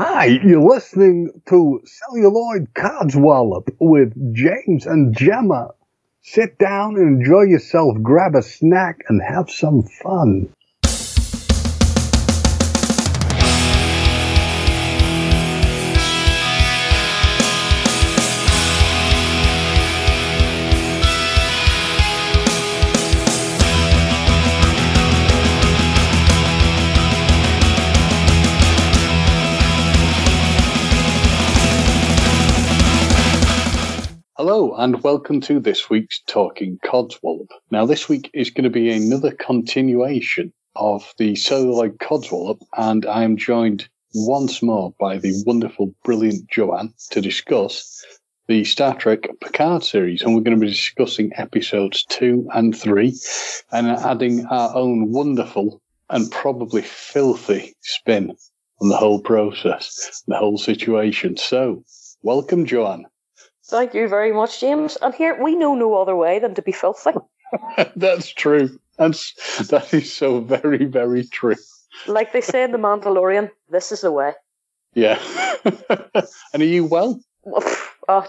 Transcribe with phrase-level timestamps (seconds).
[0.00, 5.70] Hi, you're listening to Celluloid Codswallop with James and Gemma.
[6.22, 10.54] Sit down and enjoy yourself, grab a snack, and have some fun.
[34.48, 37.48] Hello, and welcome to this week's Talking Codswallop.
[37.70, 43.24] Now, this week is going to be another continuation of the celluloid Codswallop, and I
[43.24, 48.02] am joined once more by the wonderful, brilliant Joanne to discuss
[48.46, 53.18] the Star Trek Picard series, and we're going to be discussing episodes two and three,
[53.70, 58.34] and adding our own wonderful and probably filthy spin
[58.80, 61.36] on the whole process, the whole situation.
[61.36, 61.84] So,
[62.22, 63.04] welcome, Joanne.
[63.68, 64.96] Thank you very much, James.
[65.02, 67.12] And here we know no other way than to be filthy.
[67.96, 68.78] That's true.
[68.96, 69.34] That's
[69.68, 71.56] that is so very, very true.
[72.06, 74.32] Like they say in The Mandalorian, this is the way.
[74.94, 75.20] Yeah.
[75.64, 77.20] and are you well?
[78.08, 78.26] Uh,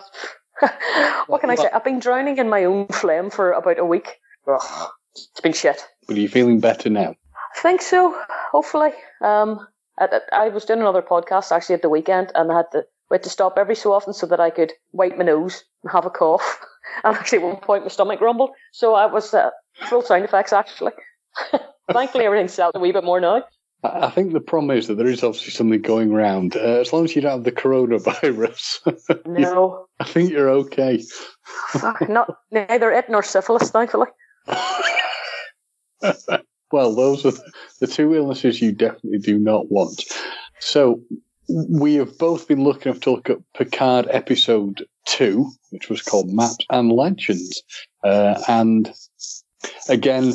[1.28, 1.70] what can I say?
[1.74, 4.20] I've been drowning in my own phlegm for about a week.
[4.48, 5.86] Ugh, it's been shit.
[6.08, 7.16] But are you feeling better now?
[7.56, 8.16] I think so.
[8.52, 8.92] Hopefully.
[9.22, 9.66] Um,
[9.98, 13.16] I, I was doing another podcast actually at the weekend, and I had to we
[13.16, 16.06] had to stop every so often so that I could wipe my nose and have
[16.06, 16.60] a cough.
[17.04, 18.50] And actually, at one point, my stomach grumbled.
[18.72, 19.52] So I was uh,
[19.88, 20.94] full sound effects, actually.
[21.92, 23.44] Thankfully, everything's settled a wee bit more now.
[23.84, 26.58] I think the problem is that there is obviously something going around.
[26.58, 31.04] Uh, as long as you don't have the coronavirus, no, I think you're okay.
[31.70, 34.08] Fuck, not neither it nor syphilis, thankfully.
[36.72, 37.32] well, those are
[37.80, 40.04] the two illnesses you definitely do not want.
[40.60, 41.02] So,
[41.50, 46.66] we have both been looking to look at Picard episode two, which was called Maps
[46.70, 47.64] and Legends.
[48.04, 48.94] Uh, and
[49.90, 50.34] again,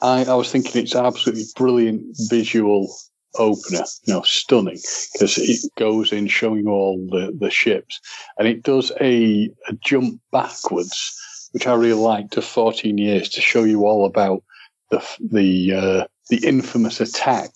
[0.00, 2.92] I, I, was thinking it's absolutely brilliant visual
[3.38, 4.80] opener, you know, stunning
[5.12, 8.00] because it goes in showing all the, the ships
[8.38, 13.40] and it does a, a jump backwards, which I really like to 14 years to
[13.40, 14.42] show you all about
[14.90, 17.50] the, the, uh, the infamous attack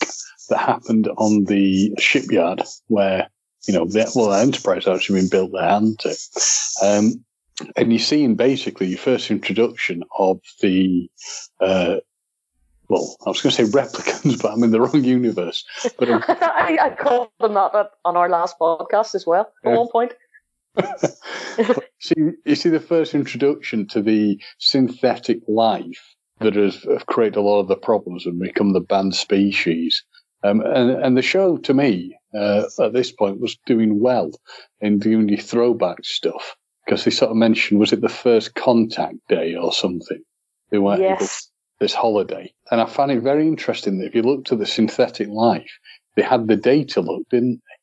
[0.50, 3.28] that happened on the shipyard where,
[3.66, 6.18] you know, the, well, the Enterprise actually been built there, hadn't it?
[6.82, 7.24] Um,
[7.76, 11.10] and you're seeing basically your first introduction of the,
[11.60, 11.96] uh,
[12.88, 15.64] well, I was going to say replicants, but I'm in the wrong universe.
[15.98, 19.76] But um, I, I, called them that on our last podcast as well at yeah.
[19.76, 20.12] one point.
[22.00, 27.60] see, you see the first introduction to the synthetic life that has, created a lot
[27.60, 30.02] of the problems and become the banned species.
[30.42, 34.30] Um, and, and the show, to me, uh, at this point, was doing well
[34.80, 39.16] in doing the throwback stuff because they sort of mentioned, was it the first contact
[39.28, 40.22] day or something?
[40.70, 41.50] They weren't yes.
[41.78, 42.52] this holiday.
[42.70, 45.70] And I found it very interesting that if you looked at the synthetic life,
[46.16, 47.76] they had the data look, didn't they?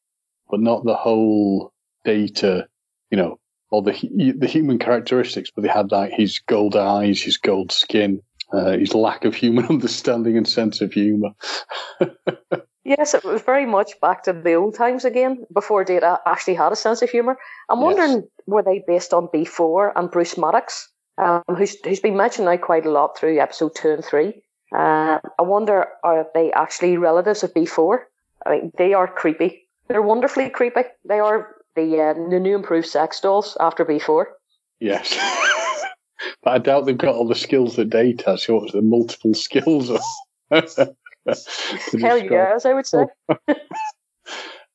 [0.49, 1.73] But not the whole
[2.05, 2.67] data,
[3.11, 3.39] you know,
[3.69, 3.93] or the
[4.37, 8.21] the human characteristics, but they had like his gold eyes, his gold skin,
[8.53, 11.31] uh, his lack of human understanding and sense of humour.
[12.83, 16.71] yes, it was very much back to the old times again, before Data actually had
[16.71, 17.37] a sense of humour.
[17.69, 18.23] I'm wondering, yes.
[18.45, 22.85] were they based on B4 and Bruce Maddox, um, who's, who's been mentioned now quite
[22.85, 24.41] a lot through episode two and three?
[24.75, 27.99] Uh, I wonder, are they actually relatives of B4?
[28.45, 29.67] I mean, they are creepy.
[29.87, 30.81] They're wonderfully creepy.
[31.07, 34.25] They are the, uh, the new improved sex dolls after B4.
[34.79, 35.17] Yes.
[36.43, 38.43] but I doubt they've got all the skills that Data has.
[38.43, 39.89] So what's the multiple skills?
[40.49, 43.05] Hell yes, I would say.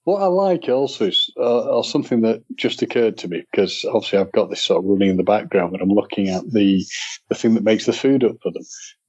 [0.05, 4.33] what I like also is uh, something that just occurred to me because obviously I've
[4.33, 6.85] got this sort of running in the background when I'm looking at the
[7.29, 8.65] the thing that makes the food up for them.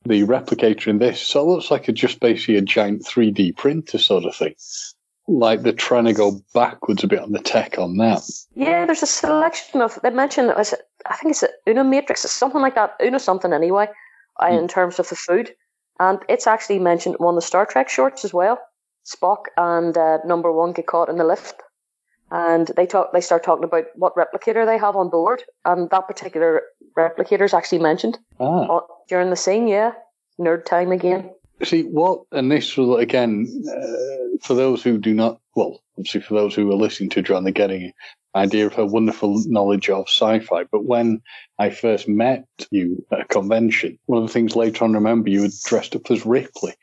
[0.06, 3.98] The replicator in this, so it looks like a just basically a giant 3D printer
[3.98, 4.54] sort of thing
[5.28, 8.24] like they're trying to go backwards a bit on the tech on that.
[8.56, 12.75] Yeah, there's a selection of they mentioned I think it's Una Matrix, it's something like
[12.75, 13.88] that, Una something anyway,
[14.42, 14.60] mm.
[14.60, 15.54] in terms of the food,
[16.00, 18.60] and it's actually mentioned one of the Star Trek shorts as well.
[19.06, 21.62] Spock and uh, Number One get caught in the lift,
[22.31, 23.12] and they talk.
[23.14, 26.62] They start talking about what replicator they have on board, and that particular
[26.98, 28.81] replicator is actually mentioned ah.
[29.10, 29.68] during the scene.
[29.68, 29.94] Yeah,
[30.40, 31.31] nerd time again.
[31.63, 35.39] See what, and this will again uh, for those who do not.
[35.56, 37.94] Well, obviously for those who are listening to John, they're getting an
[38.36, 40.65] idea of her wonderful knowledge of sci-fi.
[40.71, 41.21] But when
[41.60, 45.30] I first met you at a convention, one of the things later on, I remember
[45.30, 46.74] you were dressed up as Ripley,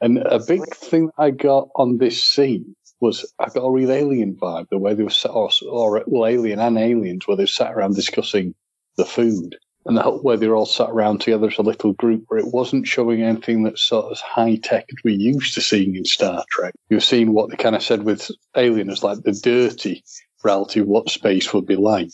[0.00, 4.36] and a big thing I got on this scene was I got a real alien
[4.36, 4.68] vibe.
[4.70, 7.94] The way they were sat, or, or well, alien and aliens, where they sat around
[7.94, 8.54] discussing
[8.96, 9.56] the food,
[9.86, 12.38] and the whole, where they were all sat around together as a little group, where
[12.38, 16.04] it wasn't showing anything that's sort of high tech as we're used to seeing in
[16.04, 16.74] Star Trek.
[16.88, 20.04] You're seeing what they kind of said with Alien as like the dirty
[20.42, 22.10] reality of what space would be like.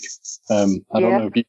[0.51, 1.09] Um, I yeah.
[1.09, 1.45] don't know if you,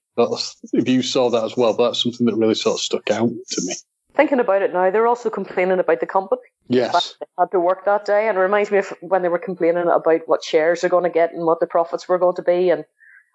[0.74, 3.30] if you saw that as well, but that's something that really sort of stuck out
[3.30, 3.76] to me.
[4.16, 6.42] Thinking about it now, they're also complaining about the company.
[6.68, 7.16] Yes.
[7.20, 9.88] They had to work that day, and it reminds me of when they were complaining
[9.88, 12.72] about what shares they're going to get and what the profits were going to be.
[12.72, 12.84] And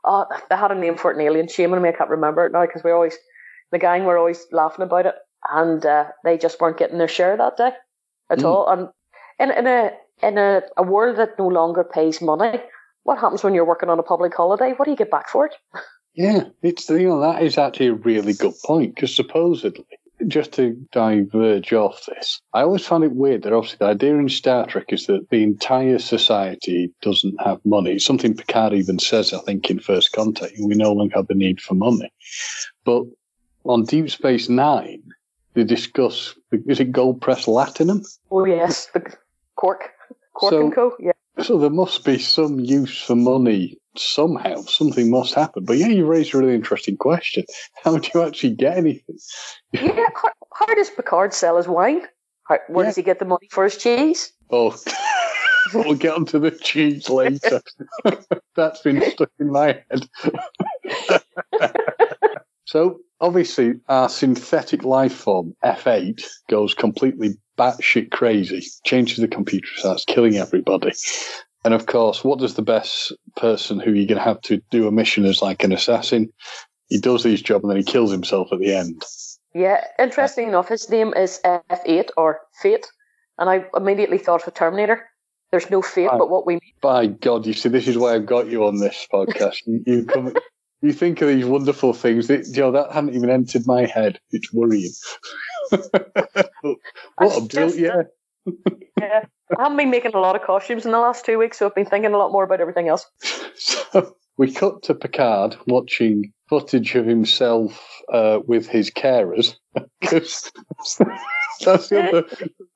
[0.05, 1.49] oh, they had a name for it in Alien.
[1.49, 3.17] Shame on me, I can't remember it now because we always,
[3.71, 5.15] the gang were always laughing about it,
[5.51, 7.73] and uh, they just weren't getting their share that day
[8.31, 8.45] at mm.
[8.45, 8.69] all.
[8.69, 8.89] And
[9.39, 12.61] in, in a in a, a world that no longer pays money,
[13.03, 14.73] what happens when you're working on a public holiday?
[14.77, 15.55] What do you get back for it?
[16.15, 19.87] Yeah, it's you know that is actually a really good point because supposedly,
[20.29, 24.29] just to diverge off this, I always find it weird that obviously the idea in
[24.29, 27.99] Star Trek is that the entire society doesn't have money.
[27.99, 31.61] Something Picard even says, I think, in First Contact, we no longer have the need
[31.61, 32.13] for money.
[32.85, 33.05] But
[33.65, 35.03] on Deep Space Nine,
[35.55, 36.35] they discuss
[36.67, 38.07] is it gold press latinum?
[38.31, 39.01] Oh yes, the
[39.57, 39.91] Quark,
[40.35, 40.97] Quark so, and co.
[40.99, 41.13] Yeah.
[41.41, 44.57] So there must be some use for money somehow.
[44.63, 45.65] Something must happen.
[45.65, 47.45] But yeah, you raised a really interesting question.
[47.85, 49.17] How do you actually get anything?
[49.73, 52.03] yeah, how, how does Picard sell his wine?
[52.45, 52.91] How, where yeah.
[52.91, 54.33] does he get the money for his cheese?
[54.51, 54.77] Oh,
[55.75, 57.63] we'll get onto the cheese later.
[58.55, 60.09] That's been stuck in my head.
[62.67, 70.05] so obviously, our synthetic life form F8 goes completely batshit crazy, changes the computer, starts
[70.05, 70.93] killing everybody.
[71.65, 74.89] And of course, what does the best person who you're going to have to do
[74.89, 76.33] a mission as like an assassin?
[76.89, 79.05] He does his job and then he kills himself at the end.
[79.55, 82.87] Yeah, interesting enough, his name is F8 or Fate,
[83.39, 85.07] and I immediately thought of Terminator.
[85.51, 86.75] There's no fate, by, but what we need.
[86.81, 89.59] By God, you see, this is why I've got you on this podcast.
[89.67, 90.33] you, you come,
[90.81, 94.19] you think of these wonderful things that you know that hadn't even entered my head.
[94.31, 94.93] It's worrying.
[97.17, 98.09] what a brilliant,
[98.47, 98.53] yeah.
[98.99, 99.25] yeah.
[99.59, 101.75] I haven't been making a lot of costumes in the last two weeks, so I've
[101.75, 103.07] been thinking a lot more about everything else.
[103.55, 107.79] So we cut to Picard watching footage of himself
[108.13, 109.57] uh, with his carers.
[110.01, 110.51] that's
[111.89, 112.25] the other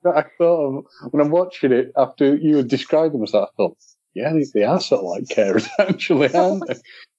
[0.02, 3.42] that I thought of when I'm watching it after you had described them as that.
[3.42, 3.76] I thought,
[4.14, 6.74] yeah, they, they are sort of like carers, actually, aren't they?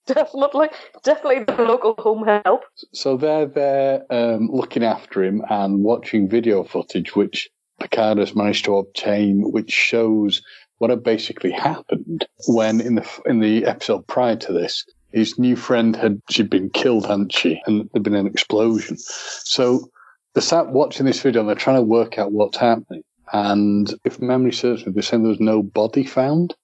[0.07, 0.69] Definitely,
[1.04, 2.63] definitely the local home help.
[2.94, 7.50] So they're there um, looking after him and watching video footage, which
[7.80, 10.42] Picard has managed to obtain, which shows
[10.80, 15.56] what had basically happened when in the in the episode prior to this, his new
[15.56, 17.62] friend had she'd been killed, hadn't she?
[17.65, 18.98] And there'd been an explosion.
[18.98, 19.89] So
[20.33, 23.03] they're sat watching this video and they're trying to work out what's happening.
[23.33, 26.56] And if memory serves me, they're saying there was no body found.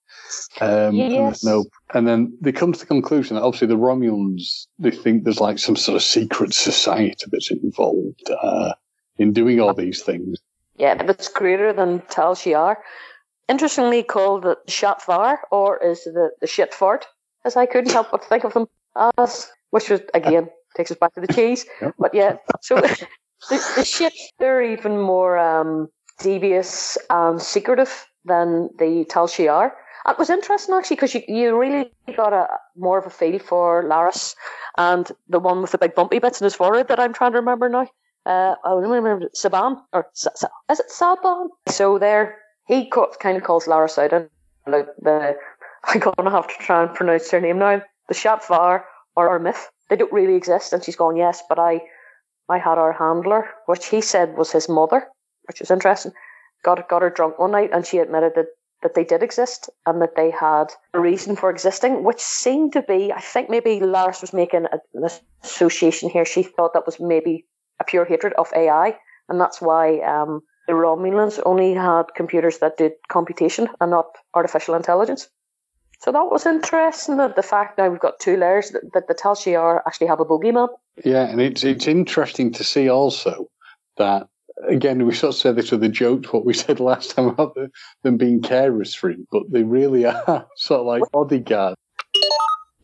[0.60, 1.42] Um, yes.
[1.42, 5.24] and no, and then they come to the conclusion that obviously the Romulans they think
[5.24, 8.74] there's like some sort of secret society that's involved uh,
[9.18, 10.38] in doing all these things.
[10.76, 12.76] Yeah, that's greater than Tal Shiar.
[13.48, 17.06] Interestingly called the Zhat Vash, or is the the shit fart,
[17.44, 18.66] as I couldn't help but think of them
[19.18, 21.66] as, which was again takes us back to the cheese.
[21.80, 21.94] Yep.
[21.98, 22.76] But yeah, so
[23.50, 25.88] the, the shit they're even more um,
[26.20, 29.72] devious and secretive than the Tal Shiar.
[30.06, 32.46] It was interesting actually because you, you really got a
[32.76, 34.34] more of a feel for Laris
[34.76, 37.38] and the one with the big bumpy bits in his forehead that I'm trying to
[37.38, 37.88] remember now.
[38.26, 40.26] Uh, I remember Zhaban or is
[40.80, 41.48] it Zhaban?
[41.68, 44.28] So there, he kind of calls Laris out and
[44.66, 45.36] like the
[45.84, 47.82] I'm gonna have to try and pronounce her name now.
[48.08, 48.82] The Zhat Vash
[49.16, 49.70] or our myth.
[49.88, 51.82] They don't really exist, and she's going yes, but I
[52.48, 55.06] I had our handler, which he said was his mother,
[55.46, 56.12] which is interesting.
[56.62, 58.46] Got got her drunk one night, and she admitted that
[58.84, 62.82] that they did exist and that they had a reason for existing, which seemed to
[62.82, 65.08] be, I think maybe Laris was making an
[65.42, 66.26] association here.
[66.26, 67.46] She thought that was maybe
[67.80, 68.96] a pure hatred of AI,
[69.28, 74.74] and that's why um, the Romulans only had computers that did computation and not artificial
[74.74, 75.28] intelligence.
[76.00, 77.16] So that was interesting.
[77.16, 80.20] That the fact now we've got two layers that, that the Tal Shiar actually have
[80.20, 80.68] a bogeyman.
[81.02, 83.48] Yeah, and it's it's interesting to see also
[83.96, 84.28] that
[84.68, 87.54] again, we sort of said this with a joke, what we said last time about
[87.54, 87.70] the,
[88.02, 91.76] them being carers for him, but they really are sort of like bodyguards.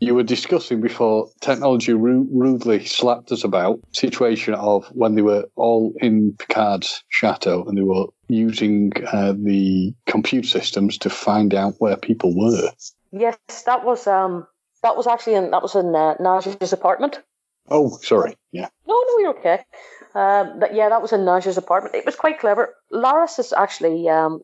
[0.03, 5.45] You were discussing before technology ru- rudely slapped us about situation of when they were
[5.57, 11.75] all in Picard's chateau and they were using uh, the computer systems to find out
[11.81, 12.71] where people were.
[13.13, 13.37] Yes,
[13.67, 14.47] that was um
[14.83, 17.21] that was actually in that was in uh, Dahj's apartment.
[17.69, 18.37] Oh, sorry.
[18.53, 18.69] Yeah.
[18.87, 19.65] No, no, you're okay.
[20.15, 21.95] Um, but yeah, that was in Dahj's apartment.
[21.95, 22.75] It was quite clever.
[22.93, 24.41] Laris is actually, um,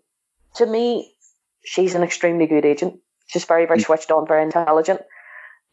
[0.57, 1.13] to me,
[1.65, 3.01] she's an extremely good agent.
[3.27, 3.85] She's very, very mm.
[3.85, 5.01] switched on, very intelligent.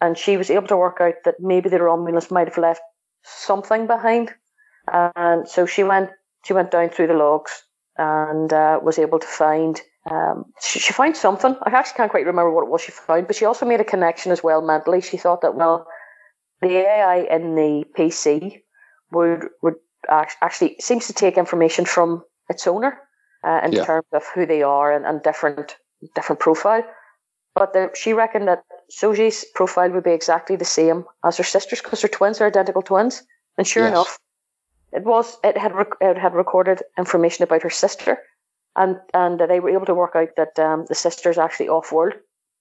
[0.02, 2.82] And she was able to work out that maybe the Romulans might have left
[3.24, 4.34] something behind.
[4.92, 6.10] And so she went,
[6.44, 7.64] she went down through the logs
[7.98, 11.56] and uh, was able to find, um, she, she found something.
[11.64, 13.86] I actually can't quite remember what it was she found, but she also made a
[13.86, 15.02] connection as well mentally.
[15.02, 15.86] She thought that, well,
[16.62, 18.64] the AI in the PC
[19.14, 19.76] would, would
[20.10, 23.00] actually seems to take information from its owner
[23.44, 23.86] uh, in yeah.
[23.86, 25.76] terms of who they are and, and different
[26.16, 26.84] different profile.
[27.56, 31.82] But the, she reckoned that Soji's profile would be exactly the same as her sister's
[31.82, 33.24] because her twins are identical twins.
[33.58, 33.92] And sure yes.
[33.92, 34.20] enough,
[34.92, 38.18] it was it had rec- it had recorded information about her sister,
[38.76, 42.14] and and they were able to work out that um, the sister's actually off world.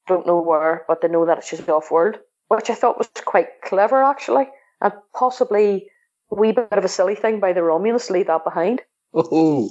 [0.06, 2.16] Don't know where, but they know that she's off world,
[2.48, 4.48] which I thought was quite clever actually,
[4.80, 5.88] and possibly
[6.34, 8.82] wee bit of a silly thing by the Romulus, leave that behind.
[9.14, 9.70] Oh,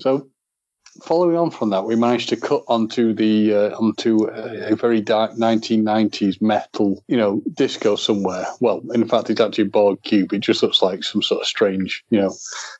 [0.00, 0.28] so
[1.02, 5.00] following on from that, we managed to cut onto the uh, onto a, a, very
[5.00, 8.46] dark 1990s metal, you know, disco somewhere.
[8.60, 10.32] Well, in fact, it's actually Borg Cube.
[10.32, 12.34] It just looks like some sort of strange, you know,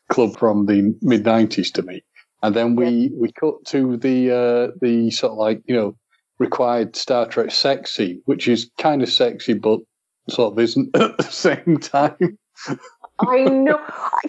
[0.09, 2.03] club from the mid 90s to me.
[2.43, 3.09] And then we yeah.
[3.19, 5.97] we cut to the uh, the sort of like you know
[6.39, 9.81] required Star Trek sex scene, which is kind of sexy, but
[10.29, 12.39] sort of isn't at the same time.
[13.21, 13.81] I know.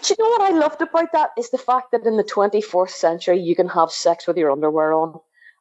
[0.01, 2.89] Do you know what I loved about that is the fact that in the 24th
[2.89, 5.19] century you can have sex with your underwear on,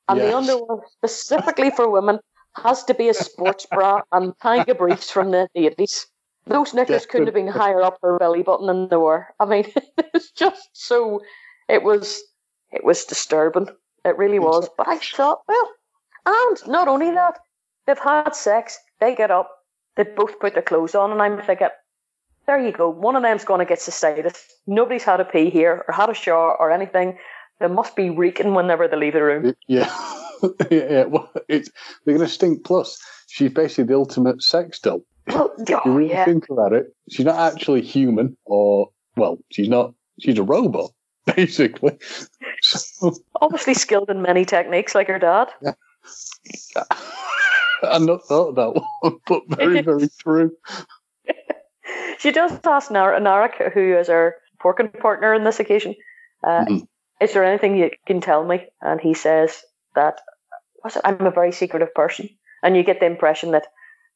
[0.08, 0.30] and yes.
[0.30, 2.20] the underwear specifically for women
[2.56, 6.06] has to be a sports bra and tanga briefs from the 80s.
[6.46, 9.26] Those knickers couldn't have been higher up her belly button than they were.
[9.38, 9.66] I mean,
[9.98, 11.20] it was just so.
[11.68, 12.22] It was.
[12.70, 13.68] It was disturbing.
[14.04, 14.68] It really was.
[14.76, 15.70] But I thought, well,
[16.24, 17.38] and not only that,
[17.86, 18.78] they've had sex.
[19.00, 19.50] They get up.
[19.96, 21.68] They both put their clothes on, and I'm thinking,
[22.48, 22.88] there you go.
[22.88, 24.34] One of them's going to get cystitis.
[24.66, 27.18] Nobody's had a pee here or had a shower or anything.
[27.60, 29.54] They must be reeking whenever they leave the room.
[29.68, 29.94] Yeah.
[30.70, 31.04] yeah, yeah.
[31.04, 31.70] Well, it's,
[32.04, 32.64] they're going to stink.
[32.64, 35.04] Plus, she's basically the ultimate sex doll.
[35.26, 36.24] Well, oh, you really yeah.
[36.24, 39.92] think about it, she's not actually human, or well, she's not.
[40.18, 40.90] She's a robot,
[41.36, 41.98] basically.
[42.62, 43.12] So,
[43.42, 45.48] Obviously skilled in many techniques, like her dad.
[45.62, 45.74] Yeah.
[47.82, 50.52] I've not thought of that one, but very, very true
[52.18, 55.94] she does ask Nar- Narek, who is our porking partner in this occasion,
[56.44, 56.78] uh, mm-hmm.
[57.20, 58.66] is there anything you can tell me?
[58.80, 59.62] And he says
[59.94, 60.20] that
[61.04, 62.28] I'm a very secretive person.
[62.62, 63.66] And you get the impression that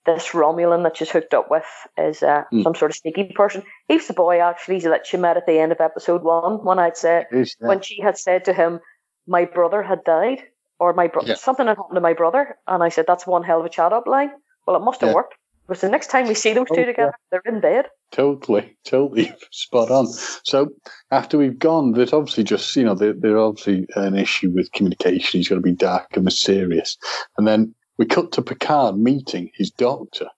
[0.05, 2.64] this Romulan that she's hooked up with is uh, mm.
[2.64, 3.62] some sort of sneaky person.
[3.87, 6.97] He's the boy actually that she met at the end of episode one when I'd
[6.97, 7.26] said
[7.61, 8.81] when she had said to him,
[9.29, 10.43] "My brother had died,"
[10.81, 11.35] or "My brother yeah.
[11.37, 13.93] something had happened to my brother," and I said, "That's one hell of a chat
[13.93, 14.33] up line."
[14.67, 15.14] Well, it must have yeah.
[15.14, 15.35] worked
[15.66, 17.87] because the next time we see those two together, they're in bed.
[18.11, 20.07] Totally, totally spot on.
[20.45, 20.71] So
[21.11, 25.38] after we've gone, there's obviously just you know there, there's obviously an issue with communication.
[25.38, 26.97] He's going to be dark and mysterious,
[27.38, 30.28] and then we cut to Picard meeting his doctor.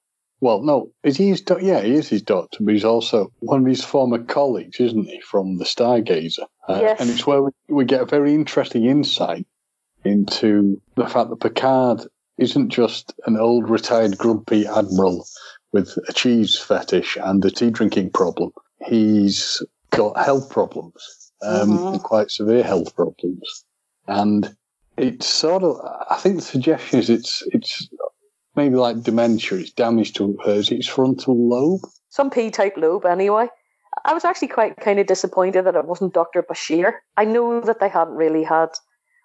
[0.41, 1.65] Well, no, is he his doctor?
[1.65, 5.21] Yeah, he is his doctor, but he's also one of his former colleagues, isn't he,
[5.21, 6.45] from the Stargazer?
[6.69, 7.01] Uh, yes.
[7.01, 9.47] And it's where we, we get a very interesting insight
[10.05, 12.07] into the fact that Picard
[12.39, 15.27] isn't just an old retired grumpy admiral
[15.73, 18.53] with a cheese fetish and a tea drinking problem.
[18.87, 21.97] He's got health problems, um, mm-hmm.
[21.99, 23.65] quite severe health problems.
[24.07, 24.55] And
[24.97, 27.89] it's sort of, I think the suggestion is it's, it's
[28.57, 31.83] maybe like dementia, it's damage to hers, its frontal lobe.
[32.11, 33.49] Some P type lobe, anyway.
[34.05, 36.43] I was actually quite kind of disappointed that it wasn't Dr.
[36.43, 36.95] Bashir.
[37.17, 38.69] I know that they hadn't really had,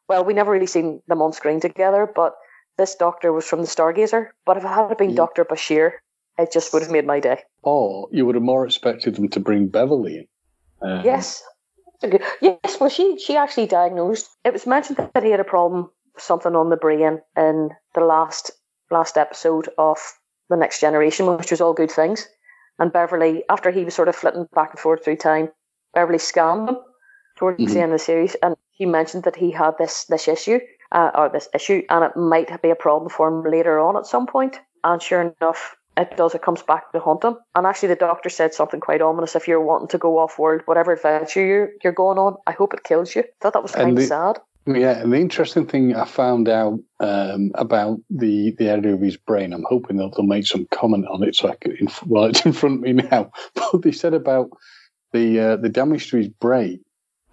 [0.07, 2.33] well, we never really seen them on screen together, but
[2.79, 5.17] this doctor was from the Stargazer, but if it had been yeah.
[5.17, 5.45] Dr.
[5.45, 5.91] Bashir,
[6.39, 7.43] it just would have made my day.
[7.61, 10.27] Or you would have more expected them to bring Beverly
[10.81, 10.89] in.
[10.89, 11.43] Um, yes.
[12.41, 14.29] Yes, well, she, she actually diagnosed.
[14.45, 18.51] It was mentioned that he had a problem, something on the brain in the last
[18.89, 19.97] last episode of
[20.49, 22.27] The Next Generation, which was all good things.
[22.79, 25.49] And Beverly, after he was sort of flitting back and forth through time,
[25.93, 26.77] Beverly scanned him
[27.35, 27.73] towards mm-hmm.
[27.73, 30.59] the end of the series, and he mentioned that he had this this issue
[30.91, 34.05] uh, or this issue, and it might be a problem for him later on at
[34.05, 34.59] some point.
[34.83, 36.33] And sure enough, it does.
[36.33, 37.37] It comes back to haunt him.
[37.55, 39.35] And actually, the doctor said something quite ominous.
[39.35, 42.73] If you're wanting to go off world, whatever adventure you're, you're going on, I hope
[42.73, 43.21] it kills you.
[43.21, 44.39] I thought that was kind of sad.
[44.65, 49.17] Yeah, and the interesting thing I found out um, about the, the area of his
[49.17, 51.35] brain, I'm hoping that they'll make some comment on it.
[51.35, 53.31] So I can, well, it's in front of me now.
[53.55, 54.49] But they said about
[55.11, 56.83] the uh, the damage to his brain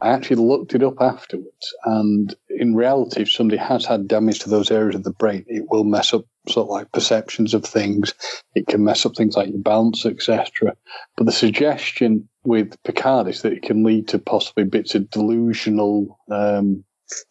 [0.01, 4.51] I actually looked it up afterwards, and in reality, if somebody has had damage to
[4.51, 8.13] those areas of the brain, it will mess up sort of like perceptions of things.
[8.55, 10.77] It can mess up things like your balance, etc.
[11.17, 16.19] But the suggestion with Picard is that it can lead to possibly bits of delusional
[16.31, 16.85] um,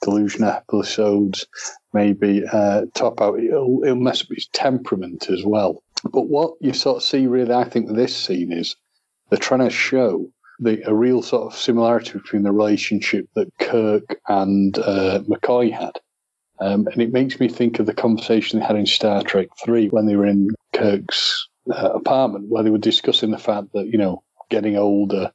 [0.07, 1.45] episodes,
[1.93, 3.39] maybe uh, top out.
[3.39, 5.83] It'll, it'll mess up his temperament as well.
[6.03, 8.75] But what you sort of see, really, I think, with this scene is
[9.29, 14.19] they're trying to show the a real sort of similarity between the relationship that Kirk
[14.27, 15.99] and uh, McCoy had.
[16.59, 19.89] Um, and it makes me think of the conversation they had in Star Trek 3
[19.89, 23.97] when they were in Kirk's uh, apartment, where they were discussing the fact that, you
[23.97, 25.31] know, getting older,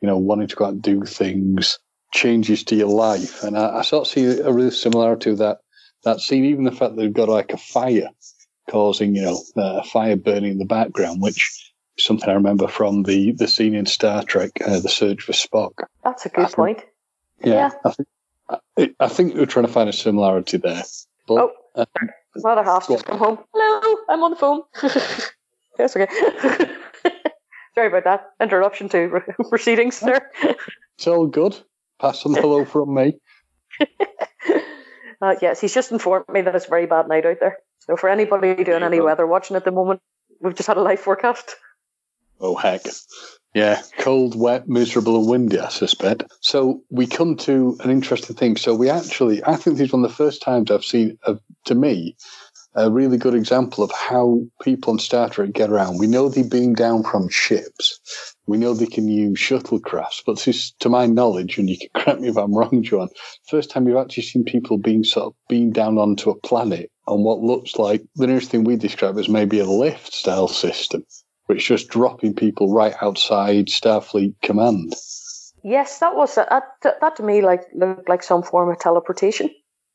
[0.00, 1.78] you know, wanting to go out and do things
[2.12, 3.44] changes to your life.
[3.44, 5.58] And I, I sort of see a real similarity of that,
[6.04, 8.08] that scene, even the fact that they've got like a fire
[8.68, 13.32] causing, you know, a fire burning in the background, which something I remember from the,
[13.32, 15.72] the scene in Star Trek, uh, The Search for Spock.
[16.02, 16.82] That's a good point.
[17.42, 17.54] Yeah.
[17.54, 17.70] yeah.
[17.84, 18.08] I think
[18.48, 20.82] I, I think we're trying to find a similarity there.
[21.26, 21.84] But, oh, uh,
[22.34, 23.38] another half just come home.
[23.52, 24.62] Hello, I'm on the phone.
[25.78, 26.08] yes, okay.
[27.74, 30.20] Sorry about that interruption to proceedings sir.
[30.96, 31.56] It's all good.
[32.00, 33.14] Pass on hello from me.
[35.24, 37.56] Uh, yes, he's just informed me that it's a very bad night out there.
[37.78, 40.00] So for anybody doing any weather watching at the moment,
[40.40, 41.56] we've just had a live forecast.
[42.40, 42.82] Oh heck.
[43.54, 46.24] Yeah, cold, wet, miserable, and windy, I suspect.
[46.40, 48.56] So we come to an interesting thing.
[48.56, 51.16] So we actually, I think this is one of the first times I've seen,
[51.66, 52.16] to me,
[52.74, 55.98] a really good example of how people on Star Trek get around.
[55.98, 58.34] We know they beam down from ships.
[58.46, 61.88] We know they can use shuttlecrafts, but this is, to my knowledge, and you can
[61.94, 63.08] correct me if I'm wrong, John,
[63.48, 67.22] first time you've actually seen people being sort of beamed down onto a planet on
[67.22, 71.04] what looks like the nearest thing we describe as maybe a lift style system
[71.46, 74.94] which just dropping people right outside Starfleet command.
[75.62, 76.48] Yes, that was that.
[76.82, 79.50] That to me like looked like some form of teleportation.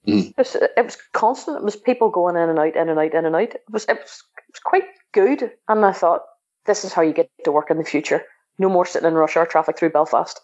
[0.08, 0.30] Mm.
[0.30, 1.58] It, was, it was constant.
[1.58, 3.42] It was people going in and out, in and out, in and out.
[3.54, 6.22] It was, it was it was quite good, and I thought
[6.66, 8.24] this is how you get to work in the future.
[8.58, 10.40] No more sitting in rush hour traffic through Belfast.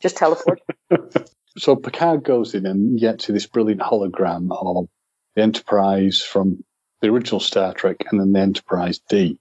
[0.00, 0.60] Just teleport.
[1.58, 4.88] so Picard goes in and gets to this brilliant hologram of
[5.34, 6.64] the Enterprise from
[7.00, 9.38] the original Star Trek and then the Enterprise D.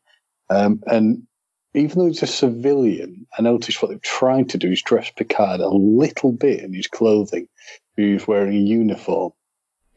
[0.49, 1.27] Um, and
[1.73, 5.59] even though he's a civilian, I noticed what they're trying to do is dress Picard
[5.59, 7.47] a little bit in his clothing.
[7.95, 9.33] He's wearing a uniform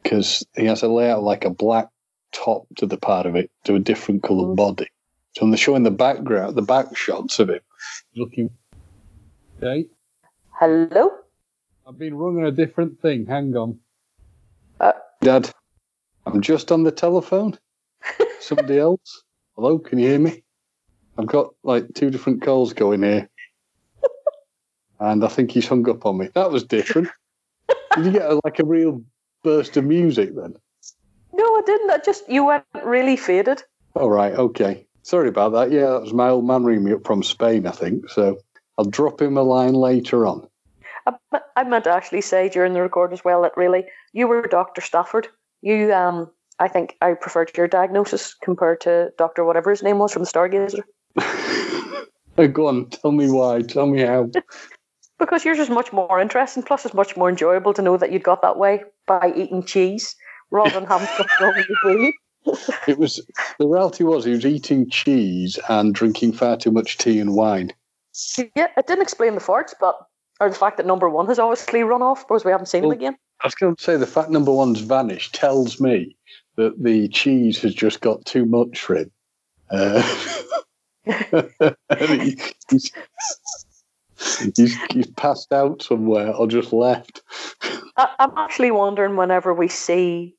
[0.03, 1.89] because he has a layout like a black
[2.31, 4.87] top to the part of it to a different coloured body.
[5.35, 7.61] So when they're showing the background, the back shots of him,
[8.15, 8.49] looking.
[9.61, 9.87] Okay.
[10.59, 11.11] Hello.
[11.87, 13.25] I've been running a different thing.
[13.25, 13.79] Hang on.
[14.79, 15.49] Uh, Dad,
[16.25, 17.57] I'm just on the telephone.
[18.39, 19.23] Somebody else.
[19.55, 20.43] Hello, can you hear me?
[21.21, 23.29] I've got like two different calls going here.
[24.99, 26.29] and I think he's hung up on me.
[26.33, 27.09] That was different.
[27.95, 29.03] Did you get a, like a real
[29.43, 30.55] burst of music then?
[31.33, 31.91] No, I didn't.
[31.91, 33.61] I just, you went really faded.
[33.95, 34.87] All right, okay.
[35.03, 35.71] Sorry about that.
[35.71, 38.09] Yeah, that was my old man ringing me up from Spain, I think.
[38.09, 38.39] So
[38.77, 40.47] I'll drop him a line later on.
[41.05, 44.41] I, I meant to actually say during the record as well that really you were
[44.47, 44.81] Dr.
[44.81, 45.27] Stafford.
[45.61, 46.29] You um
[46.59, 50.29] I think I preferred your diagnosis compared to Doctor whatever his name was from the
[50.29, 50.83] Stargazer.
[52.53, 53.61] Go on, tell me why.
[53.61, 54.29] Tell me how.
[55.19, 56.63] because yours is much more interesting.
[56.63, 60.15] Plus, it's much more enjoyable to know that you got that way by eating cheese
[60.49, 62.13] rather than having something wrong with your brain.
[62.87, 63.23] it was
[63.59, 67.71] the reality was he was eating cheese and drinking far too much tea and wine.
[68.55, 69.95] Yeah, it didn't explain the farts, but
[70.39, 72.91] or the fact that number one has obviously run off because we haven't seen well,
[72.91, 73.17] him again.
[73.41, 76.17] I was going to say the fact number one's vanished tells me
[76.55, 79.11] that the cheese has just got too much for him.
[79.69, 80.01] Uh,
[81.99, 82.91] he's, he's,
[84.91, 87.21] he's, passed out somewhere or just left.
[87.97, 90.35] I, I'm actually wondering whenever we see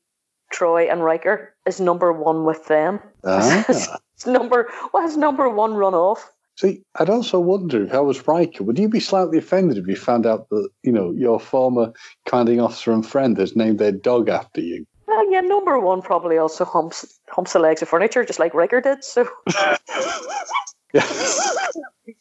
[0.53, 3.01] Troi and Riker is number one with them.
[3.25, 3.65] Ah.
[4.15, 6.31] it's number what has number one run off?
[6.55, 9.95] See, I'd also wonder if I was Riker, would you be slightly offended if you
[9.95, 11.91] found out that, you know, your former
[12.27, 14.85] commanding officer and friend has named their dog after you?
[15.07, 18.81] Well, yeah, number one probably also humps humps the legs of furniture, just like Riker
[18.81, 19.03] did.
[19.03, 19.27] So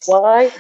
[0.07, 0.51] why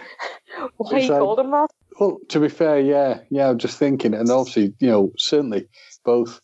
[0.77, 1.71] why you called him that?
[1.99, 3.51] Well, to be fair, yeah, yeah.
[3.51, 5.69] I'm just thinking, and obviously, you know, certainly
[6.05, 6.41] both,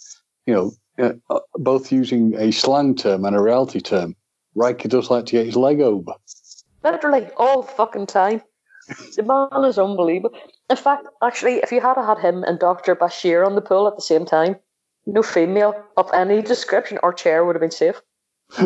[0.46, 4.14] you know, uh, both using a slang term and a reality term.
[4.54, 6.12] Riker does like to get his leg over.
[6.82, 8.42] Literally all fucking time.
[9.16, 10.36] the man is unbelievable.
[10.68, 13.96] In fact, actually, if you had had him and Doctor Bashir on the pool at
[13.96, 14.56] the same time,
[15.08, 18.00] no female of any description or chair would have been safe.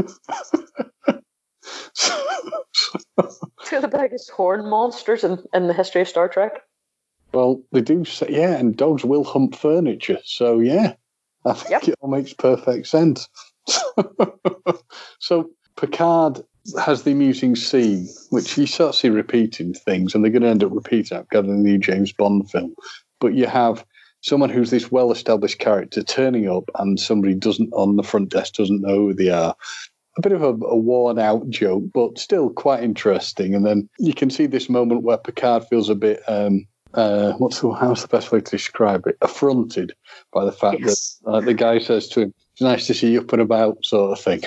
[3.65, 6.63] Two of the biggest horn monsters in, in the history of Star Trek.
[7.33, 10.19] Well, they do say, yeah, and dogs will hump furniture.
[10.25, 10.95] So, yeah,
[11.47, 11.89] I think yep.
[11.89, 13.29] it all makes perfect sense.
[15.19, 16.43] so, Picard
[16.79, 20.63] has the amusing scene, which he starts see repeating things, and they're going to end
[20.63, 22.75] up repeating it, in the new James Bond film.
[23.21, 23.85] But you have
[24.23, 28.81] someone who's this well-established character turning up and somebody doesn't on the front desk doesn't
[28.81, 29.55] know who they are.
[30.17, 33.55] A bit of a, a worn-out joke, but still quite interesting.
[33.55, 37.61] And then you can see this moment where Picard feels a bit um, uh, what's
[37.61, 39.17] the, how's the best way to describe it?
[39.23, 39.95] Affronted
[40.33, 41.19] by the fact yes.
[41.25, 43.85] that uh, the guy says to him, "It's nice to see you up and about,"
[43.85, 44.43] sort of thing.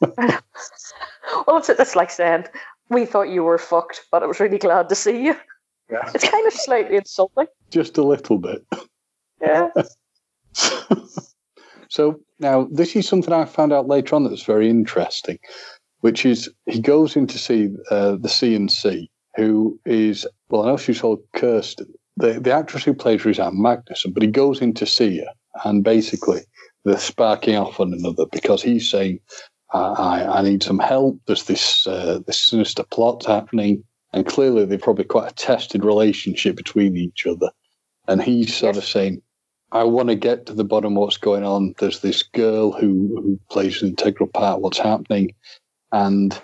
[0.00, 2.44] well, it's, it's like saying,
[2.90, 5.36] "We thought you were fucked, but I was really glad to see you."
[5.90, 6.10] Yeah.
[6.14, 7.46] It's kind of slightly insulting.
[7.70, 8.64] Just a little bit.
[9.40, 9.68] Yeah.
[11.88, 15.38] so now this is something I found out later on that's very interesting,
[16.00, 20.76] which is he goes in to see uh, the CNC, who is well, I know
[20.76, 21.92] she's called Kirsten.
[22.16, 25.18] The the actress who plays her is Ann Magnuson, but he goes in to see
[25.18, 25.32] her,
[25.64, 26.40] and basically
[26.84, 29.20] they're sparking off one another because he's saying,
[29.72, 31.20] "I, I need some help.
[31.26, 36.56] There's this uh, this sinister plot happening." And clearly, they've probably quite a tested relationship
[36.56, 37.50] between each other.
[38.06, 38.84] And he's sort yes.
[38.84, 39.22] of saying,
[39.70, 41.74] I want to get to the bottom of what's going on.
[41.78, 45.34] There's this girl who, who plays an integral part what's happening.
[45.92, 46.38] And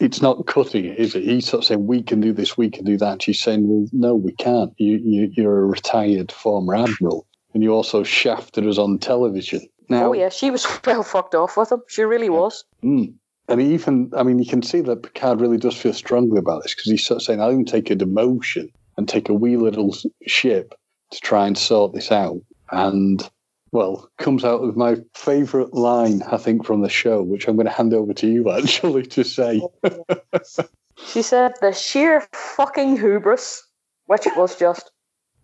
[0.00, 1.24] it's not cutting it, is it?
[1.24, 3.12] He's sort of saying, we can do this, we can do that.
[3.12, 4.72] And she's saying, well, no, we can't.
[4.76, 7.26] You, you, you're a retired former admiral.
[7.54, 9.66] And you also shafted us on television.
[9.88, 11.82] Now, oh, yeah, she was well fucked off with him.
[11.88, 12.64] She really was.
[12.82, 13.14] Mm.
[13.48, 16.74] And even, I mean, you can see that Picard really does feel strongly about this
[16.74, 19.94] because he's sort of saying, I'll even take a demotion and take a wee little
[20.26, 20.74] ship
[21.10, 22.40] to try and sort this out.
[22.70, 23.28] And,
[23.70, 27.66] well, comes out with my favourite line, I think, from the show, which I'm going
[27.66, 29.60] to hand over to you actually to say.
[31.06, 33.62] she said, the sheer fucking hubris,
[34.06, 34.90] which was just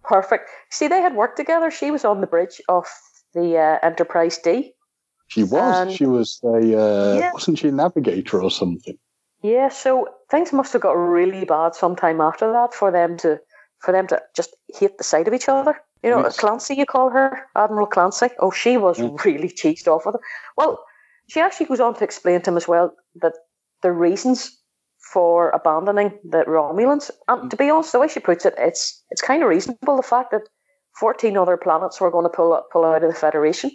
[0.03, 0.49] perfect.
[0.71, 1.71] See, they had worked together.
[1.71, 2.87] She was on the bridge of
[3.35, 4.73] the uh, Enterprise D
[5.31, 5.95] she was.
[5.95, 6.57] She was a.
[6.57, 7.33] Uh, yeah.
[7.33, 8.99] Wasn't she a navigator or something?
[9.43, 9.69] Yeah.
[9.69, 13.40] So things must have got really bad sometime after that for them to
[13.79, 15.81] for them to just hate the sight of each other.
[16.03, 16.38] You know, yes.
[16.38, 18.29] Clancy, you call her Admiral Clancy.
[18.40, 19.11] Oh, she was yeah.
[19.25, 20.21] really cheesed off with him.
[20.57, 20.83] Well,
[21.29, 23.35] she actually goes on to explain to him as well that
[23.83, 24.59] the reasons
[25.12, 29.23] for abandoning the Romulans, and to be honest, the way she puts it, it's it's
[29.23, 29.97] kind of reasonable.
[29.97, 30.49] The fact that
[30.99, 33.71] fourteen other planets were going to pull pull out of the Federation.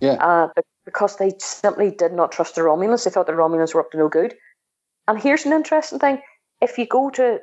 [0.00, 0.12] Yeah.
[0.12, 0.48] Uh,
[0.88, 3.04] because they simply did not trust the Romulans.
[3.04, 4.34] They thought the Romulans were up to no good.
[5.06, 6.22] And here's an interesting thing:
[6.62, 7.40] if you go to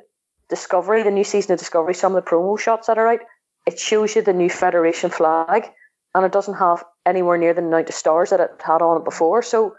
[0.48, 3.20] Discovery, the new season of Discovery, some of the promo shots that are out,
[3.66, 5.70] it shows you the new Federation flag,
[6.14, 9.04] and it doesn't have anywhere near the amount of stars that it had on it
[9.04, 9.42] before.
[9.42, 9.76] So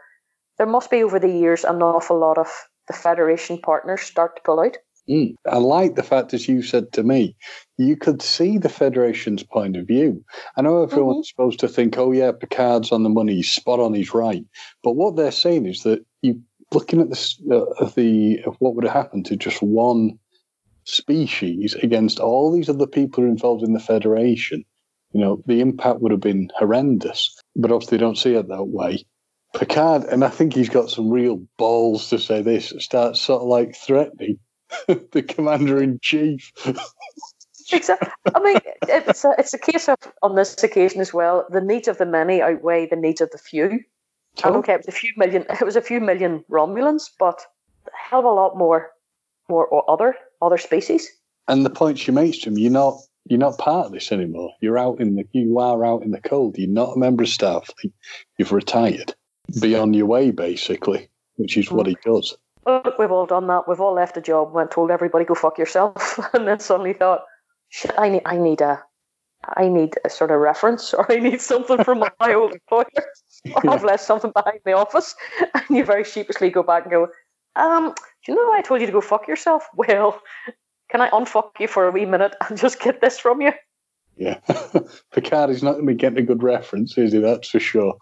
[0.57, 2.47] there must be over the years an awful lot of
[2.87, 4.77] the Federation partners start to pull out.
[5.09, 5.35] Mm.
[5.49, 7.35] I like the fact, as you said to me,
[7.77, 10.23] you could see the Federation's point of view.
[10.57, 11.43] I know everyone's mm-hmm.
[11.43, 14.43] supposed to think, oh, yeah, Picard's on the money, he's spot on, he's right.
[14.83, 16.41] But what they're saying is that you
[16.73, 20.19] looking at this, uh, of the of what would have happened to just one
[20.83, 24.65] species against all these other people involved in the Federation,
[25.13, 27.41] you know, the impact would have been horrendous.
[27.55, 29.05] But obviously, they don't see it that way.
[29.55, 33.47] Picard, and I think he's got some real balls to say this, starts sort of
[33.47, 34.39] like threatening
[34.87, 36.51] the commander in chief.
[37.71, 38.09] exactly.
[38.33, 41.87] I mean, it's a, it's a case of, on this occasion as well, the needs
[41.87, 43.81] of the many outweigh the needs of the few.
[44.43, 45.45] And okay, it was a few million.
[45.61, 47.41] It was a few million Romulans, but
[47.87, 48.91] a hell of a lot more,
[49.49, 51.09] more or other other species.
[51.47, 54.51] And the point she makes to him, you're not you're not part of this anymore.
[54.61, 56.57] You're out in the you are out in the cold.
[56.57, 57.69] You're not a member of staff.
[58.37, 59.15] You've retired.
[59.59, 62.01] Be on your way, basically, which is what he mm.
[62.03, 63.67] does look, we've all done that.
[63.67, 67.23] We've all left a job, went told everybody go fuck yourself, and then suddenly thought,
[67.69, 68.83] shit, I need, I need a,
[69.55, 72.85] I need a sort of reference, or I need something from my old employer,
[73.55, 75.15] or I've left something behind the office,
[75.53, 77.07] and you very sheepishly go back and go,
[77.55, 77.93] um,
[78.25, 79.67] do you know why I told you to go fuck yourself?
[79.75, 80.21] Well,
[80.89, 83.51] can I unfuck you for a wee minute and just get this from you?
[84.15, 84.39] Yeah,
[85.13, 87.19] Picard is not going to be getting a good reference, is he?
[87.19, 87.97] That's for sure.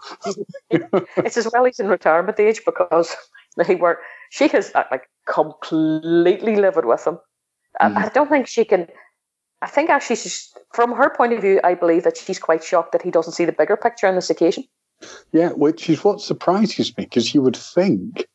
[0.71, 3.13] it's as well he's in retirement age because
[3.57, 7.19] they were she has uh, like completely livid with him.
[7.81, 7.97] Mm.
[7.97, 8.87] I, don't think she can.
[9.61, 12.91] I think actually, she's, from her point of view, I believe that she's quite shocked
[12.93, 14.63] that he doesn't see the bigger picture on this occasion.
[15.31, 18.25] Yeah, which is what surprises me because you would think,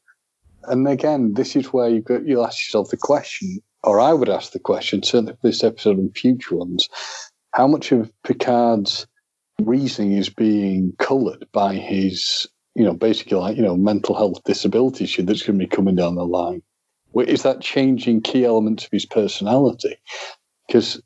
[0.65, 4.29] and again, this is where you got, you'll ask yourself the question, or I would
[4.29, 6.89] ask the question, certainly for this episode and future ones,
[7.53, 9.07] how much of Picard's
[9.61, 15.05] reasoning is being coloured by his you know, basically like, you know, mental health disability
[15.05, 16.63] issue that's going to be coming down the line?
[17.15, 19.97] Is that changing key elements of his personality?
[20.67, 21.03] Because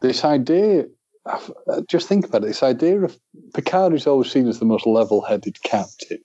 [0.00, 0.84] this idea,
[1.26, 3.18] uh, just think about it, this idea of
[3.54, 6.18] Picard is always seen as the most level headed captain,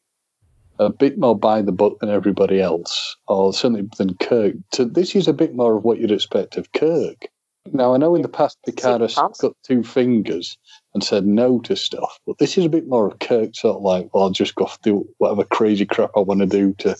[0.79, 4.53] a bit more by the book than everybody else, or certainly than Kirk.
[4.73, 7.29] So this is a bit more of what you'd expect of Kirk.
[7.73, 10.57] Now, I know in the past Picard has got two fingers
[10.93, 13.83] and said no to stuff, but this is a bit more of Kirk sort of
[13.83, 16.95] like, well, I'll just go do whatever crazy crap I want to do to,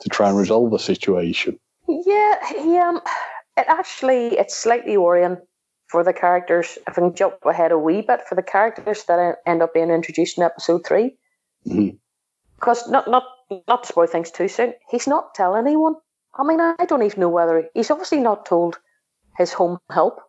[0.00, 1.58] to try and resolve the situation.
[1.88, 2.88] Yeah, yeah.
[2.88, 3.00] Um,
[3.56, 5.38] it actually, it's slightly worrying
[5.88, 6.78] for the characters.
[6.86, 9.90] If I can jump ahead a wee bit, for the characters that end up being
[9.90, 11.16] introduced in episode 3
[11.66, 11.96] mm-hmm.
[12.56, 13.24] Because not, not,
[13.66, 15.94] not to spoil things too soon, he's not telling anyone.
[16.34, 18.78] I mean, I don't even know whether he's obviously not told
[19.40, 20.20] his home help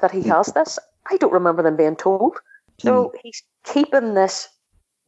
[0.00, 0.78] that he has this.
[1.10, 2.38] I don't remember them being told.
[2.78, 3.18] So mm.
[3.22, 4.48] he's keeping this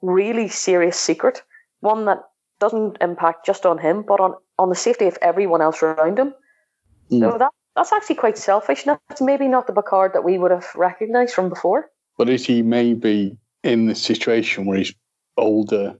[0.02, 1.42] really serious secret,
[1.80, 2.18] one that
[2.60, 6.34] doesn't impact just on him, but on, on the safety of everyone else around him.
[7.10, 7.20] Mm.
[7.20, 8.82] So that that's actually quite selfish.
[8.84, 11.88] That's maybe not the Picard that we would have recognised from before.
[12.18, 14.94] But is he maybe in the situation where he's
[15.36, 15.96] older,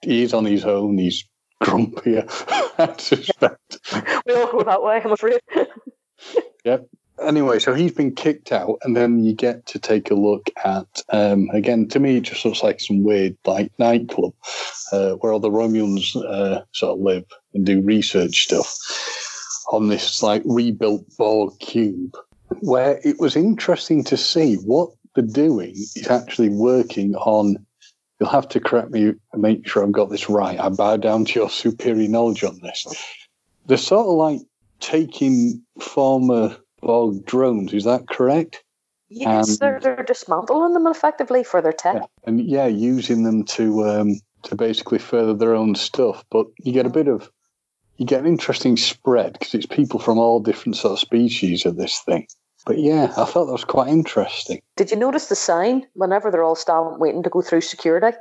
[0.00, 1.24] he is on his own, he's
[1.62, 2.26] grumpier,
[2.78, 3.78] I suspect.
[4.26, 5.40] we all go that way, I'm afraid.
[6.64, 6.88] Yep.
[7.20, 11.02] Anyway, so he's been kicked out, and then you get to take a look at
[11.10, 11.86] um, again.
[11.88, 14.34] To me, it just looks like some weird like nightclub
[14.92, 17.24] uh, where all the Romulans uh, sort of live
[17.54, 18.76] and do research stuff
[19.70, 22.16] on this like rebuilt Borg cube.
[22.60, 27.64] Where it was interesting to see what they're doing is actually working on.
[28.18, 30.58] You'll have to correct me and make sure I've got this right.
[30.58, 32.86] I bow down to your superior knowledge on this.
[33.66, 34.40] They're sort of like
[34.80, 37.72] taking former Borg drones.
[37.72, 38.62] Is that correct?
[39.08, 41.96] Yes, they're, they're dismantling them effectively for their tech.
[41.96, 46.24] Yeah, and yeah, using them to um, to basically further their own stuff.
[46.30, 47.30] But you get a bit of
[47.96, 51.76] you get an interesting spread because it's people from all different sort of species of
[51.76, 52.26] this thing.
[52.66, 54.60] But yeah, I thought that was quite interesting.
[54.76, 58.16] Did you notice the sign whenever they're all standing waiting to go through security?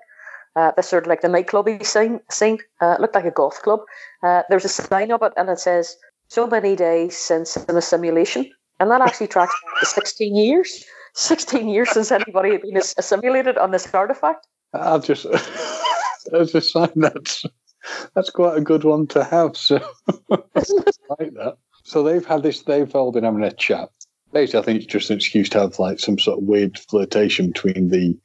[0.56, 2.20] Uh, this sort of like the nightclubby sign.
[2.30, 2.60] Scene.
[2.80, 3.80] Uh, looked like a goth club.
[4.22, 5.96] Uh, there's a sign of it, and it says
[6.34, 10.84] so many days since in a simulation, and that actually tracks back to 16 years.
[11.16, 14.48] 16 years since anybody had been assimilated on this artifact.
[14.74, 15.26] I've just,
[16.34, 17.46] as a sign that's
[18.16, 19.56] that's quite a good one to have.
[19.56, 19.76] So
[20.30, 21.58] like that.
[21.84, 22.62] So they've had this.
[22.62, 23.90] They've all been having a chat.
[24.32, 27.48] Basically, I think it's just an excuse to have like some sort of weird flirtation
[27.52, 28.18] between the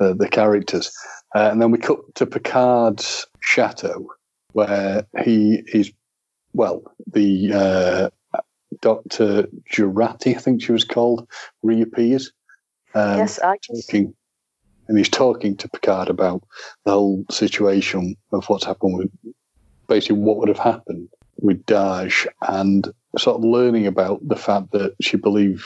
[0.00, 0.90] uh, the characters.
[1.34, 4.06] Uh, and then we cut to Picard's chateau,
[4.52, 5.92] where he is
[6.54, 8.38] well, the uh,
[8.80, 9.48] Dr.
[9.70, 11.28] Jurati, I think she was called,
[11.62, 12.32] reappears.
[12.94, 14.14] Um, yes, I talking,
[14.88, 16.42] And he's talking to Picard about
[16.84, 19.34] the whole situation of what's happened with
[19.88, 21.08] basically what would have happened
[21.40, 22.88] with Dahj and
[23.18, 25.64] sort of learning about the fact that she believes,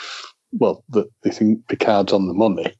[0.51, 2.73] well, that they think Picard's on the money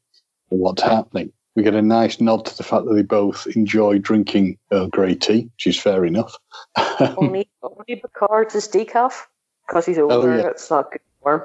[0.49, 3.99] or what's happening we get a nice nod to the fact that they both enjoy
[3.99, 6.35] drinking Earl Grey tea, which is fair enough.
[7.17, 9.25] only, only Picard's is decaf
[9.67, 10.33] because he's older.
[10.33, 10.47] Oh, yeah.
[10.47, 11.41] It's not good for him.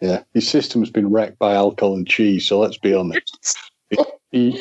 [0.00, 2.46] Yeah, his system's been wrecked by alcohol and cheese.
[2.46, 3.58] So let's be honest.
[4.30, 4.52] he,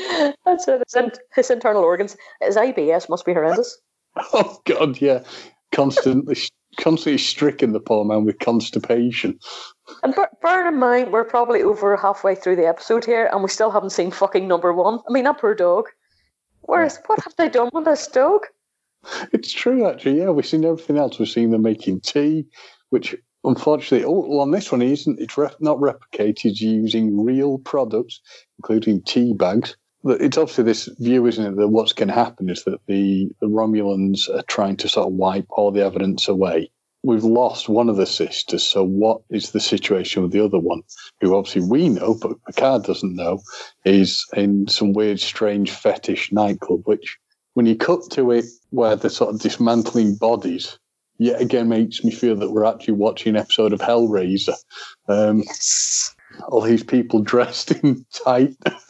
[0.46, 0.84] That's it.
[0.92, 2.18] His, his internal organs.
[2.42, 3.78] His IBS must be horrendous.
[4.34, 5.24] Oh God, yeah,
[5.72, 6.36] constantly,
[6.76, 9.40] constantly stricken the poor man with constipation.
[10.04, 13.72] And bear in mind, we're probably over halfway through the episode here, and we still
[13.72, 15.00] haven't seen fucking number one.
[15.08, 15.86] I mean, that poor dog.
[16.62, 18.42] Where's what have they done with this dog?
[19.32, 20.20] It's true, actually.
[20.20, 21.18] Yeah, we've seen everything else.
[21.18, 22.46] We've seen them making tea,
[22.90, 25.20] which unfortunately, oh, well, on this one, isn't.
[25.20, 28.20] It's re- not replicated using real products,
[28.60, 29.78] including tea bags.
[30.04, 33.48] It's obviously this view, isn't it, that what's going to happen is that the, the
[33.48, 36.72] Romulans are trying to sort of wipe all the evidence away
[37.08, 38.64] we've lost one of the sisters.
[38.64, 40.82] So what is the situation with the other one,
[41.22, 43.42] who obviously we know, but Picard doesn't know,
[43.86, 47.18] is in some weird, strange fetish nightclub, which
[47.54, 50.78] when you cut to it where they're sort of dismantling bodies,
[51.18, 54.56] yet again makes me feel that we're actually watching an episode of Hellraiser.
[55.08, 56.14] Um, yes.
[56.48, 58.56] All these people dressed in tight.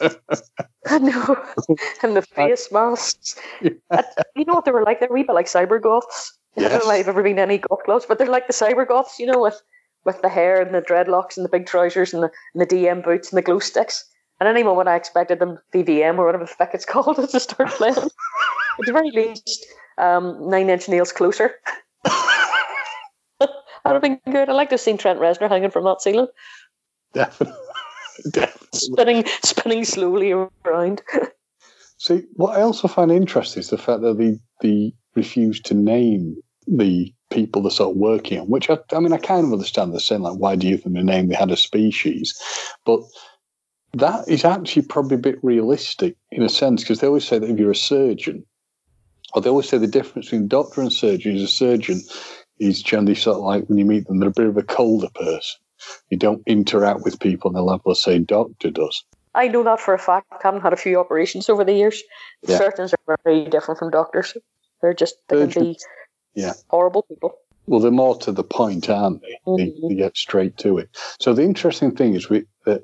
[0.86, 1.36] I know.
[2.02, 3.36] and the face masks.
[3.62, 4.02] Yeah.
[4.36, 5.00] You know what they were like?
[5.00, 6.38] They were a wee bit like cyber goths.
[6.56, 6.66] Yes.
[6.66, 8.86] I don't know if I've ever been any goth clubs, but they're like the cyber
[8.86, 9.60] goths, you know, with
[10.04, 13.04] with the hair and the dreadlocks and the big trousers and the, and the DM
[13.04, 14.04] boots and the glow sticks.
[14.40, 17.68] And any moment I expected them, VVM or whatever the fuck it's called, to start
[17.70, 17.96] playing.
[17.96, 19.66] At the very least,
[19.98, 21.54] um, Nine Inch Nails closer.
[22.04, 23.50] that
[23.84, 24.48] would have been good.
[24.48, 26.28] I'd like to have seen Trent Reznor hanging from that ceiling.
[27.12, 27.58] Definitely.
[28.30, 28.68] Definitely.
[28.72, 31.02] Spinning, spinning slowly around.
[31.98, 36.36] See, what I also find interesting is the fact that they, the refused to name
[36.66, 39.92] the people they're sort of working on, which I, I mean, I kind of understand
[39.92, 42.40] they're saying, like, why do you think they name they had a species?
[42.84, 43.00] But
[43.94, 47.50] that is actually probably a bit realistic in a sense, because they always say that
[47.50, 48.44] if you're a surgeon,
[49.34, 52.00] or they always say the difference between doctor and surgeon is a surgeon
[52.58, 55.08] is generally sort of like when you meet them, they're a bit of a colder
[55.14, 55.60] person.
[56.10, 59.04] You don't interact with people on the level say, doctor does.
[59.34, 60.26] I know that for a fact.
[60.42, 62.02] Having had a few operations over the years,
[62.42, 62.58] yeah.
[62.58, 64.36] surgeons are very different from doctors.
[64.82, 65.78] They're just they can be
[66.34, 66.54] yeah.
[66.68, 67.34] horrible people.
[67.66, 69.38] Well, they're more to the point, aren't they?
[69.46, 69.56] Mm-hmm.
[69.56, 70.88] They, they, get straight to it.
[71.20, 72.82] So the interesting thing is we that,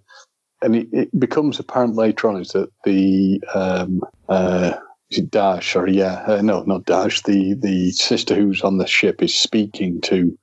[0.61, 4.75] and it, it becomes apparent later on is that the um, uh,
[5.11, 7.25] is Dahj or yeah, uh, no, not Dahj.
[7.25, 10.39] The the sister who's on the ship is speaking to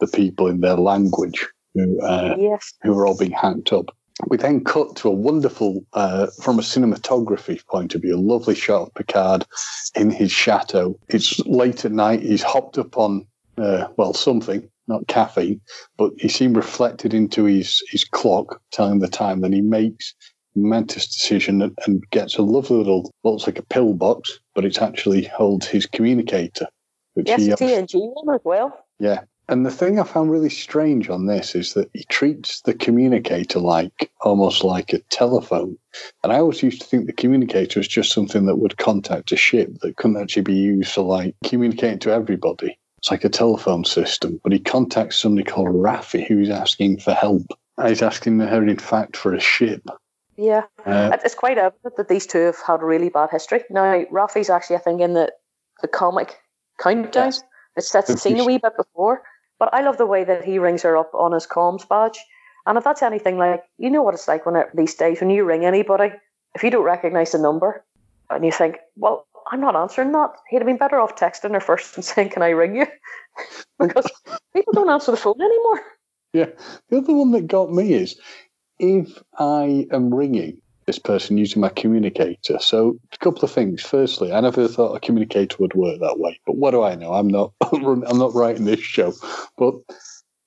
[0.00, 2.72] the people in their language who uh, yes.
[2.82, 3.94] who are all being hacked up.
[4.28, 8.54] We then cut to a wonderful, uh, from a cinematography point of view, a lovely
[8.54, 9.44] shot of Picard
[9.96, 10.98] in his chateau.
[11.08, 12.22] It's late at night.
[12.22, 13.26] He's hopped up on,
[13.58, 15.60] uh, well, something, not caffeine,
[15.96, 19.40] but he seemed reflected into his, his clock, telling the time.
[19.40, 20.14] Then he makes
[20.54, 24.64] a momentous decision and, and gets a lovely little, looks like a pill box, but
[24.64, 26.68] it actually holds his communicator.
[27.14, 28.78] Which yes, he, TNG one as well.
[29.00, 32.74] Yeah, and the thing I found really strange on this is that he treats the
[32.74, 35.76] communicator like almost like a telephone.
[36.22, 39.36] And I always used to think the communicator was just something that would contact a
[39.36, 42.78] ship that couldn't actually be used for like communicating to everybody.
[42.98, 44.40] It's like a telephone system.
[44.42, 47.42] But he contacts somebody called Raffi who's asking for help.
[47.86, 49.82] He's asking her, in fact, for a ship.
[50.36, 50.62] Yeah.
[50.86, 53.62] Uh, it's quite evident that these two have had a really bad history.
[53.68, 55.32] Now, Raffi's actually, I think, in the,
[55.82, 56.40] the comic
[56.80, 57.26] countdown.
[57.26, 57.42] Yes.
[57.76, 59.22] It's the scene a wee bit before.
[59.58, 62.18] But I love the way that he rings her up on his comms badge.
[62.66, 65.44] And if that's anything like, you know what it's like when these days when you
[65.44, 66.12] ring anybody,
[66.54, 67.84] if you don't recognise the number,
[68.30, 70.30] and you think, well, I'm not answering that.
[70.48, 72.86] He'd have been better off texting her first and saying, "Can I ring you?"
[73.78, 74.10] because
[74.54, 75.80] people don't answer the phone anymore.
[76.32, 76.46] Yeah,
[76.88, 78.18] the other one that got me is
[78.78, 82.58] if I am ringing this person using my communicator.
[82.60, 83.82] So a couple of things.
[83.82, 87.12] Firstly, I never thought a communicator would work that way, but what do I know?
[87.12, 89.12] I'm not I'm not writing this show,
[89.56, 89.74] but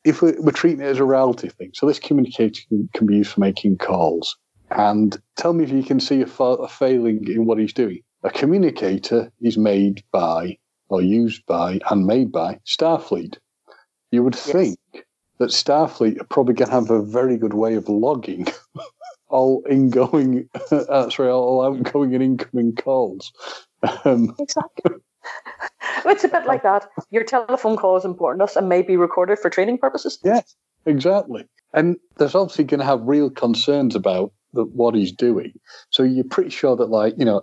[0.04, 3.17] if we're, we're treating it as a reality thing, so this communicator can, can, be
[3.17, 4.38] used for making calls.
[4.71, 8.00] And tell me if you can see a, fa- a failing in what he's doing.
[8.23, 10.58] A communicator is made by,
[10.89, 13.38] or used by, and made by Starfleet.
[14.12, 14.52] You would yes.
[14.52, 14.80] think
[15.39, 18.47] that Starfleet are probably going to have a very good way of logging
[19.30, 23.32] all ingoing, uh, sorry, all outgoing and incoming calls.
[24.06, 24.96] Um, exactly.
[26.06, 26.90] it's a bit like that.
[27.12, 30.20] Your telephone call is important to us and may be recorded for training purposes.
[30.24, 31.46] Yes, exactly.
[31.74, 35.54] And there's obviously going to have real concerns about the, what he's doing.
[35.90, 37.42] So you're pretty sure that, like, you know,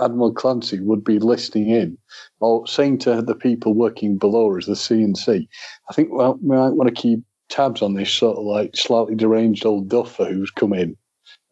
[0.00, 1.98] Admiral Clancy would be listening in
[2.40, 5.46] or saying to the people working below us, the CNC,
[5.88, 9.14] I think well, we might want to keep tabs on this sort of like slightly
[9.14, 10.96] deranged old duffer who's come in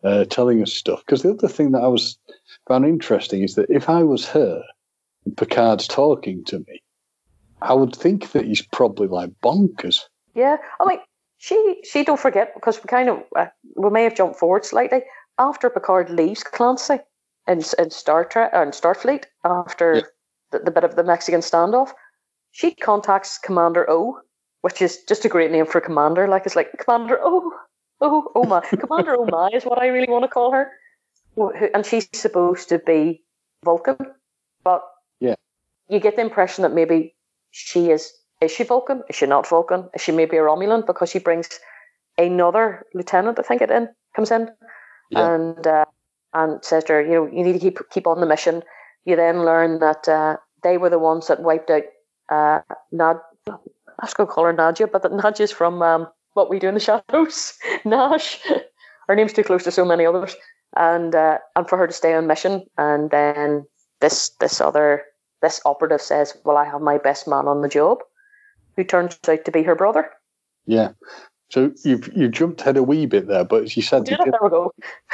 [0.04, 1.00] uh, telling us stuff.
[1.04, 2.18] Because the other thing that I was
[2.66, 4.62] found interesting is that if I was her
[5.24, 6.82] and Picard's talking to me,
[7.62, 10.02] I would think that he's probably like bonkers.
[10.34, 10.98] Yeah, I mean,
[11.38, 15.02] she she don't forget because we kind of uh, we may have jumped forward slightly
[15.38, 16.98] after Picard leaves Clancy
[17.46, 20.02] in, in Star Trek and Starfleet after yeah.
[20.52, 21.90] the, the bit of the Mexican standoff.
[22.52, 24.20] She contacts Commander O,
[24.62, 26.28] which is just a great name for commander.
[26.28, 27.52] Like it's like Commander O,
[28.00, 28.62] Oh, Oma.
[28.62, 30.70] Commander Oma is what I really want to call her.
[31.74, 33.22] And she's supposed to be
[33.64, 33.96] Vulcan.
[34.64, 34.82] But
[35.20, 35.36] yeah,
[35.88, 37.14] you get the impression that maybe
[37.50, 38.12] she is.
[38.40, 39.02] Is she Vulcan?
[39.08, 39.88] Is she not Vulcan?
[39.94, 40.86] Is she maybe a Romulan?
[40.86, 41.48] Because she brings
[42.18, 44.50] another lieutenant, I think it in, comes in,
[45.10, 45.34] yeah.
[45.34, 45.84] and uh,
[46.34, 48.62] and says to her, you know, you need to keep keep on the mission.
[49.04, 51.84] You then learn that uh, they were the ones that wiped out
[52.28, 52.60] uh,
[52.92, 53.16] Nad.
[53.48, 56.68] I was going to call her Nadia, but that Nadia's from um, what we do
[56.68, 57.58] in the shadows.
[57.84, 58.40] Nash,
[59.08, 60.36] her name's too close to so many others,
[60.76, 63.66] and uh, and for her to stay on mission, and then
[64.00, 65.04] this this other
[65.42, 67.98] this operative says, "Well, I have my best man on the job,"
[68.76, 70.10] who turns out to be her brother.
[70.64, 70.92] Yeah.
[71.50, 74.38] So you've you jumped ahead a wee bit there, but as you said, yeah, there
[74.42, 74.72] we go.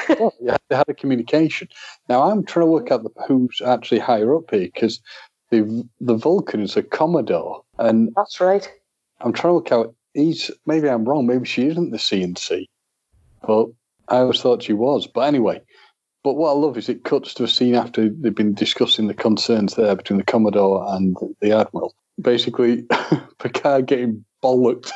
[0.41, 1.69] yeah, they had a communication.
[2.09, 5.01] Now I'm trying to work out the, who's actually higher up here because
[5.51, 8.69] the the Vulcan is a Commodore, and that's right.
[9.21, 11.27] I'm trying to work out he's maybe I'm wrong.
[11.27, 12.67] Maybe she isn't the CNC,
[13.47, 13.67] but
[14.09, 15.07] I always thought she was.
[15.07, 15.61] But anyway,
[16.23, 19.15] but what I love is it cuts to a scene after they've been discussing the
[19.15, 21.95] concerns there between the Commodore and the Admiral.
[22.21, 22.87] Basically,
[23.39, 24.91] Picard getting bollocked.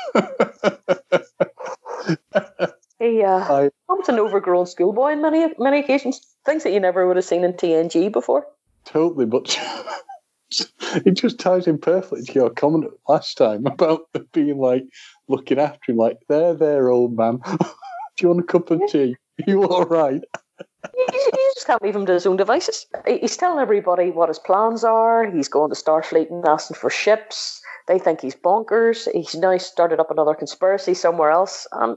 [2.99, 6.21] he uh, becomes an overgrown schoolboy in many many occasions.
[6.47, 8.47] Things that you never would have seen in TNG before.
[8.85, 9.59] Totally, but
[11.07, 14.85] it just ties in perfectly to your comment last time about being like
[15.29, 17.41] looking after him, like, there, there, old man.
[17.49, 19.17] Do you want a cup of tea?
[19.41, 20.25] Are you all right?
[21.11, 22.87] he's, just can't leave him to his own devices.
[23.07, 25.31] He's telling everybody what his plans are.
[25.31, 27.61] He's going to Starfleet and asking for ships.
[27.87, 29.11] They think he's bonkers.
[29.13, 31.67] He's now started up another conspiracy somewhere else.
[31.73, 31.97] And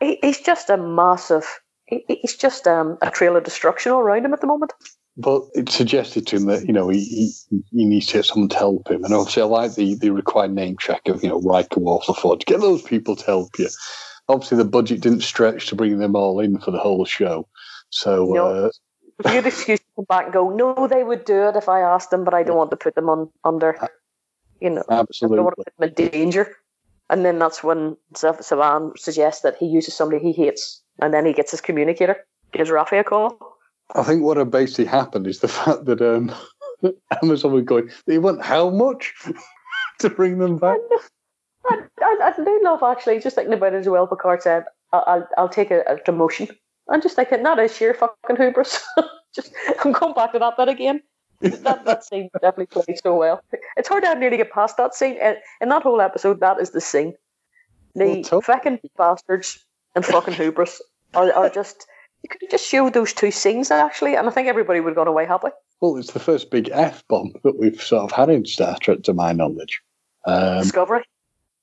[0.00, 1.60] he's just a massive.
[1.86, 4.72] He's just um, a trail of destruction all around him at the moment.
[5.16, 8.48] But it suggested to him that you know he, he, he needs to get someone
[8.50, 11.40] to help him, and obviously I like the, the required name check of you know
[11.40, 12.46] Riker, Waterford.
[12.46, 13.68] Get those people to help you.
[14.28, 17.48] Obviously, the budget didn't stretch to bring them all in for the whole show,
[17.90, 18.26] so.
[18.32, 18.46] No.
[18.46, 18.70] Uh,
[19.24, 21.80] if you excuse to come back and go, no, they would do it if I
[21.80, 23.76] asked them, but I don't want to put them on under,
[24.60, 25.34] you know, absolutely.
[25.34, 26.56] I don't want to put them in danger.
[27.10, 31.32] And then that's when Zhaban suggests that he uses somebody he hates, and then he
[31.32, 33.49] gets his communicator, gives Raffi a call.
[33.94, 36.32] I think what had basically happened is the fact that um,
[37.22, 39.14] Amazon were going, they want how much
[39.98, 40.78] to bring them back?
[41.66, 44.06] I, I, I, do love actually just thinking about it as well.
[44.06, 46.50] Picard said, "I'll I'll take a, a demotion."
[46.88, 48.82] I'm just thinking that is sheer fucking hubris.
[49.34, 49.52] just
[49.84, 51.02] I'm going back to that bit again.
[51.40, 53.42] that that scene definitely played so well.
[53.76, 55.16] It's hard to nearly get past that scene.
[55.18, 57.14] In, in that whole episode, that is the scene.
[57.94, 59.64] The well, fucking bastards
[59.94, 60.80] and fucking hubris
[61.14, 61.86] are, are just.
[62.22, 64.96] You could have just showed those two scenes actually, and I think everybody would have
[64.96, 65.48] gone away happy.
[65.80, 69.02] Well, it's the first big f bomb that we've sort of had in Star Trek,
[69.04, 69.80] to my knowledge.
[70.26, 71.04] Um, Discovery.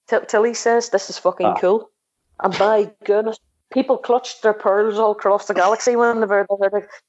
[0.07, 1.59] T- Tilly says this is fucking ah.
[1.59, 1.91] cool,
[2.39, 3.37] and by goodness,
[3.71, 6.47] people clutched their pearls all across the galaxy when they were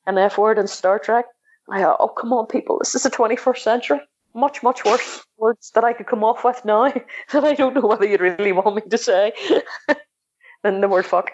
[0.07, 1.27] an F word in Star Trek.
[1.71, 4.01] I thought, oh come on, people, this is the 21st century.
[4.35, 6.93] Much, much worse words that I could come off with now
[7.33, 9.33] that I don't know whether you'd really want me to say
[10.63, 11.33] than the word fuck.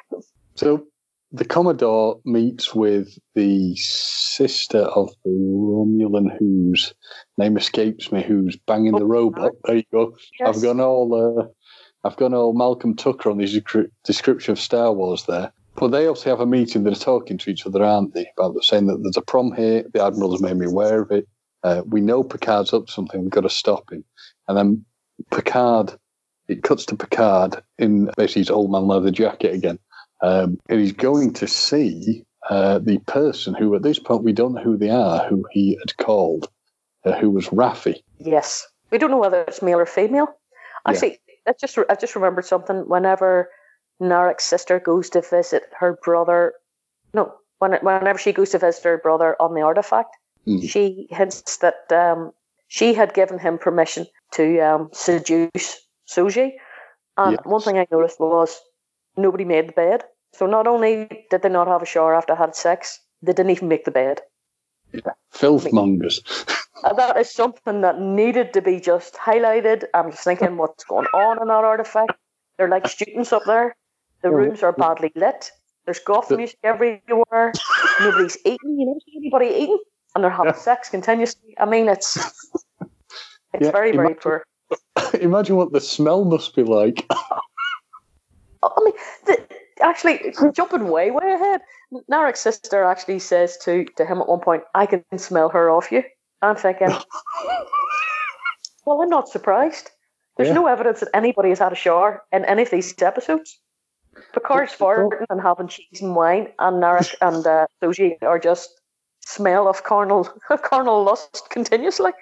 [0.54, 0.86] So
[1.34, 6.94] the Commodore meets with the sister of the Romulan whose
[7.38, 9.50] name escapes me, who's banging the robot.
[9.64, 10.16] There you go.
[10.38, 10.56] Yes.
[10.56, 11.46] I've gone all uh,
[12.06, 15.52] I've gone all Malcolm Tucker on the description of Star Wars there.
[15.74, 16.84] But they also have a meeting.
[16.84, 18.28] They're talking to each other, aren't they?
[18.38, 19.84] About saying that there's a problem here.
[19.92, 21.26] The admiral has made me aware of it.
[21.64, 23.22] Uh, we know Picard's up to something.
[23.22, 24.04] We've got to stop him.
[24.46, 24.84] And then
[25.32, 25.94] Picard,
[26.46, 29.80] it cuts to Picard in basically his old man leather jacket again
[30.24, 34.54] um, and he's going to see uh, the person who, at this point, we don't
[34.54, 36.48] know who they are, who he had called,
[37.04, 38.02] uh, who was Raffi.
[38.18, 40.28] Yes, we don't know whether it's male or female.
[40.88, 41.52] Actually, yeah.
[41.52, 42.88] I just I just remembered something.
[42.88, 43.50] Whenever
[44.00, 46.54] Narek's sister goes to visit her brother,
[47.12, 50.16] no, when, whenever she goes to visit her brother on the artifact,
[50.46, 50.66] mm.
[50.66, 52.32] she hints that um,
[52.68, 56.52] she had given him permission to um, seduce Soji.
[57.18, 57.40] And yes.
[57.44, 58.58] one thing I noticed was
[59.16, 60.04] nobody made the bed.
[60.34, 63.68] So not only did they not have a shower after had sex, they didn't even
[63.68, 64.20] make the bed.
[64.92, 66.22] Yeah, filth mongers.
[66.82, 69.84] Uh, that is something that needed to be just highlighted.
[69.94, 72.12] I'm just thinking what's going on in that artifact.
[72.56, 73.76] They're like students up there.
[74.22, 75.50] The rooms are badly lit.
[75.84, 77.52] There's goth music everywhere.
[78.00, 78.78] Nobody's eating.
[78.78, 79.78] You never see anybody eating,
[80.14, 80.60] and they're having yeah.
[80.60, 81.54] sex continuously.
[81.58, 82.16] I mean, it's
[83.52, 84.44] it's yeah, very very imagine, poor.
[85.20, 87.06] Imagine what the smell must be like.
[87.10, 88.94] I mean,
[89.26, 89.46] the,
[89.84, 91.60] actually, jumping way, way ahead,
[92.10, 95.92] Narek's sister actually says to, to him at one point, I can smell her off
[95.92, 96.02] you.
[96.42, 96.88] I'm thinking,
[98.86, 99.90] well, I'm not surprised.
[100.36, 100.54] There's yeah.
[100.54, 103.58] no evidence that anybody has had a shower in any of these episodes.
[104.32, 108.80] Picard's farting and having cheese and wine, and Narek and uh, Soji are just
[109.20, 110.28] smell of carnal,
[110.62, 112.12] carnal lust continuously.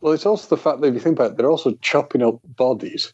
[0.00, 2.38] Well, it's also the fact that if you think about it, they're also chopping up
[2.44, 3.12] bodies.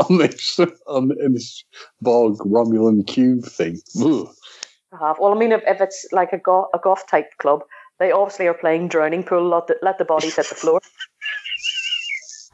[0.10, 1.64] on this on this
[2.00, 3.80] Borg Romulan cube thing.
[3.96, 5.18] I Have.
[5.18, 7.62] Well, I mean, if, if it's like a goth, a goth type club,
[7.98, 9.48] they obviously are playing drowning pool.
[9.48, 10.80] Let the, let the bodies hit the floor.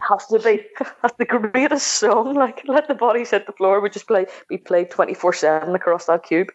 [0.08, 0.64] Has to be
[1.02, 2.34] that's the greatest song.
[2.34, 3.80] Like let the bodies hit the floor.
[3.80, 6.52] We just play be played twenty four seven across that cube.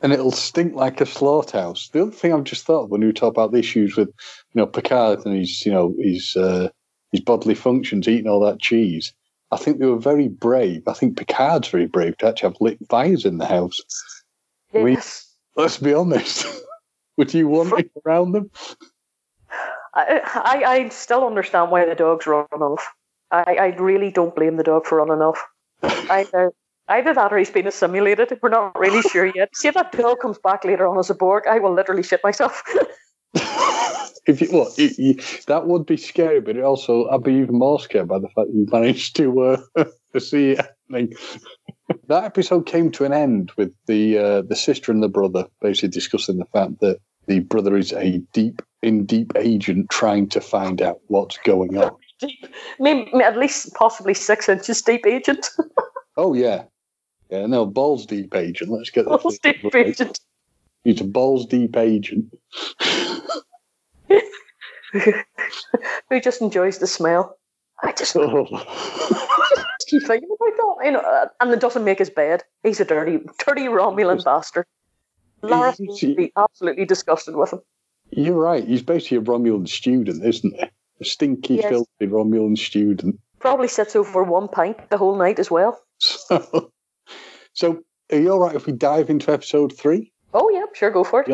[0.00, 1.88] And it'll stink like a slaughterhouse.
[1.88, 4.66] The other thing I've just thought when we talk about the issues with, you know,
[4.66, 6.68] Picard and his, you know, his uh,
[7.12, 9.12] his bodily functions, eating all that cheese.
[9.50, 10.86] I think they were very brave.
[10.86, 13.80] I think Picard's very brave to actually have lit fires in the house.
[14.72, 15.26] Yes.
[15.56, 16.46] We, let's be honest.
[17.16, 18.50] Would you want it around them?
[19.94, 22.86] I, I, I still understand why the dogs run off.
[23.30, 25.42] I, I really don't blame the dog for running off.
[25.82, 26.52] either
[26.88, 28.38] either that or he's been assimilated.
[28.42, 29.54] We're not really sure yet.
[29.54, 32.20] See if that dog comes back later on as a Borg, I will literally shit
[32.24, 32.62] myself.
[34.28, 35.14] if you, well, it, you,
[35.46, 38.50] that would be scary, but it also I'd be even more scared by the fact
[38.52, 41.14] you managed to uh, to see it happening.
[42.08, 45.88] that episode came to an end with the uh, the sister and the brother basically
[45.88, 50.82] discussing the fact that the brother is a deep in deep agent trying to find
[50.82, 51.90] out what's going on.
[52.20, 52.46] Deep,
[52.80, 55.50] maybe at least possibly six inches deep agent.
[56.16, 56.64] oh yeah,
[57.30, 57.46] yeah.
[57.46, 58.72] No balls deep agent.
[58.72, 60.18] Let's get balls deep agent.
[60.82, 62.34] He's a balls deep agent.
[66.10, 67.36] Who just enjoys the smell.
[67.82, 68.46] I just, oh.
[69.86, 70.84] keep thinking about that.
[70.84, 72.42] You know, uh, and it doesn't make his bed.
[72.62, 74.66] He's a dirty, dirty Romulan bastard.
[75.42, 77.60] Lara would be absolutely disgusted with him.
[78.10, 78.66] You're right.
[78.66, 80.64] He's basically a Romulan student, isn't he?
[81.00, 81.68] A stinky, yes.
[81.68, 83.20] filthy Romulan student.
[83.38, 85.80] Probably sits over one pint the whole night as well.
[85.98, 86.72] So,
[87.52, 90.12] so are you all right if we dive into episode three?
[90.34, 91.28] Oh, yeah, sure, go for it.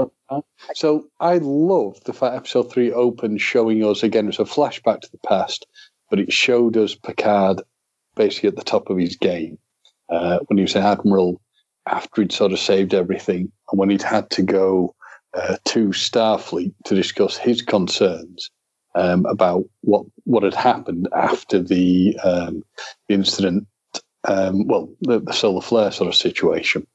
[0.74, 5.11] So I love the fact episode three opened showing us again, it's a flashback to
[5.11, 5.66] the past,
[6.11, 7.62] but it showed us Picard
[8.14, 9.59] basically at the top of his game
[10.09, 11.40] uh, when he was an admiral
[11.86, 14.95] after he'd sort of saved everything and when he'd had to go
[15.34, 18.51] uh, to Starfleet to discuss his concerns
[18.95, 22.62] um, about what what had happened after the, um,
[23.09, 23.66] the incident
[24.26, 26.86] um, well, the, the, solar flare sort of situation,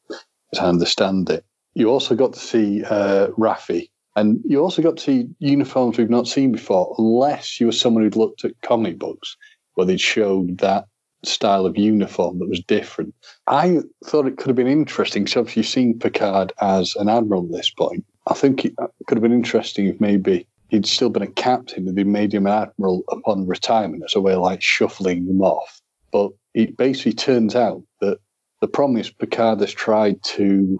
[0.52, 1.46] as I understand it.
[1.80, 6.10] You also got to see uh, Raffi, and you also got to see uniforms we've
[6.10, 9.38] not seen before, unless you were someone who'd looked at comic books
[9.76, 10.88] where they'd showed that
[11.24, 13.16] style of uniform that was different.
[13.48, 15.26] I thought it could have been interesting.
[15.26, 18.76] So, if you've seen Picard as an admiral at this point, I think it
[19.08, 22.46] could have been interesting if maybe he'd still been a captain and they made him
[22.46, 25.80] an admiral upon retirement as a way of like shuffling him off.
[26.12, 28.20] But it basically turns out that
[28.60, 30.78] the problem is Picard has tried to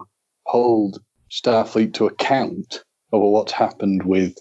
[0.50, 2.82] hold Starfleet to account
[3.12, 4.36] over what's happened with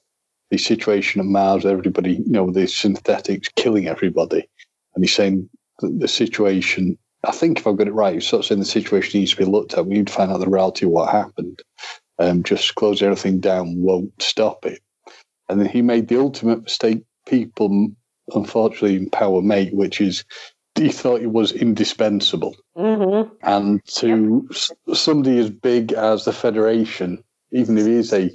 [0.50, 4.50] the situation at Mars, everybody, you know, the synthetics killing everybody.
[4.96, 5.48] And he's saying
[5.82, 9.20] the situation, I think if I've got it right, he's sort of saying the situation
[9.20, 9.86] needs to be looked at.
[9.86, 11.60] We need to find out the reality of what happened.
[12.18, 14.82] Um, just close everything down won't stop it.
[15.48, 17.92] And then he made the ultimate mistake people
[18.34, 20.26] unfortunately in Power make, which is
[20.80, 22.56] he thought he was indispensable.
[22.76, 23.34] Mm-hmm.
[23.44, 24.96] And to yep.
[24.96, 28.32] somebody as big as the Federation, even if he is a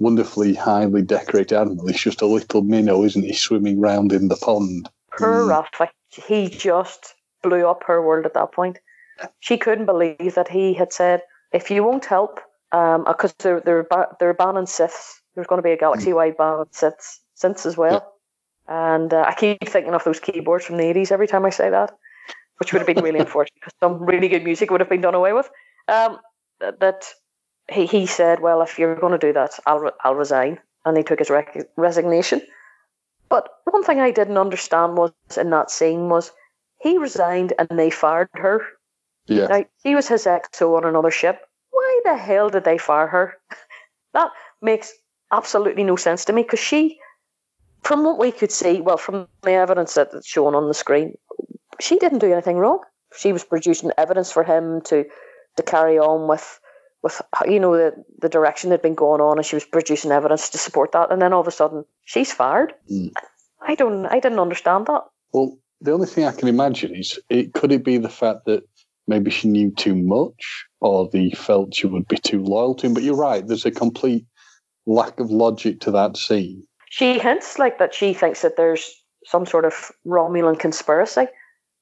[0.00, 4.36] wonderfully highly decorated animal, he's just a little minnow, isn't he, swimming round in the
[4.36, 4.88] pond.
[5.16, 5.88] Poor mm.
[6.10, 8.78] He just blew up her world at that point.
[9.40, 11.22] She couldn't believe that he had said,
[11.52, 13.86] if you won't help, because um, they're, they're,
[14.20, 17.76] they're banning synths, there's going to be a galaxy wide ban on synths, synths as
[17.76, 18.12] well.
[18.68, 21.70] And uh, I keep thinking of those keyboards from the 80s every time I say
[21.70, 21.96] that,
[22.58, 25.14] which would have been really unfortunate because some really good music would have been done
[25.14, 25.48] away with.
[25.88, 26.18] Um,
[26.58, 27.04] that
[27.70, 30.58] he, he said, Well, if you're going to do that, I'll, I'll resign.
[30.84, 32.40] And he took his rec- resignation.
[33.28, 36.32] But one thing I didn't understand was in that scene was
[36.80, 38.62] he resigned and they fired her.
[39.26, 39.46] Yeah.
[39.46, 41.40] Now, she was his XO on another ship.
[41.70, 43.34] Why the hell did they fire her?
[44.14, 44.30] that
[44.62, 44.92] makes
[45.32, 47.00] absolutely no sense to me because she
[47.86, 51.14] from what we could see, well, from the evidence that's shown on the screen,
[51.80, 52.80] she didn't do anything wrong.
[53.16, 55.04] She was producing evidence for him to
[55.56, 56.60] to carry on with
[57.04, 60.10] with you know the the direction that had been going on, and she was producing
[60.10, 61.12] evidence to support that.
[61.12, 62.74] And then all of a sudden, she's fired.
[62.90, 63.12] Mm.
[63.60, 64.06] I don't.
[64.06, 65.02] I didn't understand that.
[65.32, 68.64] Well, the only thing I can imagine is it could it be the fact that
[69.06, 72.94] maybe she knew too much, or they felt she would be too loyal to him.
[72.94, 73.46] But you're right.
[73.46, 74.26] There's a complete
[74.86, 76.64] lack of logic to that scene
[76.96, 81.26] she hints like that she thinks that there's some sort of Romulan conspiracy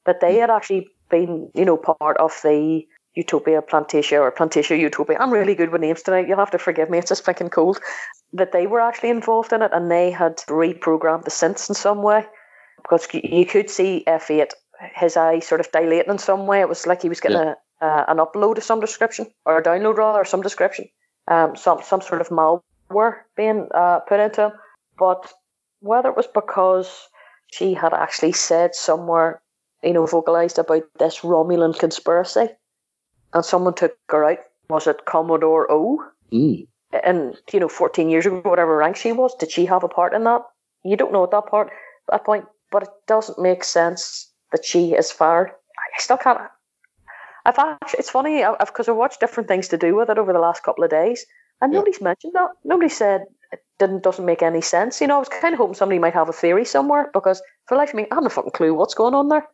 [0.06, 2.84] that they had actually been, you know, part of the
[3.14, 5.16] Utopia Plantatia or Plantatia Utopia.
[5.20, 6.26] I'm really good with names tonight.
[6.26, 6.98] You'll have to forgive me.
[6.98, 7.78] It's just fucking cold.
[8.32, 12.02] That they were actually involved in it and they had reprogrammed the synths in some
[12.02, 12.26] way
[12.82, 14.50] because you could see F8
[14.96, 16.60] his eye sort of dilating in some way.
[16.60, 17.54] It was like he was getting yeah.
[17.80, 20.88] a, uh, an upload of some description or a download rather, or some description,
[21.28, 24.52] um, some some sort of malware being uh, put into him.
[24.98, 25.32] But
[25.80, 27.08] whether it was because
[27.52, 29.42] she had actually said somewhere,
[29.82, 32.48] you know, vocalized about this Romulan conspiracy,
[33.32, 34.38] and someone took her out.
[34.70, 36.02] Was it Commodore O?
[36.32, 36.66] Mm.
[37.04, 40.14] And you know, fourteen years ago, whatever rank she was, did she have a part
[40.14, 40.42] in that?
[40.84, 41.70] You don't know at that part,
[42.10, 45.50] that point, but it doesn't make sense that she is fired.
[45.50, 46.40] I still can't.
[47.46, 50.32] I've actually, it's funny because I've, I've, watched different things to do with it over
[50.32, 51.26] the last couple of days,
[51.60, 51.78] and yeah.
[51.78, 52.50] nobody's mentioned that.
[52.64, 53.24] Nobody said
[53.78, 55.00] didn't doesn't make any sense.
[55.00, 57.76] You know, I was kind of hoping somebody might have a theory somewhere because for
[57.76, 59.46] life of me, I have no fucking clue what's going on there.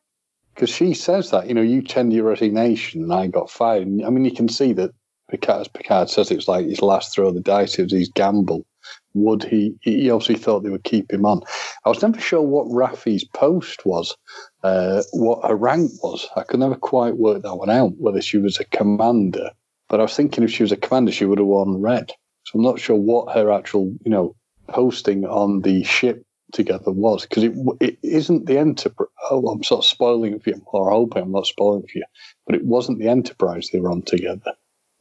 [0.55, 3.89] Because she says that, you know, you tender your resignation and I got fired.
[4.05, 4.91] I mean, you can see that
[5.31, 7.79] Picard, as Picard says, it's like his last throw of the dice.
[7.79, 8.67] It was his gamble.
[9.15, 9.75] Would he?
[9.81, 11.43] He obviously thought they would keep him on.
[11.85, 14.17] I was never sure what Raffi's post was,
[14.63, 16.29] uh, what her rank was.
[16.37, 17.93] I could never quite work that one out.
[17.99, 19.51] Whether she was a commander,
[19.89, 22.13] but I was thinking if she was a commander, she would have worn red.
[22.45, 24.35] So I'm not sure what her actual, you know,
[24.69, 29.09] posting on the ship together was because it it isn't the enterprise.
[29.31, 32.05] Oh, I'm sort of spoiling for you, or hoping I'm not spoiling for you,
[32.47, 34.53] but it wasn't the enterprise they were on together.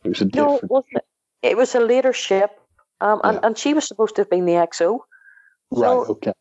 [0.04, 0.48] It was a different.
[0.50, 1.06] no, it wasn't it?
[1.42, 2.60] It was a later ship,
[3.02, 3.48] um, and, yeah.
[3.48, 4.74] and she was supposed to have been the XO.
[4.80, 5.00] So
[5.72, 6.10] right.
[6.10, 6.34] Okay.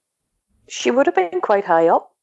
[0.68, 2.14] She would have been quite high up.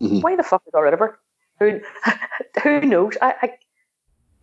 [0.00, 0.20] Mm-hmm.
[0.20, 1.18] Why the fuck they got rid of her?
[1.58, 1.80] Who,
[2.62, 3.16] who knows?
[3.20, 3.52] I, I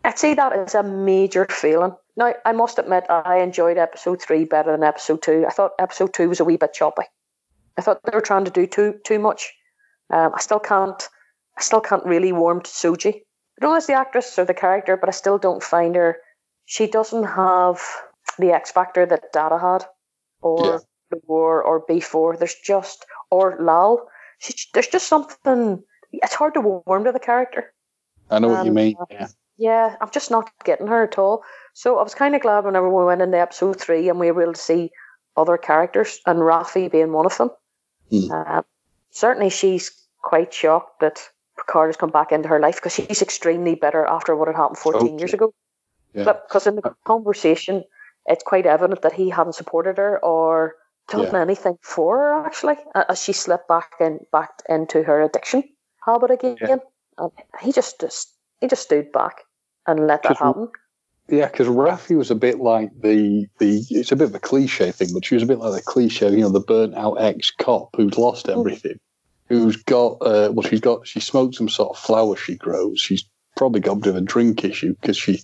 [0.03, 1.95] I'd say that is a major failing.
[2.19, 5.45] Now, I must admit, I enjoyed episode three better than episode two.
[5.47, 7.03] I thought episode two was a wee bit choppy.
[7.77, 9.53] I thought they were trying to do too too much.
[10.09, 11.01] Um, I still can't,
[11.57, 13.13] I still can't really warm to Soji.
[13.13, 16.17] I don't know as the actress or the character, but I still don't find her.
[16.65, 17.81] She doesn't have
[18.37, 19.85] the X factor that Data had,
[20.41, 20.77] or yeah.
[21.11, 22.35] the War, or B four.
[22.35, 24.09] There's just or Lal.
[24.39, 25.81] She, there's just something.
[26.11, 27.73] It's hard to warm to the character.
[28.29, 28.95] I know what you mean.
[29.09, 29.27] Yeah.
[29.59, 31.43] Yeah, I'm just not getting her at all.
[31.73, 34.43] So I was kind of glad whenever we went into episode three and we were
[34.43, 34.89] able to see
[35.35, 37.49] other characters, and Raffi being one of them.
[38.11, 38.31] Mm.
[38.31, 38.61] Uh,
[39.11, 39.91] certainly, she's
[40.21, 44.35] quite shocked that Picard has come back into her life because she's extremely bitter after
[44.35, 45.17] what had happened 14 okay.
[45.17, 45.53] years ago.
[46.13, 46.23] Yeah.
[46.23, 47.83] But because in the conversation,
[48.25, 50.75] it's quite evident that he hadn't supported her or
[51.09, 51.41] done yeah.
[51.41, 55.63] anything for her actually, as she slipped back in back into her addiction
[56.05, 56.57] habit again.
[56.61, 56.77] Yeah.
[57.17, 57.31] And
[57.61, 59.43] he just, just he just stood back
[59.91, 60.69] and let that happen.
[61.27, 63.85] Yeah, because Raffi was a bit like the the.
[63.89, 66.31] It's a bit of a cliche thing, but she was a bit like the cliche,
[66.31, 68.57] you know, the burnt out ex cop who's lost mm.
[68.57, 68.99] everything,
[69.47, 72.99] who's got uh, well, she's got she smokes some sort of flower she grows.
[72.99, 73.23] She's
[73.55, 75.41] probably got a bit of a drink issue because she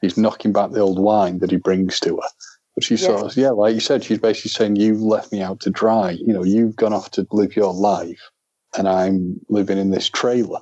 [0.00, 2.28] he's knocking back the old wine that he brings to her.
[2.74, 5.60] But she's sort of yeah, like you said, she's basically saying you've left me out
[5.60, 6.12] to dry.
[6.12, 8.30] You know, you've gone off to live your life,
[8.76, 10.60] and I'm living in this trailer.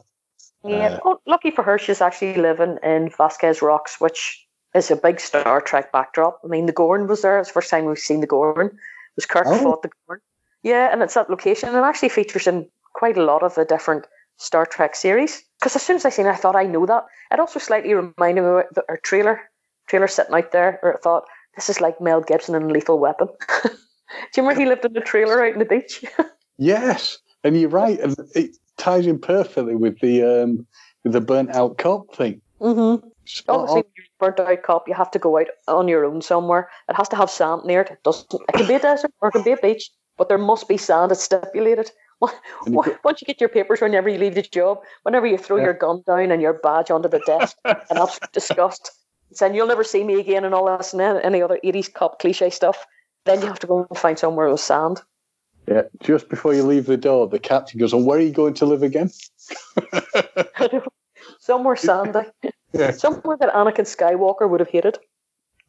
[0.64, 4.96] Yeah, uh, oh, lucky for her, she's actually living in Vasquez Rocks, which is a
[4.96, 6.40] big Star Trek backdrop.
[6.44, 7.38] I mean, the Gorn was there.
[7.38, 8.66] It's the first time we've seen the Gorn.
[8.66, 8.72] It
[9.16, 9.58] was Kirk oh.
[9.58, 10.20] fought the Gorn.
[10.62, 13.64] Yeah, and it's that location, and it actually features in quite a lot of the
[13.64, 14.06] different
[14.36, 15.42] Star Trek series.
[15.58, 17.04] Because as soon as I seen it, I thought I know that.
[17.32, 19.40] It also slightly reminded me of our trailer,
[19.86, 23.28] trailer sitting out there, where I thought this is like Mel Gibson in Lethal Weapon.
[23.64, 23.70] Do
[24.36, 26.04] you remember he lived in the trailer out in the beach?
[26.58, 27.98] yes, and you're right.
[28.00, 30.66] And it, ties in perfectly with the um,
[31.04, 32.40] with the burnt out cop thing.
[32.60, 33.06] Mm-hmm.
[33.48, 33.84] Obviously,
[34.18, 36.68] burnt out cop, you have to go out on your own somewhere.
[36.88, 37.90] It has to have sand near it.
[37.90, 38.32] It doesn't.
[38.48, 40.76] It can be a desert or it can be a beach, but there must be
[40.76, 41.12] sand.
[41.12, 41.90] It's stipulated.
[42.66, 45.64] Once you get your papers, whenever you leave the job, whenever you throw yeah.
[45.64, 48.90] your gun down and your badge onto the desk, and absolute disgust,
[49.32, 52.50] saying you'll never see me again and all this and any other 80s cop cliche
[52.50, 52.84] stuff,
[53.24, 55.00] then you have to go and find somewhere with sand.
[55.68, 58.54] Yeah, just before you leave the door, the captain goes, "And where are you going
[58.54, 59.10] to live again?"
[61.38, 62.20] Somewhere sandy.
[62.72, 62.90] Yeah.
[62.92, 64.98] Somewhere that Anakin Skywalker would have hated.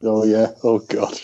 [0.02, 0.48] Oh yeah.
[0.62, 1.18] Oh god.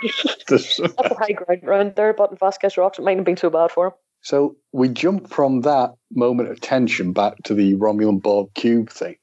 [0.48, 3.50] That's a high ground around there, but in Vasquez Rocks, it might have been too
[3.50, 3.92] bad for him.
[4.20, 9.16] So we jump from that moment of tension back to the Romulan Borg cube thing,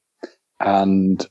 [0.59, 1.25] and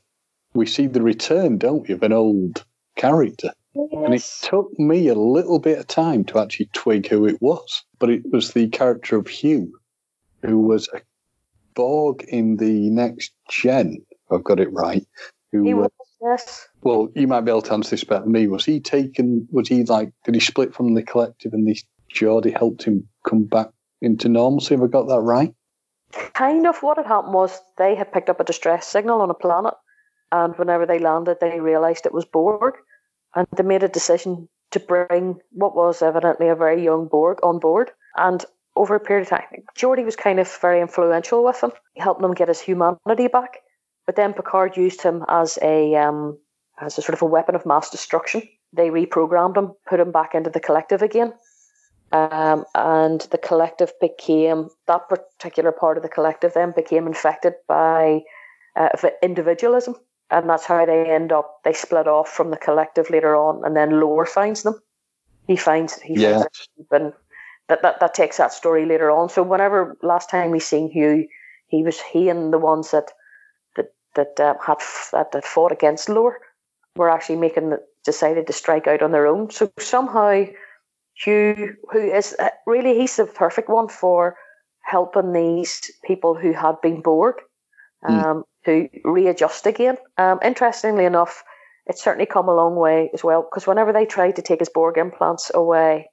[0.55, 2.65] we see the return, don't we, of an old
[2.97, 3.53] character.
[3.75, 7.85] And it took me a little bit of time to actually twig who it was.
[7.99, 9.73] But it was the character of Hugh,
[10.43, 11.01] who was a
[11.75, 15.05] Borg in the next gen, if I've got it right.
[15.51, 15.91] Who, he was,
[16.23, 16.69] yes.
[16.83, 18.47] Well, you might be able to answer this better than me.
[18.47, 21.77] Was he taken, was he like, did he split from the collective and the
[22.13, 23.71] Geordi helped him come back
[24.01, 24.75] into normalcy?
[24.75, 25.53] Have I got that right?
[26.35, 29.35] Kind of what had happened was they had picked up a distress signal on a
[29.35, 29.75] planet,
[30.31, 32.75] and whenever they landed, they realised it was Borg
[33.35, 37.59] and they made a decision to bring what was evidently a very young Borg on
[37.59, 37.91] board.
[38.17, 38.45] And
[38.77, 42.35] over a period of time, Geordi was kind of very influential with him, helping him
[42.35, 43.59] get his humanity back.
[44.07, 46.39] But then Picard used him as a um,
[46.81, 48.43] as a sort of a weapon of mass destruction.
[48.73, 51.33] They reprogrammed him, put him back into the collective again.
[52.13, 58.23] Um, and the collective became that particular part of the collective then became infected by
[58.77, 58.89] uh,
[59.23, 59.97] individualism
[60.31, 61.61] and that's how they end up.
[61.65, 64.81] They split off from the collective later on, and then Lore finds them.
[65.47, 66.39] He finds he yeah.
[66.39, 67.13] finds and
[67.69, 69.29] that, that that takes that story later on.
[69.29, 71.27] So whenever last time we seen Hugh,
[71.67, 73.11] he was he and the ones that
[73.77, 74.79] that that uh, had
[75.13, 76.39] that, that fought against Lore
[76.97, 79.51] were actually making the, decided to strike out on their own.
[79.51, 80.45] So somehow
[81.15, 84.37] Hugh, who is uh, really he's the perfect one for
[84.81, 87.37] helping these people who had been Borg.
[88.03, 88.15] Hmm.
[88.15, 89.97] Um, mm to readjust again.
[90.19, 91.45] Um, interestingly enough,
[91.87, 94.69] it's certainly come a long way as well because whenever they tried to take his
[94.69, 96.11] Borg implants away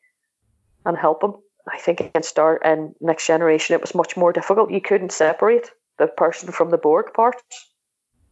[0.85, 1.33] and help him,
[1.71, 4.71] I think against Star and Next Generation, it was much more difficult.
[4.71, 7.43] You couldn't separate the person from the Borg parts.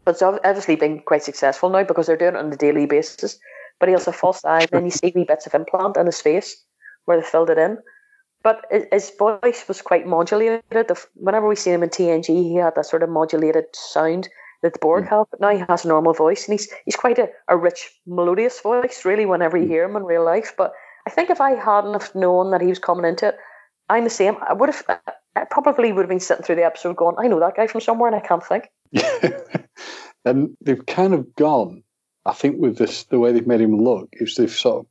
[0.04, 3.38] But it's obviously been quite successful now because they're doing it on a daily basis.
[3.80, 6.06] But he has a false eye, and then you see wee bits of implant in
[6.06, 6.64] his face
[7.06, 7.78] where they filled it in.
[8.42, 10.64] But his voice was quite modulated.
[11.16, 14.30] Whenever we see him in TNG, he had that sort of modulated sound.
[14.62, 15.10] that the Borg mm.
[15.10, 17.92] have, but now he has a normal voice, and he's he's quite a, a rich,
[18.06, 19.70] melodious voice, really, whenever you mm.
[19.70, 20.54] hear him in real life.
[20.58, 20.74] But
[21.08, 23.36] I think if I hadn't have known that he was coming into it,
[23.90, 24.38] I'm the same.
[24.48, 24.84] I would have,
[25.36, 27.82] I probably would have been sitting through the episode going, I know that guy from
[27.82, 28.70] somewhere, and I can't think.
[30.26, 31.84] and they've kind of gone.
[32.26, 34.86] I think with this, the way they've made him look, is they've sort of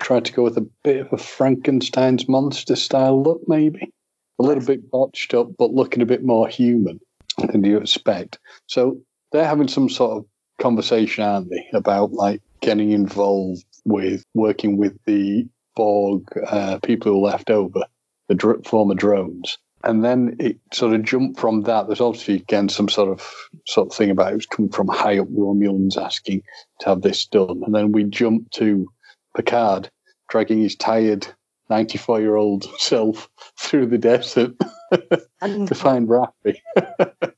[0.00, 3.92] tried to go with a bit of a Frankenstein's monster style look, maybe
[4.38, 7.00] a little bit botched up, but looking a bit more human
[7.38, 8.38] than you expect.
[8.66, 8.98] So
[9.32, 10.26] they're having some sort of
[10.60, 17.20] conversation, aren't they, about like getting involved with working with the Borg uh, people who
[17.20, 17.84] left over,
[18.28, 19.58] the dr- former drones.
[19.84, 21.86] And then it sort of jumped from that.
[21.86, 23.22] There's obviously again some sort of
[23.66, 26.42] sort of thing about it was coming from high up Romulans asking
[26.80, 27.62] to have this done.
[27.64, 28.88] And then we jump to
[29.36, 29.90] Picard
[30.28, 31.26] dragging his tired
[31.70, 33.28] 94 year old self
[33.58, 34.52] through the desert
[34.90, 36.58] to find Raffi.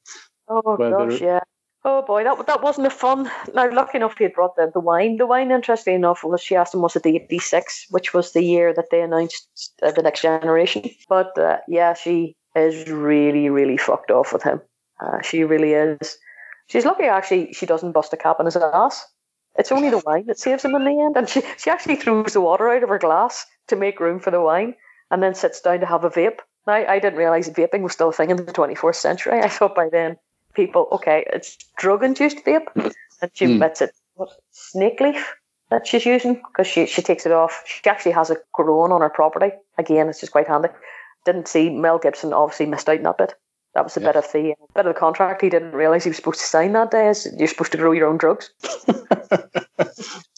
[0.48, 1.40] oh, gosh, yeah.
[1.84, 3.30] Oh boy, that that wasn't a fun.
[3.54, 5.16] Now, lucky enough, he had brought the, the wine.
[5.16, 8.32] The wine, interesting enough, was she asked him was it the eighty six, which was
[8.32, 9.48] the year that they announced
[9.82, 10.90] uh, the next generation.
[11.08, 14.60] But uh, yeah, she is really, really fucked off with him.
[15.00, 16.18] Uh, she really is.
[16.66, 17.52] She's lucky actually.
[17.52, 19.06] She doesn't bust a cap on his ass.
[19.56, 22.34] It's only the wine that saves him in the end, and she she actually throws
[22.34, 24.74] the water out of her glass to make room for the wine,
[25.10, 26.38] and then sits down to have a vape.
[26.66, 29.40] Now, I didn't realize vaping was still a thing in the 24th century.
[29.40, 30.16] I thought by then
[30.54, 32.66] people, okay, it's drug induced vape.
[33.22, 33.52] And she hmm.
[33.52, 33.92] admits it.
[34.14, 35.34] What, snake leaf
[35.70, 37.62] that she's using because she, she takes it off.
[37.66, 39.50] She actually has it grown on her property.
[39.76, 40.68] Again, it's just quite handy.
[41.24, 43.34] Didn't see Mel Gibson obviously missed out on that bit.
[43.74, 46.16] That was a bit of the bit of the contract he didn't realize he was
[46.16, 47.08] supposed to sign that day.
[47.08, 48.50] Is you're supposed to grow your own drugs.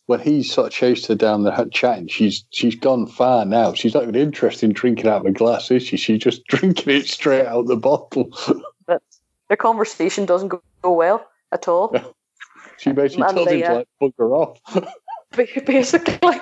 [0.07, 3.73] when he sort of chased her down the chatting, she's she's gone far now.
[3.73, 5.97] She's not even interested in drinking out of a glass, is she?
[5.97, 8.31] She's just drinking it straight out the bottle.
[8.87, 9.03] but
[9.49, 11.95] the conversation doesn't go, well at all.
[12.79, 14.61] She basically and tells him to like bugger off.
[15.37, 16.41] basically,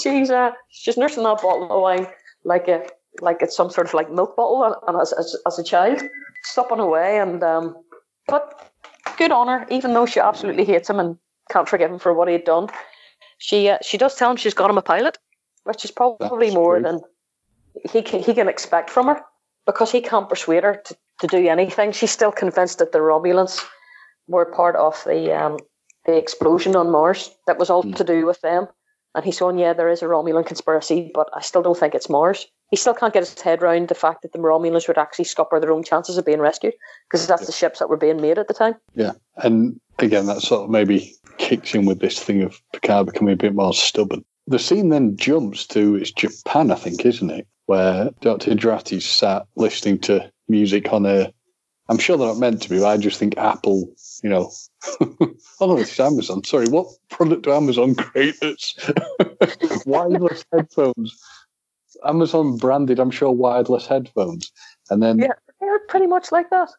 [0.00, 2.06] she's uh, she's nursing that bottle of wine
[2.44, 2.86] like a
[3.20, 6.02] like it's some sort of like milk bottle, and, as, as, as a child,
[6.42, 7.76] stopping away, and um,
[8.26, 8.72] but
[9.18, 11.18] good on her, even though she absolutely hates him and
[11.50, 12.68] can't forgive him for what he had done.
[13.38, 15.18] She uh, she does tell him she's got him a pilot,
[15.64, 16.82] which is probably That's more true.
[16.82, 17.00] than
[17.90, 19.20] he can he can expect from her
[19.66, 21.92] because he can't persuade her to, to do anything.
[21.92, 23.64] She's still convinced that the Romulans
[24.28, 25.58] were part of the um,
[26.06, 27.30] the explosion on Mars.
[27.46, 27.94] That was all mm.
[27.96, 28.68] to do with them.
[29.14, 32.10] And he's saying, yeah, there is a Romulan conspiracy, but I still don't think it's
[32.10, 32.46] Mars.
[32.70, 35.60] He still can't get his head around the fact that the Romulans would actually scupper
[35.60, 36.74] their own chances of being rescued
[37.08, 37.46] because that's yeah.
[37.46, 38.74] the ships that were being made at the time.
[38.94, 43.34] Yeah, and again, that sort of maybe kicks in with this thing of Picard becoming
[43.34, 44.24] a bit more stubborn.
[44.46, 47.46] The scene then jumps to it's Japan, I think, isn't it?
[47.66, 48.54] Where Dr.
[48.54, 51.32] Jurati's sat listening to music on a.
[51.88, 53.88] I'm sure they're not meant to be, but I just think Apple,
[54.22, 54.50] you know.
[55.00, 56.42] oh no, it's Amazon.
[56.42, 58.76] Sorry, what product do Amazon create that's
[59.86, 61.16] wireless headphones?
[62.04, 64.52] Amazon branded, I'm sure, wireless headphones.
[64.90, 65.18] And then.
[65.18, 66.70] Yeah, they're pretty much like that.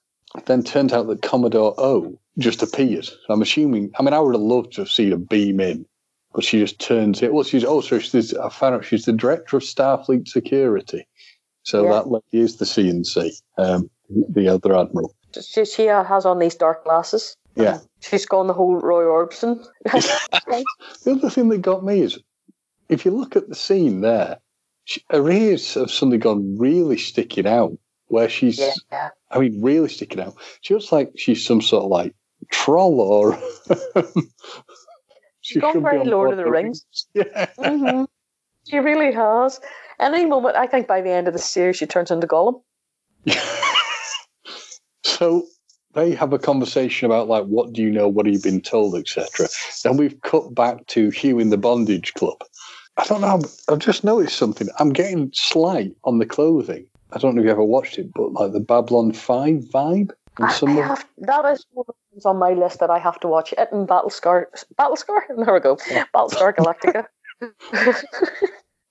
[0.46, 3.10] Then turned out that Commodore O just appeared.
[3.30, 3.92] I'm assuming.
[3.98, 5.86] I mean, I would have loved to have seen a beam in,
[6.34, 7.34] but she just turns it.
[7.34, 8.34] Well, she's also she's.
[8.34, 11.08] I found out she's the director of Starfleet Security,
[11.64, 11.94] so yeah.
[11.94, 15.16] that lady is the CNC, um, the other admiral.
[15.42, 17.36] She, she has on these dark glasses.
[17.56, 19.66] Yeah, she's gone the whole Roy Orbison.
[19.86, 22.20] the other thing that got me is
[22.90, 24.40] if you look at the scene there,
[25.10, 27.78] her ears have suddenly gone really sticking out.
[28.10, 28.58] Where she's,
[28.90, 29.10] yeah.
[29.32, 30.36] I mean, really sticking out.
[30.62, 32.16] She looks like she's some sort of like
[32.50, 33.38] troll or.
[35.48, 36.86] She's gone very Lord of the Rings.
[37.14, 37.46] Yeah.
[37.58, 38.04] Mm-hmm.
[38.68, 39.62] She really has.
[39.98, 42.62] Any moment, I think by the end of the series, she turns into Gollum.
[45.04, 45.46] so
[45.94, 48.96] they have a conversation about like what do you know, what have you been told,
[48.96, 49.48] etc.
[49.86, 52.44] Then we've cut back to Hugh in the bondage club.
[52.98, 53.42] I don't know.
[53.70, 54.68] I've just noticed something.
[54.80, 56.86] I'm getting slight on the clothing.
[57.12, 60.12] I don't know if you ever watched it, but like the Babylon Five vibe.
[60.40, 63.28] I have, that is one of the things on my list that I have to
[63.28, 63.54] watch.
[63.58, 64.46] It and Battlescar.
[64.78, 65.22] Battlescar?
[65.46, 65.78] There we go.
[66.14, 67.06] Battlestar Galactica.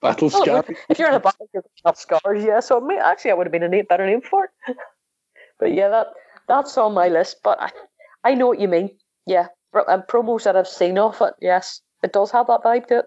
[0.02, 0.76] Battlescar.
[0.88, 2.44] If you're in a battle, you're have scars.
[2.44, 2.60] Yeah.
[2.60, 4.76] So me, actually, I would have been a name, better name for it.
[5.60, 6.08] but yeah, that
[6.48, 7.38] that's on my list.
[7.44, 7.70] But I,
[8.24, 8.90] I know what you mean.
[9.26, 9.48] Yeah.
[9.72, 13.04] And promos that I've seen of it, yes, it does have that vibe to it.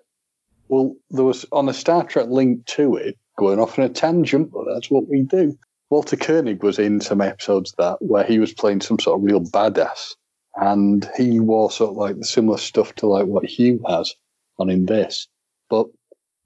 [0.70, 4.52] Well, there was on a Star Trek link to it, going off on a tangent,
[4.52, 5.58] but that's what we do.
[5.90, 9.26] Walter Koenig was in some episodes of that where he was playing some sort of
[9.26, 10.14] real badass,
[10.56, 14.14] and he wore sort of like the similar stuff to like what Hugh has
[14.60, 15.28] on in this.
[15.70, 15.88] But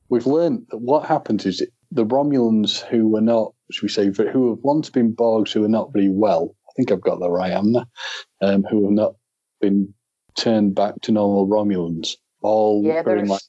[0.09, 4.49] we've learned that what happens is the Romulans who were not, should we say, who
[4.49, 7.51] have once been Borgs who are not very well, I think I've got that right,
[7.51, 7.85] haven't I?
[8.45, 9.15] Um, who have not
[9.59, 9.93] been
[10.35, 12.15] turned back to normal Romulans.
[12.41, 13.41] All yeah, there's like,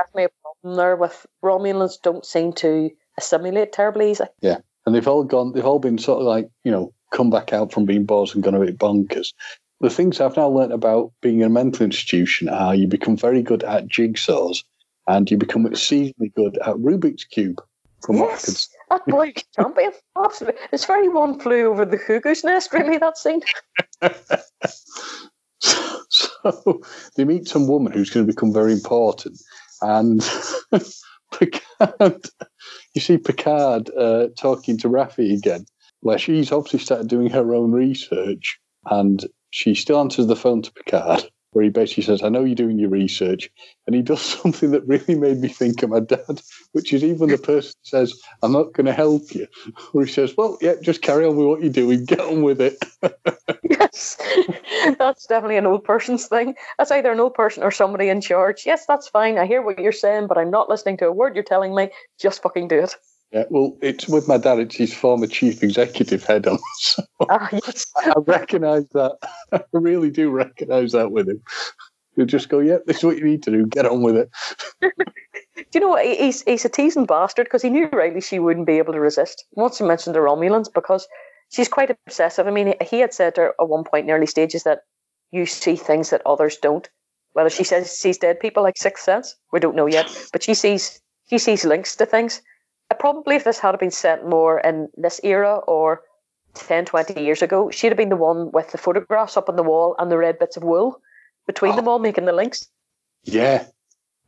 [0.00, 4.24] definitely a problem there with Romulans don't seem to assimilate terribly easy.
[4.40, 5.52] Yeah, and they've all gone.
[5.52, 8.42] They've all been sort of like you know come back out from being bored and
[8.42, 9.32] gone a bit bonkers.
[9.80, 13.42] The things I've now learned about being in a mental institution are you become very
[13.42, 14.62] good at jigsaws
[15.06, 17.60] and you become exceedingly good at Rubik's Cube.
[18.04, 19.92] From yes, that boy champion.
[20.22, 20.60] Absolutely.
[20.72, 23.40] It's very one flew over the cuckoo's nest, really, that scene.
[25.60, 26.80] so
[27.16, 29.40] they meet some woman who's going to become very important.
[29.82, 30.22] And
[31.32, 32.26] Picard,
[32.94, 35.64] you see Picard uh, talking to Raffi again,
[36.00, 40.72] where she's obviously started doing her own research and she still answers the phone to
[40.72, 43.50] Picard where he basically says, I know you're doing your research.
[43.86, 46.42] And he does something that really made me think of my dad,
[46.72, 49.46] which is even the person says, I'm not going to help you.
[49.92, 52.60] Where he says, Well, yeah, just carry on with what you're doing, get on with
[52.60, 52.78] it.
[53.68, 54.16] yes,
[54.98, 56.54] that's definitely an old person's thing.
[56.78, 58.64] That's either an old person or somebody in charge.
[58.66, 59.38] Yes, that's fine.
[59.38, 61.90] I hear what you're saying, but I'm not listening to a word you're telling me.
[62.18, 62.94] Just fucking do it.
[63.32, 64.58] Yeah, well, it's with my dad.
[64.58, 66.58] It's his former chief executive head on.
[66.80, 67.86] So ah, yes.
[67.96, 69.18] I recognise that.
[69.52, 71.42] I really do recognise that with him.
[72.16, 73.66] You just go, yeah, this is what you need to do.
[73.66, 74.30] Get on with it.
[74.80, 74.90] do
[75.74, 76.04] you know what?
[76.04, 79.44] He's he's a teasing bastard because he knew rightly she wouldn't be able to resist.
[79.52, 81.06] Once he mentioned the Romulans because
[81.50, 82.46] she's quite obsessive.
[82.46, 84.80] I mean, he had said to her at one point in early stages that
[85.30, 86.88] you see things that others don't.
[87.34, 90.10] Whether she says sees dead people like Sixth Sense, we don't know yet.
[90.32, 92.42] But she sees she sees links to things
[92.98, 96.02] probably if this had been set more in this era or
[96.54, 99.62] 10, 20 years ago, she'd have been the one with the photographs up on the
[99.62, 101.00] wall and the red bits of wool
[101.46, 101.76] between oh.
[101.76, 102.68] them all making the links.
[103.24, 103.66] Yeah.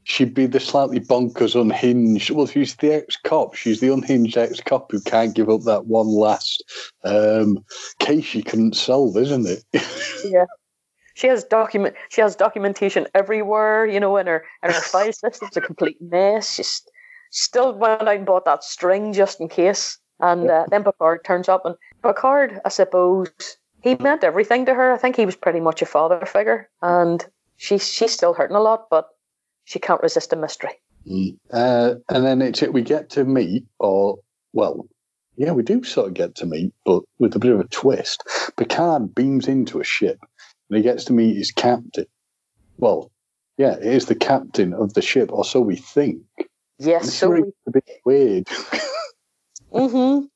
[0.04, 2.30] She'd be the slightly bonkers, unhinged.
[2.30, 3.54] Well, she's the ex cop.
[3.54, 6.64] She's the unhinged ex cop who can't give up that one last
[7.04, 7.64] um,
[8.00, 9.64] case she couldn't solve, isn't it?
[10.24, 10.46] yeah.
[11.14, 11.94] She has document.
[12.08, 16.82] She has documentation everywhere, you know, and her and her file system's a complete mess.
[17.32, 19.98] Still went out and bought that string just in case.
[20.20, 23.28] And uh, then Picard turns up, and Picard, I suppose,
[23.82, 24.92] he meant everything to her.
[24.92, 27.24] I think he was pretty much a father figure, and
[27.56, 29.08] she's she's still hurting a lot, but
[29.64, 30.80] she can't resist a mystery.
[31.10, 31.36] Mm.
[31.52, 34.18] Uh, and then it's we get to meet, or
[34.52, 34.86] well,
[35.36, 38.22] yeah, we do sort of get to meet, but with a bit of a twist.
[38.56, 40.20] Picard beams into a ship,
[40.68, 42.06] and he gets to meet his captain.
[42.76, 43.10] Well,
[43.58, 46.22] yeah, it is the captain of the ship, or so we think.
[46.84, 48.46] Yes, so really a bit weird.
[49.72, 50.26] mm-hmm.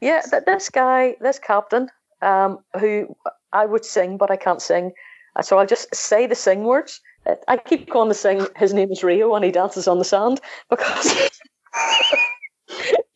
[0.00, 1.88] Yeah, th- this guy, this captain,
[2.20, 3.16] um, who
[3.52, 4.92] I would sing, but I can't sing.
[5.36, 7.00] Uh, so I'll just say the sing words.
[7.24, 8.46] Uh, I keep calling the sing.
[8.56, 11.30] His name is Rio, and he dances on the sand because.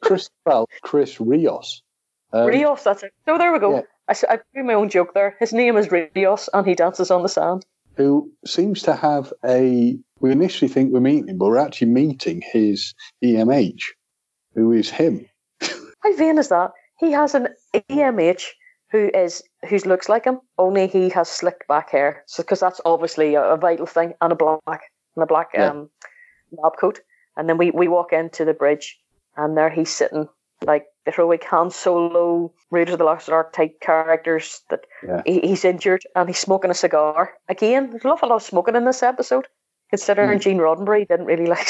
[0.00, 1.82] Chris well, Chris Rios.
[2.32, 3.12] Um, Rios, that's it.
[3.24, 3.76] So there we go.
[3.76, 3.82] Yeah.
[4.08, 5.36] I, I threw my own joke there.
[5.40, 7.66] His name is Rios, and he dances on the sand.
[7.96, 12.42] Who seems to have a we initially think we're meeting him, but we're actually meeting
[12.52, 13.82] his EMH,
[14.54, 15.26] who is him.
[15.60, 16.72] How vain is that?
[16.98, 18.44] He has an EMH
[18.90, 22.22] who is who looks like him, only he has slicked back hair.
[22.26, 24.82] So because that's obviously a, a, vital thing, and a black
[25.16, 25.70] and a black yeah.
[25.70, 25.90] um
[26.52, 27.00] lab coat.
[27.36, 28.98] And then we, we walk into the bridge,
[29.36, 30.28] and there he's sitting
[30.64, 34.60] like the heroic Han Solo, Raiders of the Lost Ark type characters.
[34.68, 35.22] That yeah.
[35.24, 37.90] he, he's injured and he's smoking a cigar again.
[37.90, 39.46] There's an awful lot of smoking in this episode.
[39.88, 40.42] Considering mm.
[40.42, 41.68] Gene Roddenberry didn't really like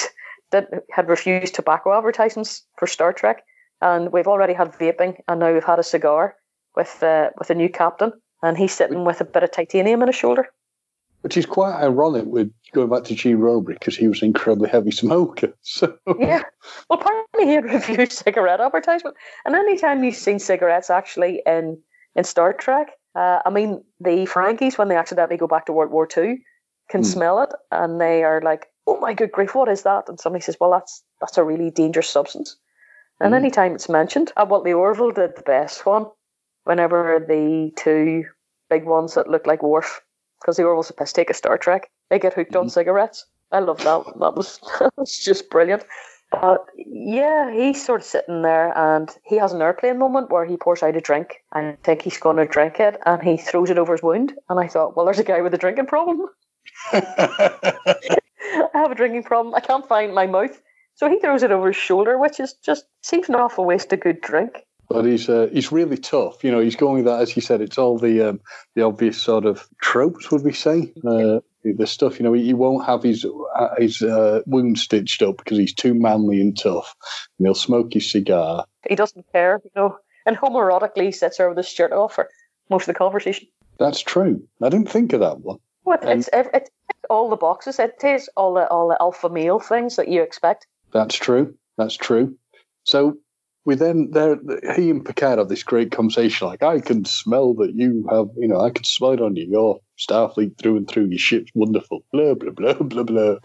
[0.51, 3.45] didn't, had refused tobacco advertisements for Star Trek,
[3.81, 6.35] and we've already had vaping, and now we've had a cigar
[6.75, 8.13] with uh, with a new captain,
[8.43, 10.49] and he's sitting with a bit of titanium in his shoulder.
[11.23, 14.69] Which is quite ironic with going back to Gene Roddenberry because he was an incredibly
[14.69, 15.53] heavy smoker.
[15.63, 16.43] So yeah,
[16.89, 21.79] well, apparently he had refused cigarette advertisement, and anytime you've seen cigarettes actually in
[22.15, 25.91] in Star Trek, uh, I mean the Ferengis when they accidentally go back to World
[25.91, 26.39] War Two
[26.89, 27.07] can mm.
[27.07, 30.43] smell it and they are like, "Oh my good grief, what is that?" And somebody
[30.43, 32.57] says, "Well, that's that's a really dangerous substance."
[33.21, 33.37] And mm.
[33.37, 36.07] anytime it's mentioned, uh, well, the Orville did the best one.
[36.65, 38.25] Whenever the two
[38.69, 40.01] big ones that look like Worf,
[40.47, 42.61] because the Orville's a piss take a Star Trek, they get hooked mm.
[42.61, 43.27] on cigarettes.
[43.51, 44.05] I love that.
[44.21, 45.85] That was that was just brilliant.
[46.31, 50.57] But yeah, he's sort of sitting there and he has an airplane moment where he
[50.57, 53.71] pours out a drink and I think he's going to drink it and he throws
[53.71, 54.35] it over his wound.
[54.49, 56.27] And I thought, well, there's a guy with a drinking problem.
[56.93, 57.89] I
[58.75, 59.55] have a drinking problem.
[59.55, 60.61] I can't find my mouth.
[60.95, 64.01] So he throws it over his shoulder, which is just seems an awful waste of
[64.01, 64.66] good drink.
[64.89, 66.45] But he's uh, he's really tough.
[66.45, 67.61] You know, he's going with that as you said.
[67.61, 68.41] It's all the um,
[68.75, 70.93] the obvious sort of tropes, would we say?
[71.05, 72.19] Uh, the stuff.
[72.19, 75.95] You know, he, won't have his uh, his uh, wound stitched up because he's too
[75.95, 76.95] manly and tough.
[77.39, 78.65] And he'll smoke his cigar.
[78.89, 79.61] He doesn't care.
[79.65, 82.29] You know, and homoerotically sits there with his shirt off for
[82.71, 83.49] most of the conversation.
[83.79, 84.43] That's true.
[84.63, 85.59] I didn't think of that one.
[85.85, 86.71] Well, it's, it's, it's
[87.09, 87.79] all the boxes.
[87.79, 90.67] It is all the all the alpha male things that you expect.
[90.93, 91.55] That's true.
[91.77, 92.37] That's true.
[92.85, 93.19] So
[93.67, 94.39] we then there
[94.77, 96.47] he and Picard have this great conversation.
[96.47, 99.47] Like I can smell that you have, you know, I can smell it on you.
[99.51, 101.07] Your Starfleet through and through.
[101.07, 102.05] Your ship's wonderful.
[102.13, 103.37] Blah blah blah blah blah.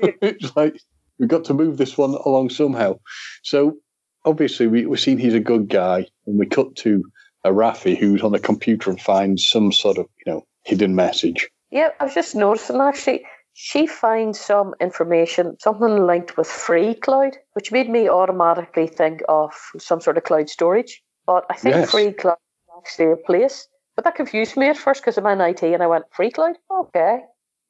[0.00, 0.78] it's like
[1.18, 2.98] we've got to move this one along somehow.
[3.42, 3.78] So
[4.26, 7.02] obviously we we've seen he's a good guy, and we cut to
[7.42, 11.48] a Raffi who's on the computer and finds some sort of you know hidden message.
[11.70, 13.24] Yeah, I was just noticing actually
[13.54, 19.52] she finds some information, something linked with free cloud, which made me automatically think of
[19.78, 21.02] some sort of cloud storage.
[21.24, 21.92] But I think yes.
[21.92, 23.68] Freecloud is actually a place.
[23.94, 26.56] But that confused me at first because I'm in IT and I went, free cloud?
[26.68, 27.20] Okay.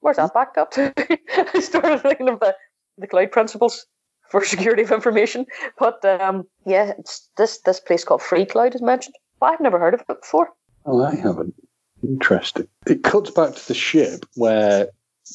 [0.01, 0.93] Where's that backed up to?
[1.55, 2.57] I started thinking of the,
[2.97, 3.85] the cloud principles
[4.31, 5.45] for security of information.
[5.79, 9.17] But um, yeah, it's this, this place called free cloud is mentioned.
[9.39, 10.49] But I've never heard of it before.
[10.87, 11.55] Oh, I haven't.
[12.03, 12.69] Interesting.
[12.87, 14.89] It cuts back to the ship where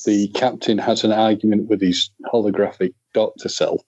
[0.06, 3.82] the captain has an argument with his holographic doctor self,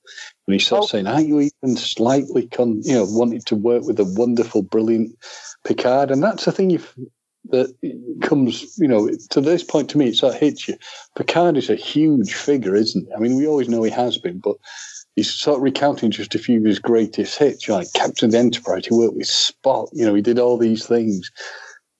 [0.47, 0.87] and he starts oh.
[0.87, 5.15] saying, "Are you even slightly, con- you know, wanting to work with a wonderful, brilliant
[5.65, 6.81] Picard?" And that's the thing you
[7.49, 7.73] that
[8.21, 10.77] comes, you know, to this point to me, it sort of hits you.
[11.15, 13.13] Picard is a huge figure, isn't it?
[13.15, 14.57] I mean, we always know he has been, but
[15.15, 18.85] he's sort of recounting just a few of his greatest hits, like Captain Enterprise.
[18.85, 21.31] He worked with Spock, you know, he did all these things.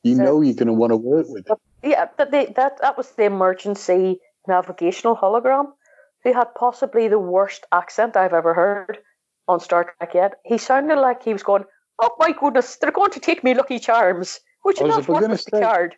[0.04, 1.58] You know, you're going to want to work with him.
[1.84, 5.72] Yeah, but they, that that was the emergency navigational hologram
[6.24, 9.00] who had possibly the worst accent I've ever heard
[9.48, 10.34] on Star Trek yet.
[10.46, 11.66] He sounded like he was going,
[12.00, 15.46] "Oh my goodness, they're going to take me Lucky Charms." Would you not work with
[15.46, 15.96] the card?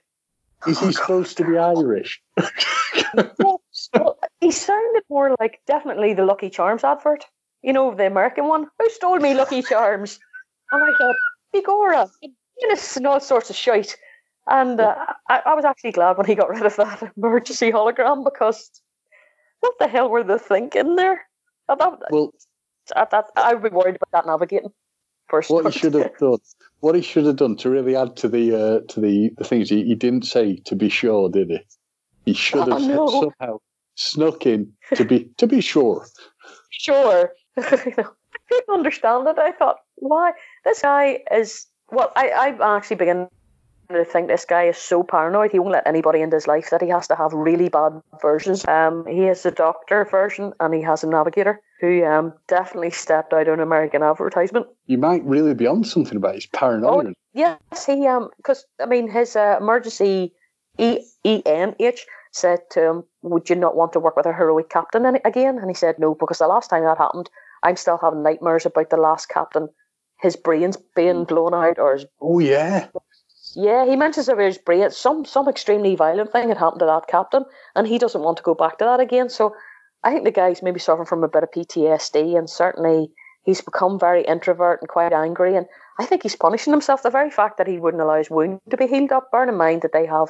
[0.65, 2.21] Is he supposed to be Irish?
[3.39, 3.61] well,
[4.39, 7.25] he sounded more like definitely the Lucky Charms advert.
[7.61, 8.67] You know, the American one.
[8.79, 10.19] Who stole me Lucky Charms?
[10.71, 11.15] And I thought,
[12.59, 13.97] Guinness and all sorts of shite.
[14.48, 14.96] And uh,
[15.30, 18.70] I, I, was actually glad when he got rid of that emergency hologram because
[19.62, 21.22] what the hell were they thinking there?
[21.70, 22.34] About that, well,
[22.94, 24.72] that, I would be worried about that navigating.
[25.30, 26.39] First, what he should have done,
[26.82, 29.70] what he should have done to really add to the uh, to the, the things
[29.70, 31.60] he, he didn't say to be sure, did he?
[32.26, 33.08] He should have oh, no.
[33.39, 33.60] somehow
[33.96, 36.06] snuck in to be to be sure.
[36.70, 39.39] Sure, I couldn't understand it.
[39.39, 40.34] I thought, why
[40.66, 43.30] this guy is well, I, I actually begin
[43.89, 46.81] to think this guy is so paranoid he won't let anybody into his life that
[46.81, 48.65] he has to have really bad versions.
[48.67, 53.34] Um, he has a doctor version and he has a navigator who um, definitely stepped
[53.34, 54.67] out on American advertisement.
[54.86, 57.09] You might really be on something about his paranoia.
[57.09, 60.34] Oh, yes, he um because I mean his uh, emergency
[60.77, 64.34] E E N H said to him, "Would you not want to work with a
[64.34, 67.29] heroic captain again?" And he said, "No, because the last time that happened,
[67.61, 69.69] I'm still having nightmares about the last captain."
[70.23, 72.88] his brains being blown out or his oh yeah
[73.56, 77.08] yeah he mentions about his brain some some extremely violent thing had happened to that
[77.08, 77.45] captain
[77.76, 79.30] and he doesn't want to go back to that again.
[79.30, 79.56] So
[80.04, 83.12] i think the guy's maybe suffering from a bit of ptsd and certainly
[83.43, 85.68] he's become very introvert and quite angry and
[85.99, 87.04] i think he's punishing himself.
[87.04, 89.56] The very fact that he wouldn't allow his wound to be healed up bear in
[89.56, 90.30] mind that they have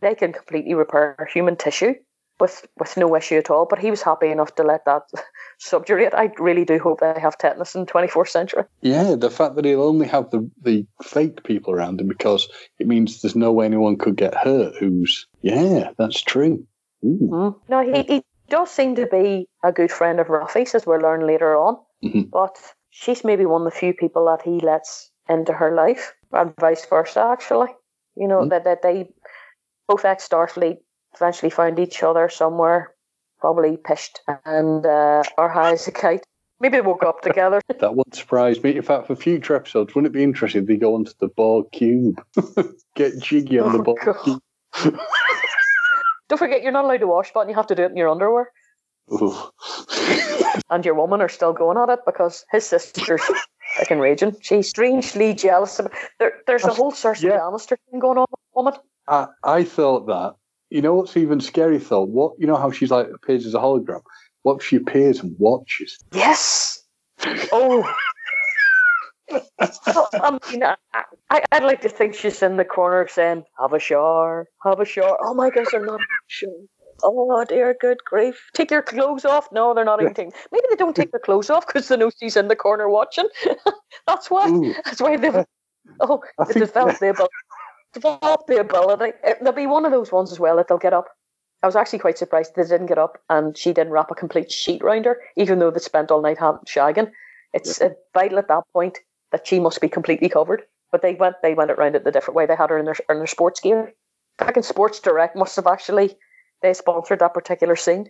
[0.00, 1.94] they can completely repair human tissue
[2.40, 3.66] with with no issue at all.
[3.68, 5.02] But he was happy enough to let that
[5.58, 6.14] subjugate.
[6.14, 8.64] I really do hope they have tetanus in the 24th century.
[8.80, 12.86] Yeah, the fact that he'll only have the, the fake people around him because it
[12.86, 16.66] means there's no way anyone could get hurt who's, yeah, that's true.
[17.04, 17.54] Mm.
[17.68, 21.26] No, he, he does seem to be a good friend of Raffi's, as we'll learn
[21.26, 21.78] later on.
[22.04, 22.22] Mm-hmm.
[22.30, 22.56] But
[22.90, 26.84] she's maybe one of the few people that he lets into her life, and vice
[26.86, 27.68] versa, actually.
[28.16, 28.48] You know, mm-hmm.
[28.50, 29.08] that, that they
[29.88, 30.78] both ex Starfleet
[31.14, 32.94] eventually found each other somewhere,
[33.40, 36.24] probably pished and uh, or high as a kite.
[36.60, 37.60] Maybe they woke up together.
[37.78, 38.76] that wouldn't surprise me.
[38.76, 41.64] In fact, for future episodes, wouldn't it be interesting if they go onto the ball
[41.64, 42.22] cube?
[42.96, 44.42] Get jiggy on oh, the Borg cube.
[46.28, 48.08] Don't forget, you're not allowed to wash but you have to do it in your
[48.08, 48.52] underwear.
[50.70, 53.22] and your woman are still going at it because his sister's
[53.78, 54.36] fucking raging.
[54.40, 55.80] She's strangely jealous.
[56.18, 57.38] There, there's a whole Cersei yeah.
[57.38, 58.74] Lannister thing going on with the woman.
[59.08, 60.34] I, I thought that
[60.70, 62.04] you know what's even scary though?
[62.04, 64.02] What you know how she's like appears as a hologram?
[64.42, 65.98] What if she appears and watches?
[66.12, 66.82] Yes.
[67.52, 67.92] Oh.
[69.60, 70.64] I mean,
[71.30, 74.84] I, would like to think she's in the corner saying, "Have a shower, have a
[74.84, 76.50] shower." Oh my gosh, they're not shower.
[77.02, 78.50] Oh dear, good grief!
[78.54, 79.48] Take your clothes off.
[79.52, 80.32] No, they're not eating.
[80.50, 83.28] Maybe they don't take their clothes off because they know she's in the corner watching.
[84.06, 84.48] That's why.
[84.48, 84.74] Ooh.
[84.84, 85.44] That's why they've.
[85.98, 87.34] Oh, they developed the ability
[87.92, 89.12] develop the ability.
[89.24, 91.08] It, there'll be one of those ones as well that they'll get up.
[91.62, 94.50] I was actually quite surprised they didn't get up and she didn't wrap a complete
[94.50, 97.10] sheet round her, even though they spent all night shagging.
[97.52, 97.90] It's yeah.
[98.14, 98.98] vital at that point
[99.32, 102.36] that she must be completely covered but they went they went around it the different
[102.36, 102.46] way.
[102.46, 103.92] They had her in their in their sports gear.
[104.38, 106.16] Back in Sports Direct must have actually
[106.62, 108.06] they sponsored that particular scene.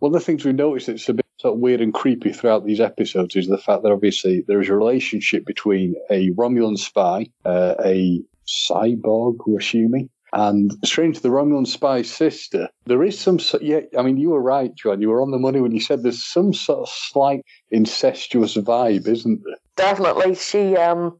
[0.00, 2.64] One of the things we've noticed that's a bit sort of weird and creepy throughout
[2.64, 7.26] these episodes is the fact that obviously there is a relationship between a Romulan spy,
[7.44, 8.20] uh, a
[8.52, 12.68] cyborg, we're assuming, and strange, the Romulan spy's sister.
[12.86, 13.80] There is some, yeah.
[13.98, 15.02] I mean, you were right, John.
[15.02, 19.06] You were on the money when you said there's some sort of slight incestuous vibe,
[19.06, 19.56] isn't there?
[19.76, 20.34] Definitely.
[20.34, 21.18] She, um,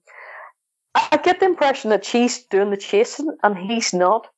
[0.95, 4.29] I get the impression that she's doing the chasing and he's not.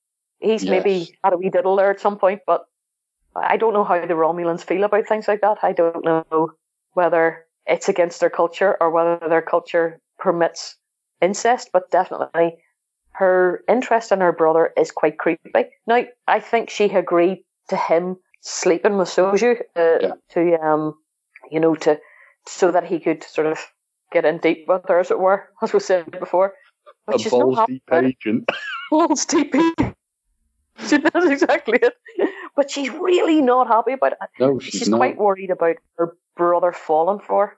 [0.41, 0.71] He's yes.
[0.71, 2.65] maybe had a wee diddle there at some point, but
[3.37, 5.59] I don't know how the Romulans feel about things like that.
[5.63, 6.51] I don't know
[6.95, 10.77] whether it's against their culture or whether their culture permits
[11.21, 12.57] incest, but definitely
[13.15, 15.51] her interest in her brother is quite creepy.
[15.87, 20.13] Now, I think she agreed to him sleeping with Soju uh, yeah.
[20.31, 20.95] to, um,
[21.51, 21.99] you know, to
[22.47, 23.59] so that he could sort of
[24.13, 26.55] get in deep with her, as it were, as we said before.
[27.07, 28.49] But a balls deep agent.
[28.91, 29.55] balls deep.
[30.87, 31.95] she, that's exactly it.
[32.57, 34.19] But she's really not happy about it.
[34.41, 37.57] No, she's, she's quite worried about her brother falling for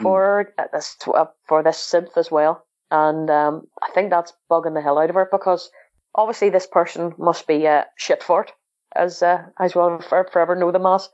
[0.00, 0.72] for mm.
[0.72, 2.64] this uh, for this synth as well.
[2.94, 5.68] And um, I think that's bugging the hell out of her because
[6.14, 8.52] obviously this person must be a shit fort,
[8.94, 11.08] as uh, as well for, forever know them as,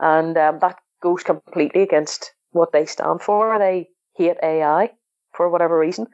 [0.00, 3.56] and um, that goes completely against what they stand for.
[3.60, 4.90] They hate AI
[5.36, 6.08] for whatever reason.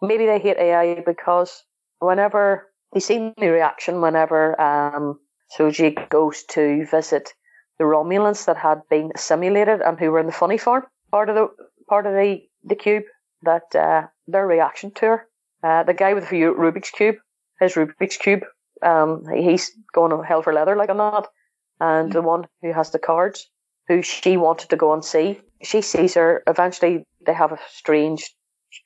[0.00, 1.62] Maybe they hate AI because
[1.98, 5.20] whenever you see the reaction whenever um,
[5.54, 7.34] Soji goes to visit
[7.78, 11.34] the Romulans that had been assimilated and who were in the funny farm part of
[11.34, 11.48] the
[11.90, 13.04] part of the the cube
[13.46, 15.28] that uh, their reaction to her.
[15.62, 17.16] Uh, the guy with the Rubik's cube,
[17.60, 18.44] his Rubik's cube,
[18.82, 21.26] um, he's going to hell for leather like a that.
[21.80, 23.48] And the one who has the cards,
[23.88, 26.42] who she wanted to go and see, she sees her.
[26.46, 28.34] Eventually, they have a strange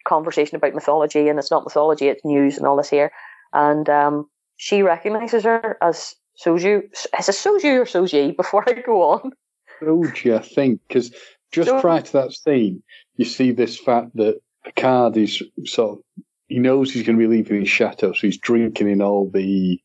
[0.06, 3.12] conversation about mythology, and it's not mythology; it's news and all this here.
[3.52, 6.82] And um, she recognizes her as Soju.
[6.92, 8.36] Is it Soju or Soji?
[8.42, 9.32] Before I go on,
[9.80, 11.12] Soji, I think, because
[11.52, 12.82] just so, prior to that scene,
[13.16, 17.28] you see this fact that Picard is sort of he knows he's going to be
[17.28, 19.80] leaving his chateau, so he's drinking in all the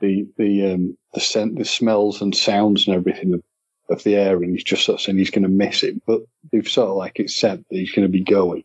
[0.00, 3.42] the the um, the scent, the smells and sounds and everything of,
[3.88, 6.04] of the air, and he's just sort of saying he's going to miss it.
[6.06, 8.64] But they've sort of like it's said that he's going to be going.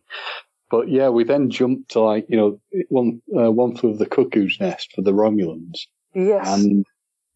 [0.71, 2.59] But yeah, we then jump to like you know
[2.89, 5.85] one uh, one flew of the cuckoo's nest for the Romulans.
[6.15, 6.47] Yes.
[6.47, 6.85] And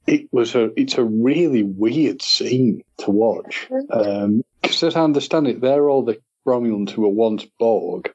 [0.07, 5.47] it was a it's a really weird scene to watch because um, as I understand
[5.47, 8.11] it, they're all the Romulans who were once Borg,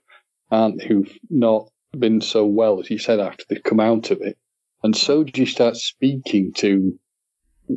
[0.52, 4.36] and who've not been so well, as you said, after they've come out of it.
[4.82, 6.98] And Soji starts speaking to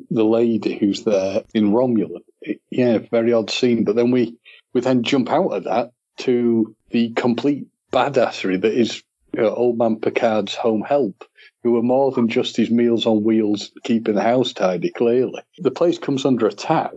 [0.09, 2.23] the lady who's there in Romulan.
[2.69, 3.85] Yeah, very odd scene.
[3.85, 4.35] But then we,
[4.73, 9.01] we then jump out of that to the complete badassery that is
[9.33, 11.23] you know, old man Picard's home help,
[11.63, 15.41] who are more than just his meals on wheels, keeping the house tidy, clearly.
[15.59, 16.91] The place comes under attack,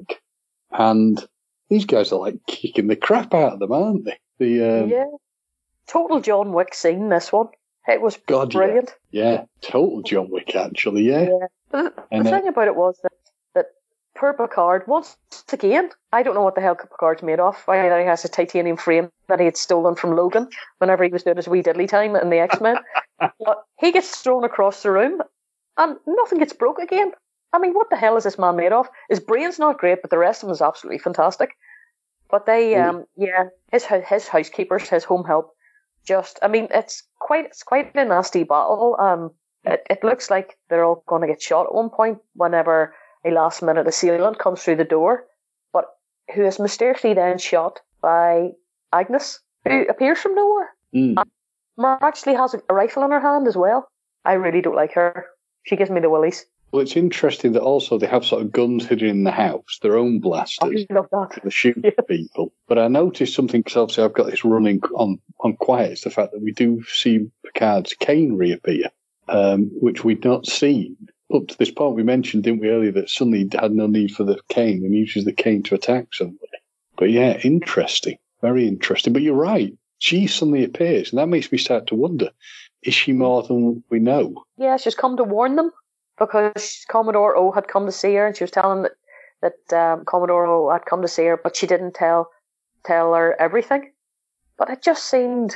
[0.72, 1.24] and
[1.68, 4.18] these guys are like kicking the crap out of them, aren't they?
[4.38, 5.06] The um, yeah,
[5.88, 7.08] total John Wick scene.
[7.08, 7.48] This one,
[7.88, 8.94] it was God, brilliant.
[9.10, 9.32] Yeah.
[9.32, 11.02] yeah, total John Wick actually.
[11.02, 11.28] Yeah.
[11.72, 11.88] yeah.
[12.10, 13.12] The, thing about it was that
[13.54, 13.66] that
[14.14, 15.16] per Picard once
[15.52, 17.56] again, I don't know what the hell Picard's made of.
[17.66, 21.22] Either he has a titanium frame that he had stolen from Logan whenever he was
[21.22, 22.76] doing his wee diddly time in the X Men.
[23.18, 25.20] but he gets thrown across the room,
[25.76, 27.12] and nothing gets broke again.
[27.52, 28.88] I mean, what the hell is this man made of?
[29.08, 31.50] His brain's not great, but the rest of him is absolutely fantastic.
[32.30, 35.54] But they, um, yeah, his his housekeepers, his home help,
[36.08, 38.96] just, I mean, it's quite it's quite a nasty battle.
[38.98, 39.30] Um,
[39.64, 42.94] it, it looks like they're all going to get shot at one point whenever
[43.26, 45.26] a last minute assailant comes through the door,
[45.72, 45.84] but
[46.34, 48.50] who is mysteriously then shot by
[48.92, 50.70] Agnes, who appears from nowhere.
[50.94, 51.22] Mm.
[52.02, 53.88] actually has a, a rifle in her hand as well.
[54.24, 55.26] I really don't like her.
[55.64, 56.46] She gives me the willies.
[56.70, 59.96] Well, it's interesting that also they have sort of guns hidden in the house, their
[59.96, 61.42] own blasters, I love that.
[61.42, 61.90] to shoot yeah.
[62.06, 62.52] people.
[62.66, 65.92] But I noticed something because obviously I've got this running on on quiet.
[65.92, 68.90] It's the fact that we do see Picard's cane reappear,
[69.28, 70.96] um, which we'd not seen
[71.34, 71.96] up to this point.
[71.96, 74.94] We mentioned, didn't we, earlier that suddenly he had no need for the cane and
[74.94, 76.52] uses the cane to attack somebody.
[76.96, 79.14] But yeah, interesting, very interesting.
[79.14, 79.72] But you're right.
[80.00, 82.30] She suddenly appears, and that makes me start to wonder:
[82.82, 84.44] is she more than we know?
[84.58, 85.70] Yeah, she's come to warn them
[86.18, 88.92] because Commodore O had come to see her and she was telling that
[89.40, 92.30] that um, Commodore O had come to see her, but she didn't tell
[92.84, 93.92] tell her everything.
[94.56, 95.52] But it just seemed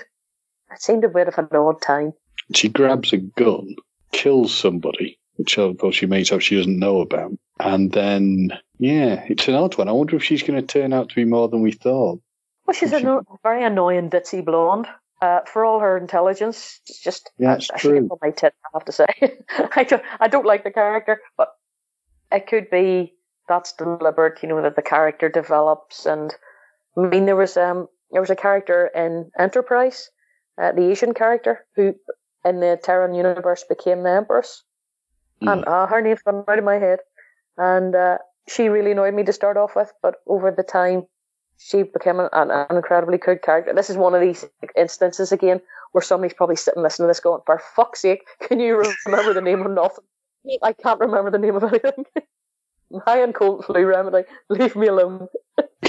[0.70, 2.12] it seemed a bit of an odd time.
[2.54, 3.76] She grabs a gun,
[4.12, 9.24] kills somebody, which of course she makes up she doesn't know about, and then yeah,
[9.28, 9.88] it's an odd one.
[9.88, 12.20] I wonder if she's going to turn out to be more than we thought.
[12.66, 13.06] Well, she's a she...
[13.42, 14.86] very annoying ditzy blonde.
[15.22, 18.08] Uh, for all her intelligence, it's just yeah, it's I, true.
[18.10, 19.06] I my tit, I have to say.
[19.76, 21.54] I don't I don't like the character, but
[22.32, 23.14] it could be
[23.48, 26.34] that's deliberate, you know, that the character develops and
[26.98, 30.10] I mean there was um there was a character in Enterprise,
[30.60, 31.94] uh, the Asian character, who
[32.44, 34.64] in the Terran universe became the Empress.
[35.42, 35.52] Mm.
[35.52, 36.98] And uh, her name's gone out of my head.
[37.56, 38.18] And uh,
[38.48, 41.06] she really annoyed me to start off with, but over the time,
[41.64, 43.72] she became an, an, incredibly good character.
[43.74, 44.44] This is one of these
[44.76, 45.60] instances again
[45.92, 49.40] where somebody's probably sitting listening to this going, for fuck's sake, can you remember the
[49.40, 50.04] name of nothing?
[50.62, 52.04] I can't remember the name of anything.
[53.06, 54.28] High and cold flu remedy.
[54.48, 55.28] Leave me alone.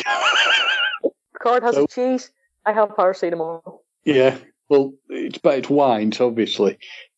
[1.42, 2.32] Card has so, a cheese.
[2.66, 3.80] I have paracetamol.
[4.06, 4.38] Yeah,
[4.70, 6.78] well, it's but it's wines, obviously.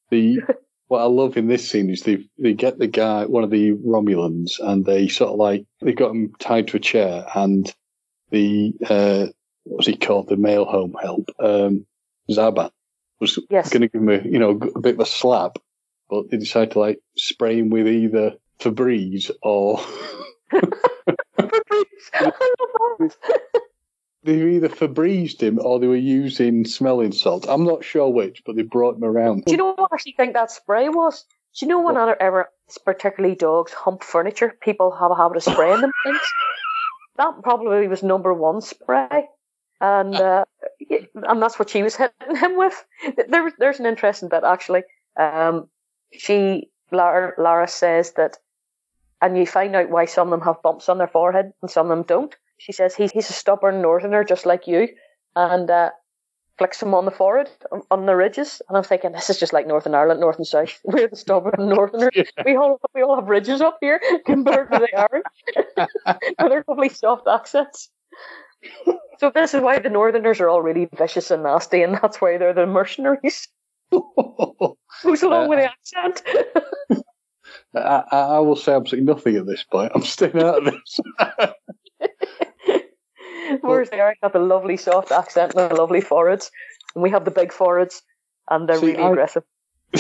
[0.10, 0.40] The
[0.88, 3.73] what I love in this scene is they they get the guy, one of the
[3.73, 7.72] Romulans, and they sort of like they've got him tied to a chair, and
[8.31, 9.27] the uh,
[9.64, 11.85] what's he called, the male home help, um,
[12.30, 12.72] Zaba,
[13.19, 13.69] was yes.
[13.69, 15.57] going to give him a you know a bit of a slap,
[16.10, 19.80] but they decided to like spray him with either Febreze or.
[20.52, 20.76] Febreze.
[24.23, 27.45] they either Febrezed him or they were using smelling salt.
[27.47, 29.45] I'm not sure which, but they brought him around.
[29.45, 31.26] Do you know what I actually think that spray was?
[31.57, 32.19] Do you know when what?
[32.19, 32.49] ever,
[32.84, 36.19] particularly dogs, hump furniture, people have a habit of spraying them things?
[37.18, 39.28] That probably was number one spray.
[39.82, 40.46] And uh,
[40.90, 42.86] and that's what she was hitting him with.
[43.28, 44.84] There, there's an interesting bit actually.
[45.18, 45.70] Um,
[46.12, 48.38] she Laris, Laris says that,
[49.22, 51.90] and you find out why some of them have bumps on their forehead and some
[51.92, 54.88] of them don't she says he's, he's a stubborn northerner just like you,
[55.36, 55.92] and uh,
[56.57, 58.61] flicks him on the forehead, on, on, the ridges.
[58.68, 60.80] And I'm thinking, this is just like Northern Ireland, North and South.
[60.84, 62.11] We're the stubborn northerners.
[62.15, 62.44] Yeah.
[62.45, 65.23] We all we all have ridges up here compared to the Irish.
[66.40, 67.90] They're lovely soft accents.
[69.19, 72.38] so this is why the Northerners are all really vicious and nasty, and that's why
[72.38, 73.48] they're the mercenaries.
[73.91, 77.03] Who's along uh, with the accent?
[77.76, 79.91] I, I, will say absolutely nothing at this point.
[79.94, 80.99] I'm staying out of this.
[83.62, 86.52] Whereas the Irish have the lovely soft accent and the lovely foreheads,
[86.94, 88.02] and we have the big foreheads,
[88.50, 89.44] and they're See, really I, aggressive.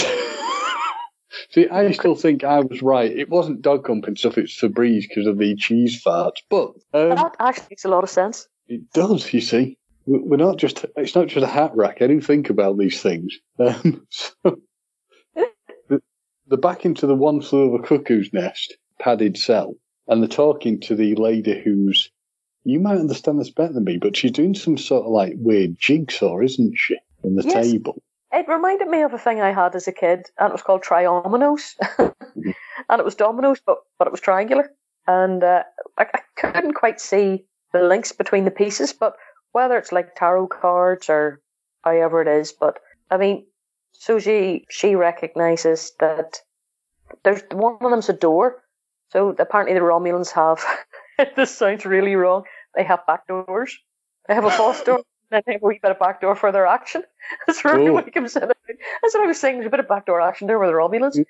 [1.51, 3.11] See, I still think I was right.
[3.11, 6.41] It wasn't dog humping stuff; it's Febreze because of the cheese farts.
[6.49, 8.47] But um, that actually makes a lot of sense.
[8.67, 9.31] It does.
[9.33, 10.85] You see, we're not just.
[10.95, 12.01] It's not just a hat rack.
[12.01, 13.37] I do think about these things.
[13.57, 14.57] Um, so
[15.87, 16.01] the,
[16.47, 19.75] the back into the one flew of a cuckoo's nest padded cell,
[20.07, 22.11] and they're talking to the lady who's
[22.65, 25.77] you might understand this better than me, but she's doing some sort of like weird
[25.79, 27.53] jigsaw, isn't she, on the yes.
[27.53, 28.01] table?
[28.33, 30.83] It reminded me of a thing I had as a kid, and it was called
[30.83, 31.75] Triominoes.
[32.89, 34.71] And it was dominoes, but, but it was triangular.
[35.07, 35.63] And uh,
[35.97, 39.15] I, I couldn't quite see the links between the pieces, but
[39.51, 41.41] whether it's like tarot cards or
[41.83, 42.79] however it is, but
[43.09, 43.45] I mean,
[43.91, 46.41] so she, she recognizes that
[47.23, 48.63] there's one of them's a door.
[49.09, 50.63] So apparently the Romulans have,
[51.35, 52.43] this sounds really wrong,
[52.75, 53.77] they have back doors.
[54.27, 56.51] They have a false door, and they have a wee bit of back door for
[56.51, 57.03] their action.
[57.47, 57.93] That's really cool.
[57.93, 58.41] what comes in.
[58.41, 59.55] That's what I was saying.
[59.55, 61.23] There's a bit of back door action there with the Romulans.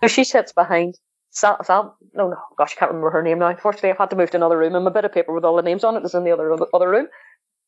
[0.00, 0.96] so she sits behind
[1.30, 3.48] Sam, Sam, no, no, gosh, I can't remember her name now.
[3.48, 5.56] Unfortunately, I've had to move to another room, and my bit of paper with all
[5.56, 6.04] the names on it.
[6.04, 7.06] is in the other other room.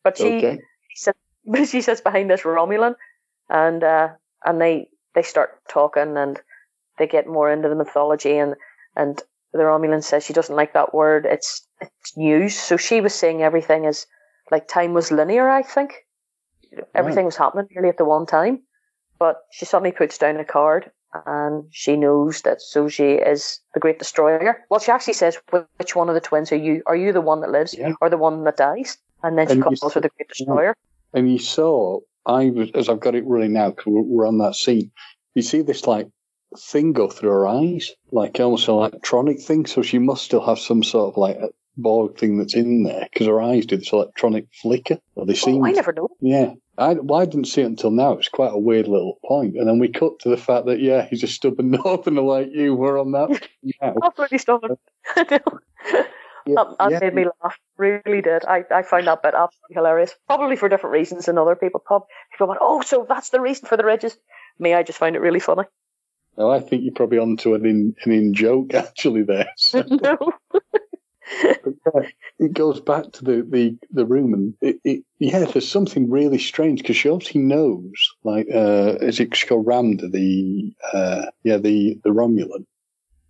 [0.03, 0.59] But she, okay.
[0.89, 1.19] she, sits,
[1.71, 2.97] she sits behind this Romulan,
[3.49, 4.09] and uh,
[4.45, 6.41] and they they start talking, and
[6.99, 8.57] they get more into the mythology, and
[8.97, 9.23] and
[9.53, 11.27] the Romulan says she doesn't like that word.
[11.27, 12.59] It's it's news.
[12.59, 14.07] So she was saying everything is
[14.51, 15.49] like time was linear.
[15.49, 16.07] I think
[16.95, 18.63] everything was happening nearly at the one time.
[19.19, 20.91] But she suddenly puts down a card
[21.27, 24.65] and she knows that Soji is the Great Destroyer.
[24.71, 25.39] Well, she actually says,
[25.77, 26.83] "Which one of the twins are you?
[26.87, 27.93] Are you the one that lives yeah.
[28.01, 30.75] or the one that dies?" And then she and calls her the Great Destroyer.
[31.13, 34.55] And you saw, I was as I've got it running now because we're on that
[34.55, 34.91] scene.
[35.35, 36.09] You see this like
[36.59, 39.67] thing go through her eyes, like almost an electronic thing.
[39.67, 41.39] So she must still have some sort of like
[41.77, 44.99] Borg thing that's in there because her eyes do this electronic flicker.
[45.15, 45.63] Or they seem.
[45.63, 46.09] Oh, I never know.
[46.21, 46.55] Yeah.
[46.79, 48.13] I, well, I didn't see it until now.
[48.13, 49.57] It's quite a weird little point.
[49.57, 52.75] And then we cut to the fact that, yeah, he's a stubborn northerner like you.
[52.75, 53.49] We're on that
[53.81, 53.95] now.
[54.03, 54.73] Absolutely stubborn.
[54.73, 54.77] Uh,
[55.17, 55.59] I know.
[56.45, 56.99] Yeah, that, that yeah.
[57.01, 57.59] made me laugh.
[57.77, 58.45] Really did.
[58.45, 60.15] I, I found that bit absolutely hilarious.
[60.27, 61.81] Probably for different reasons than other people.
[61.87, 62.09] Pop.
[62.33, 64.17] People went, oh, so that's the reason for the ridges.
[64.59, 65.65] Me, I just find it really funny.
[66.37, 69.51] Well, I think you're probably onto an in, an in joke actually there.
[69.57, 69.83] So.
[69.89, 70.33] no.
[71.45, 76.11] yeah, it goes back to the, the, the room and it, it, yeah, there's something
[76.11, 81.59] really strange because she obviously knows, like, uh, is it called Ramdha, the, uh, yeah,
[81.59, 82.67] the, the Romulan.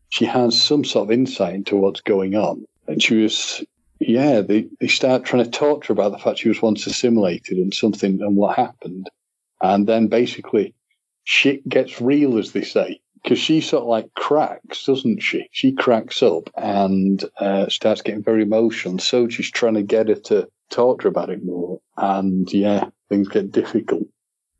[0.08, 2.66] She has some sort of insight into what's going on.
[2.86, 3.64] And she was,
[3.98, 6.86] yeah, they, they start trying to talk to her about the fact she was once
[6.86, 9.08] assimilated and something and what happened.
[9.60, 10.74] And then basically
[11.24, 15.48] shit gets real, as they say, because she sort of like cracks, doesn't she?
[15.52, 18.98] She cracks up and uh, starts getting very emotional.
[18.98, 21.80] So she's trying to get her to talk to her about it more.
[21.96, 24.06] And yeah, things get difficult.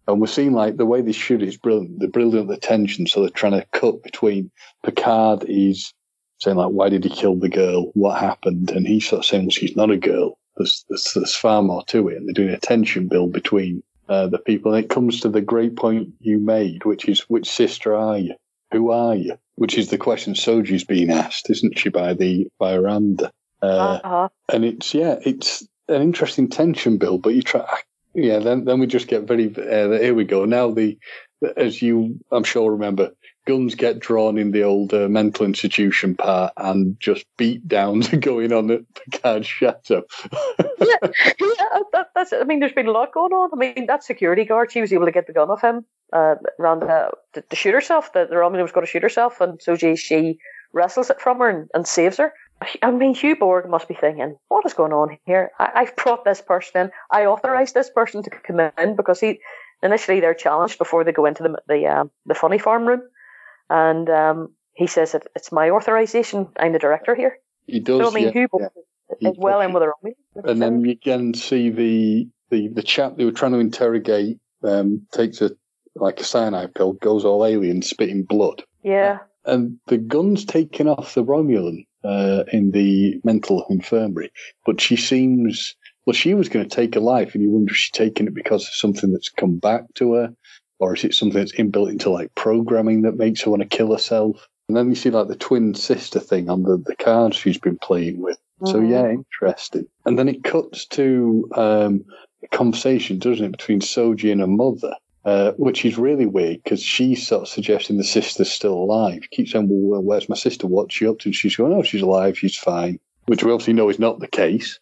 [0.09, 1.99] And we're seeing like the way they shoot is brilliant.
[1.99, 3.07] They're brilliant the tension.
[3.07, 4.51] So they're trying to cut between
[4.85, 5.93] Picard is
[6.39, 7.93] saying like, why did he kill the girl?
[7.95, 8.71] What happened?
[8.71, 10.39] And he's sort of saying, well, she's not a girl.
[10.57, 12.17] There's, there's, there's far more to it.
[12.17, 13.83] And they're doing a tension build between
[14.13, 14.75] uh, the people.
[14.75, 18.35] And it comes to the great point you made, which is, which sister are you?
[18.73, 19.39] Who are you?
[19.57, 23.31] Which is the question Soji's being asked, isn't she, by the by?
[23.63, 24.29] Uh, uh-huh.
[24.53, 27.67] And it's yeah, it's an interesting tension build, but you try
[28.15, 29.55] yeah, then then we just get very.
[29.57, 30.45] Uh, here we go.
[30.45, 30.99] Now the,
[31.57, 33.13] as you I'm sure remember,
[33.47, 38.19] guns get drawn in the old uh, mental institution part, and just beat downs are
[38.19, 40.03] going on at Picard's chateau.
[40.81, 42.33] yeah, yeah that, that's.
[42.33, 43.51] I mean, there's been a lot going on.
[43.53, 46.37] I mean, that security guard, she was able to get the gun off him uh,
[46.59, 47.13] the,
[47.49, 48.13] to, shoot herself.
[48.13, 50.39] The, the Romulan was going to shoot herself, and so she, she
[50.73, 52.33] wrestles it from her and, and saves her.
[52.83, 55.51] I mean, Hugh Borg must be thinking, what is going on here?
[55.59, 56.91] I, have brought this person in.
[57.11, 59.41] I authorized this person to come in because he
[59.83, 63.03] initially they're challenged before they go into the the, um, the funny farm room,
[63.73, 66.49] and um, he says that it's my authorization.
[66.59, 67.39] I'm the director here.
[67.67, 68.03] He does.
[68.03, 68.71] So, I mean, yeah, Borg
[69.19, 69.31] yeah.
[69.31, 70.13] is well in with her own.
[70.45, 75.07] And then you can see the, the the chap they were trying to interrogate um,
[75.13, 75.53] takes a
[75.95, 78.63] like a cyanide pill, goes all alien, spitting blood.
[78.83, 79.19] Yeah.
[79.45, 84.31] And the gun's taken off the Romulan uh, in the mental infirmary,
[84.67, 85.75] but she seems
[86.05, 86.15] well.
[86.15, 88.65] She was going to take a life, and you wonder if she's taking it because
[88.69, 90.35] of something that's come back to her,
[90.83, 93.93] or is it something that's inbuilt into like programming that makes her want to kill
[93.93, 94.49] herself?
[94.69, 97.79] And then you see like the twin sister thing on the, the cards she's been
[97.79, 98.37] playing with.
[98.61, 98.73] Mm-hmm.
[98.73, 99.87] So yeah, interesting.
[100.07, 102.05] And then it cuts to um,
[102.43, 104.95] a conversation, doesn't it, between Soji and her mother.
[105.25, 109.21] Uh, which is really weird because she's sort of suggesting the sister's still alive.
[109.23, 110.67] She Keeps saying, "Well, where's my sister?
[110.67, 112.37] What's she up to?" And she's going, "Oh, she's alive.
[112.37, 114.81] She's fine." Which we obviously know is not the case.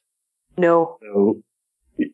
[0.56, 0.96] No.
[1.02, 1.42] So,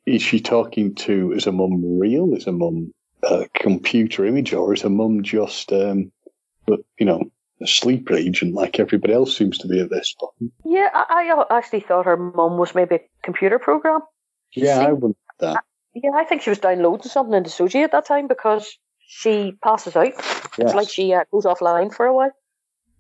[0.07, 1.31] is she talking to?
[1.35, 2.35] Is her mum real?
[2.35, 6.12] Is her mum a computer image, or is her mum just, um,
[6.66, 7.30] you know,
[7.60, 10.52] a sleeper agent like everybody else seems to be at this point?
[10.64, 14.01] Yeah, I, I actually thought her mum was maybe a computer program.
[14.52, 15.64] yeah, I wondered that.
[15.94, 18.76] Yeah, I think she was downloading something into Soji at that time because
[19.06, 20.09] she passes out.
[20.09, 20.52] Yes.
[20.59, 22.32] It's like she uh, goes offline for a while.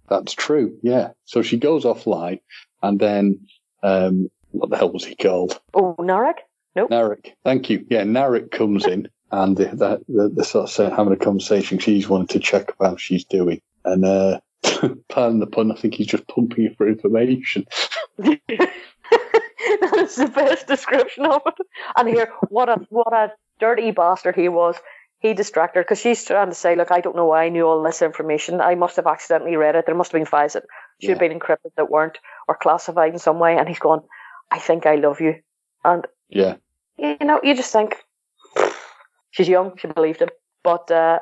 [0.08, 0.78] That's true.
[0.82, 1.10] Yeah.
[1.24, 2.40] So she goes offline,
[2.82, 3.46] and then
[3.82, 5.60] um, what the hell was he called?
[5.74, 6.36] Oh, Narek.
[6.74, 6.90] Nope.
[6.90, 7.32] Narek.
[7.44, 7.84] Thank you.
[7.90, 11.78] Yeah, Narek comes in, and the, the, the, the sort of having a conversation.
[11.78, 14.40] She's wanting to check how she's doing, and uh,
[15.08, 17.66] pardon the pun, I think he's just pumping her for information.
[18.18, 18.70] that
[19.96, 21.54] is the best description of it.
[21.96, 24.76] And here, what a what a dirty bastard he was.
[25.18, 27.66] He distracted her because she's trying to say, "Look, I don't know why I knew
[27.66, 28.60] all this information.
[28.60, 29.86] I must have accidentally read it.
[29.86, 30.64] There must have been files that
[31.00, 31.14] should yeah.
[31.14, 34.00] have been encrypted that weren't, or classified in some way." And he's going,
[34.50, 35.36] "I think I love you."
[35.84, 36.56] And yeah,
[36.98, 37.96] you know, you just think
[39.36, 39.76] she's young.
[39.76, 40.30] She believed him.
[40.64, 41.20] But uh,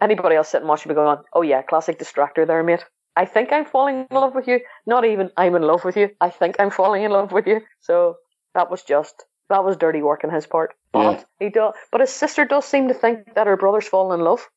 [0.00, 2.84] anybody else sitting watching be going, "Oh yeah, classic distractor there, mate."
[3.16, 4.60] I think I'm falling in love with you.
[4.86, 6.10] Not even I'm in love with you.
[6.20, 7.60] I think I'm falling in love with you.
[7.80, 8.16] So
[8.54, 10.74] that was just that was dirty work on his part.
[10.92, 11.46] But yeah.
[11.46, 14.48] he do, but his sister does seem to think that her brother's fallen in love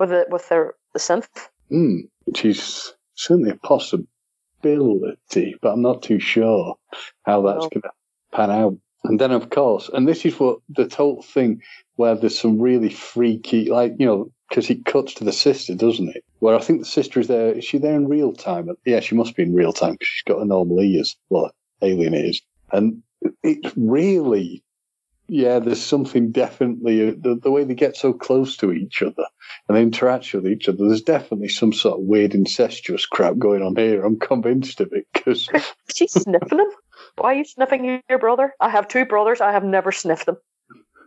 [0.00, 1.28] with it with their the synth.
[1.70, 6.76] Mm, which is certainly a possibility, but I'm not too sure
[7.24, 7.68] how that's no.
[7.68, 7.90] going to
[8.32, 8.76] pan out.
[9.04, 11.60] And then, of course, and this is what the total thing
[11.98, 16.10] where there's some really freaky, like you know, because it cuts to the sister, doesn't
[16.10, 16.24] it?
[16.38, 17.52] Where I think the sister is there.
[17.52, 18.70] Is she there in real time?
[18.86, 21.50] Yeah, she must be in real time because she's got a normal ears, well,
[21.82, 23.02] alien ears, and
[23.42, 24.62] it's really,
[25.26, 25.58] yeah.
[25.58, 29.26] There's something definitely uh, the, the way they get so close to each other
[29.68, 30.86] and interact with each other.
[30.86, 34.04] There's definitely some sort of weird incestuous crap going on here.
[34.04, 35.48] I'm convinced of it because
[35.92, 36.70] she's sniffing him.
[37.16, 38.54] Why are you sniffing your brother?
[38.60, 39.40] I have two brothers.
[39.40, 40.36] I have never sniffed them.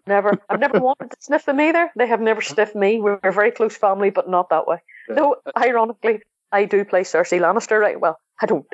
[0.07, 0.38] Never.
[0.49, 1.91] I've never wanted to sniff them either.
[1.95, 2.53] They have never uh-huh.
[2.53, 2.99] sniffed me.
[2.99, 4.78] We're a very close family, but not that way.
[5.07, 6.22] Though, ironically,
[6.52, 7.99] I do play Cersei Lannister, right?
[7.99, 8.65] Well, I don't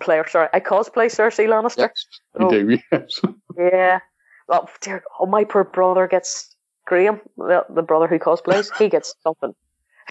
[0.00, 0.48] play her, sorry.
[0.52, 1.88] I cosplay Cersei Lannister.
[1.88, 2.06] Yes,
[2.38, 3.20] you oh, do, yes.
[3.56, 4.00] yeah.
[4.48, 5.02] Oh, dear.
[5.18, 6.54] Oh, my poor brother gets,
[6.86, 9.54] Graham, the, the brother who cosplays, he gets something.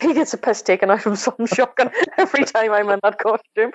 [0.02, 3.20] He gets a piss taken out of him, something shocking every time I'm in that
[3.20, 3.72] costume.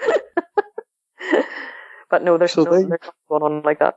[2.10, 2.84] but no, there's, so no, they...
[2.84, 3.96] there's going on like that.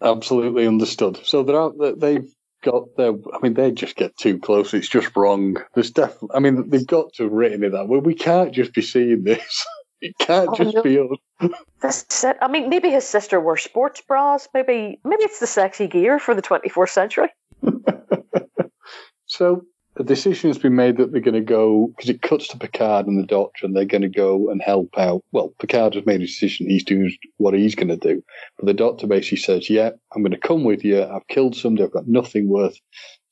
[0.00, 1.20] Absolutely understood.
[1.24, 3.12] So they're they've got their.
[3.12, 4.74] I mean, they just get too close.
[4.74, 5.56] It's just wrong.
[5.74, 6.30] There's definitely.
[6.34, 7.98] I mean, they've got to have written it that way.
[7.98, 9.66] We can't just be seeing this.
[10.00, 10.82] It can't oh, just no.
[10.84, 11.50] be us.
[11.80, 12.36] That's it.
[12.40, 14.48] I mean, maybe his sister wore sports bras.
[14.54, 17.30] Maybe, maybe it's the sexy gear for the 24th century.
[19.26, 19.62] so
[19.98, 23.08] the decision has been made that they're going to go because it cuts to Picard
[23.08, 25.24] and the Doctor, and they're going to go and help out.
[25.32, 28.22] Well, Picard has made a decision; he's doing what he's going to do.
[28.56, 31.02] But the Doctor basically says, "Yeah, I'm going to come with you.
[31.02, 31.84] I've killed somebody.
[31.84, 32.78] I've got nothing worth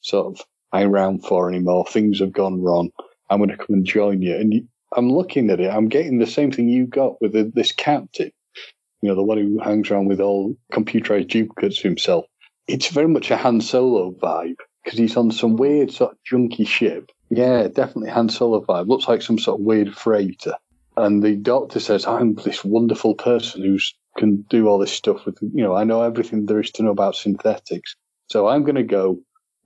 [0.01, 1.87] sort of hanging around for anymore.
[1.87, 2.91] Things have gone wrong.
[3.31, 5.71] I'm going to come and join you." And I'm looking at it.
[5.73, 8.33] I'm getting the same thing you got with the, this captain.
[9.03, 12.25] You know, the one who hangs around with all computerized duplicates himself.
[12.67, 14.57] It's very much a Han Solo vibe
[14.87, 17.11] because he's on some weird sort of junky ship.
[17.29, 18.87] Yeah, definitely Han Solo vibe.
[18.87, 20.55] Looks like some sort of weird freighter.
[20.97, 23.79] And the doctor says, I'm this wonderful person who
[24.17, 26.93] can do all this stuff with, you know, I know everything there is to know
[26.93, 27.97] about synthetics.
[28.29, 29.19] So I'm going to go.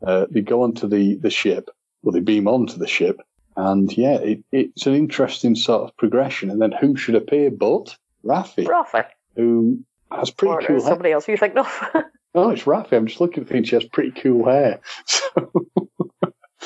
[0.03, 1.69] Uh, they go onto the, the ship,
[2.03, 3.21] or they beam onto the ship.
[3.57, 6.49] And yeah, it, it's an interesting sort of progression.
[6.49, 7.95] And then who should appear but
[8.25, 8.65] Raffi?
[8.65, 9.05] Raffi.
[9.37, 11.69] Who has pretty or cool somebody else you think of.
[12.35, 12.93] Oh, it's Raffi.
[12.93, 13.69] I'm just looking at things.
[13.69, 14.81] She has pretty cool hair.
[15.07, 15.51] So.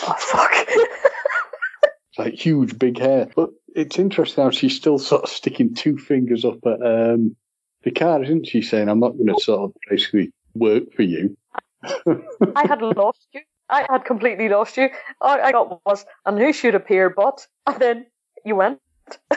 [0.08, 0.50] oh, fuck.
[0.68, 3.28] it's like huge, big hair.
[3.34, 7.36] But it's interesting how she's still sort of sticking two fingers up at um,
[7.82, 8.62] Picard, isn't she?
[8.62, 11.36] Saying, I'm not going to sort of basically work for you.
[11.84, 13.40] I had lost you.
[13.68, 14.88] I had completely lost you.
[15.20, 18.06] All I got was, and who should appear but, and then
[18.44, 18.80] you went.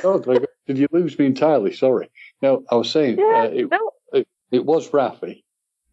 [0.03, 1.73] oh, did you lose me entirely?
[1.73, 2.09] Sorry.
[2.41, 3.91] No, I was saying yeah, uh, it, no.
[4.13, 5.43] it, it was Raffi,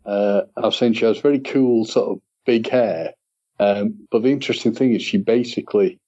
[0.07, 3.15] uh, I've seen she has very cool sort of big hair.
[3.61, 5.99] Um, but the interesting thing is she basically,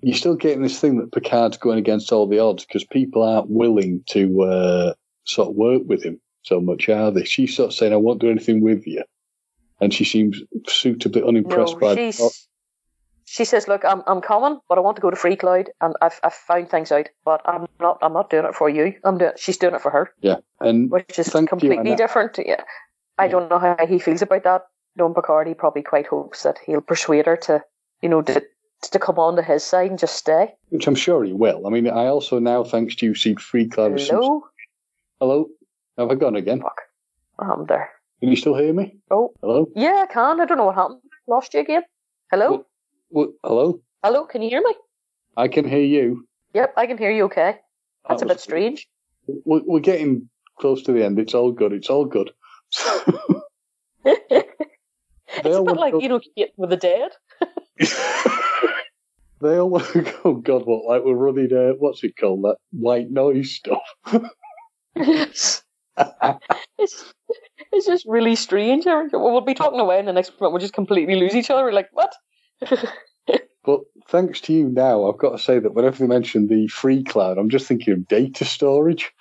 [0.00, 3.50] you're still getting this thing that Picard's going against all the odds because people aren't
[3.50, 4.94] willing to uh,
[5.24, 7.24] sort of work with him so much, are they?
[7.24, 9.04] She's sort of saying, I won't do anything with you.
[9.80, 12.12] And she seems suitably unimpressed no, by
[13.24, 16.20] She says, "Look, I'm I'm coming, but I want to go to Freecloud, and I've
[16.22, 18.94] I've found things out, but I'm not I'm not doing it for you.
[19.02, 20.12] I'm doing she's doing it for her.
[20.20, 22.38] Yeah, and which is completely different.
[22.44, 22.62] Yeah,
[23.22, 24.62] I don't know how he feels about that.
[24.98, 27.62] Don Picard, he probably quite hopes that he'll persuade her to,
[28.02, 28.42] you know, to,
[28.90, 30.54] to come on to his side and just stay.
[30.70, 31.66] Which I'm sure he will.
[31.66, 34.06] I mean, I also now, thanks to you, see Freecloud.
[34.06, 34.42] Hello?
[35.20, 35.46] Hello?
[35.96, 36.60] Have I gone again?
[36.60, 36.80] Fuck.
[37.38, 37.90] I'm there.
[38.20, 38.96] Can you still hear me?
[39.10, 39.32] Oh.
[39.40, 39.68] Hello?
[39.76, 40.40] Yeah, I can.
[40.40, 41.00] I don't know what happened.
[41.28, 41.82] Lost you again.
[42.30, 42.50] Hello?
[42.50, 42.66] What,
[43.08, 43.80] what, hello?
[44.02, 44.74] Hello, can you hear me?
[45.36, 46.26] I can hear you.
[46.54, 47.60] Yep, I can hear you okay.
[48.08, 48.88] That's that a bit strange.
[49.26, 50.28] We're, we're getting
[50.58, 51.18] close to the end.
[51.18, 51.72] It's all good.
[51.72, 52.30] It's all good.
[54.04, 56.00] It's a bit like, go...
[56.00, 56.20] you know,
[56.56, 57.10] with the dead.
[59.40, 62.56] they all want to go, God, what, like we're running, uh, what's it called, that
[62.70, 63.82] white noise stuff.
[64.96, 65.62] yes.
[66.78, 67.12] it's,
[67.72, 68.84] it's just really strange.
[68.86, 71.64] We'll be talking away and the next moment we'll just completely lose each other.
[71.64, 72.14] We're like, what?
[73.64, 77.02] but thanks to you now, I've got to say that whenever they mention the free
[77.04, 79.12] cloud, I'm just thinking of data storage.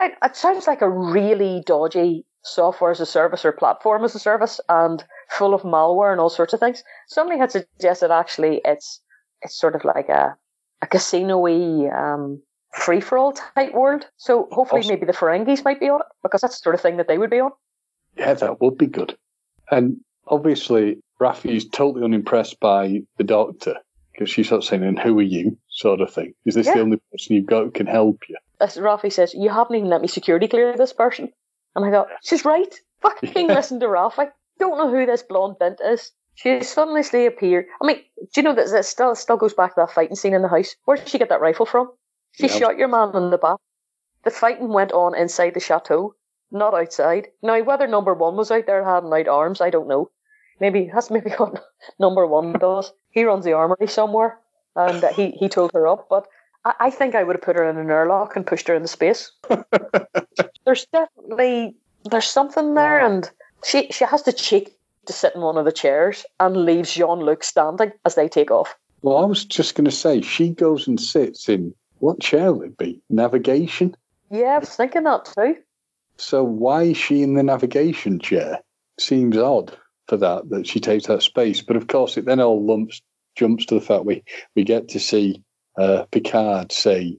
[0.00, 4.18] It, it sounds like a really dodgy software as a service or platform as a
[4.18, 6.82] service and full of malware and all sorts of things.
[7.08, 9.00] Somebody had suggested actually it's
[9.42, 10.36] it's sort of like a
[10.82, 12.40] a casino-y um,
[12.72, 14.06] free for all type world.
[14.16, 14.94] So hopefully awesome.
[14.94, 17.18] maybe the Ferengis might be on it because that's the sort of thing that they
[17.18, 17.50] would be on.
[18.16, 19.16] Yeah, that would be good.
[19.70, 19.96] And
[20.28, 23.74] obviously Raffi's totally unimpressed by the doctor
[24.12, 26.34] because she's sort of saying, "And who are you?" Sort of thing.
[26.44, 26.74] Is this yeah.
[26.74, 28.36] the only person you've got who can help you?
[28.60, 31.32] as Raffi says, you haven't even let me security clear this person.
[31.74, 32.74] And I go, she's right.
[33.00, 34.30] Fucking listen to Raffi.
[34.58, 36.10] Don't know who this blonde bint is.
[36.34, 37.66] She suddenly appeared.
[37.82, 40.34] I mean, do you know that it still still goes back to that fighting scene
[40.34, 40.74] in the house?
[40.84, 41.90] Where did she get that rifle from?
[42.32, 42.58] She yeah.
[42.58, 43.58] shot your man in the back.
[44.24, 46.14] The fighting went on inside the chateau,
[46.50, 47.28] not outside.
[47.42, 50.10] Now, whether number one was out there having out arms, I don't know.
[50.60, 51.64] Maybe that's maybe what
[51.98, 52.92] number one does.
[53.10, 54.38] He runs the armory somewhere,
[54.78, 56.06] and uh, he he told her up.
[56.08, 56.26] But
[56.64, 58.88] I, I think I would have put her in an airlock and pushed her into
[58.88, 59.30] space.
[60.64, 63.30] there's definitely there's something there, and
[63.64, 64.72] she she has the cheek
[65.06, 68.50] to sit in one of the chairs and leaves Jean Luc standing as they take
[68.50, 68.76] off.
[69.02, 72.70] Well, I was just going to say she goes and sits in what chair would
[72.70, 73.00] it be?
[73.10, 73.96] Navigation.
[74.30, 75.56] Yeah, I was thinking that too.
[76.18, 78.60] So why is she in the navigation chair?
[78.98, 79.76] Seems odd
[80.08, 81.62] for that that she takes that space.
[81.62, 83.00] But of course, it then all lumps
[83.38, 84.22] jumps to the fact we
[84.54, 85.42] we get to see
[85.78, 87.16] uh, Picard say,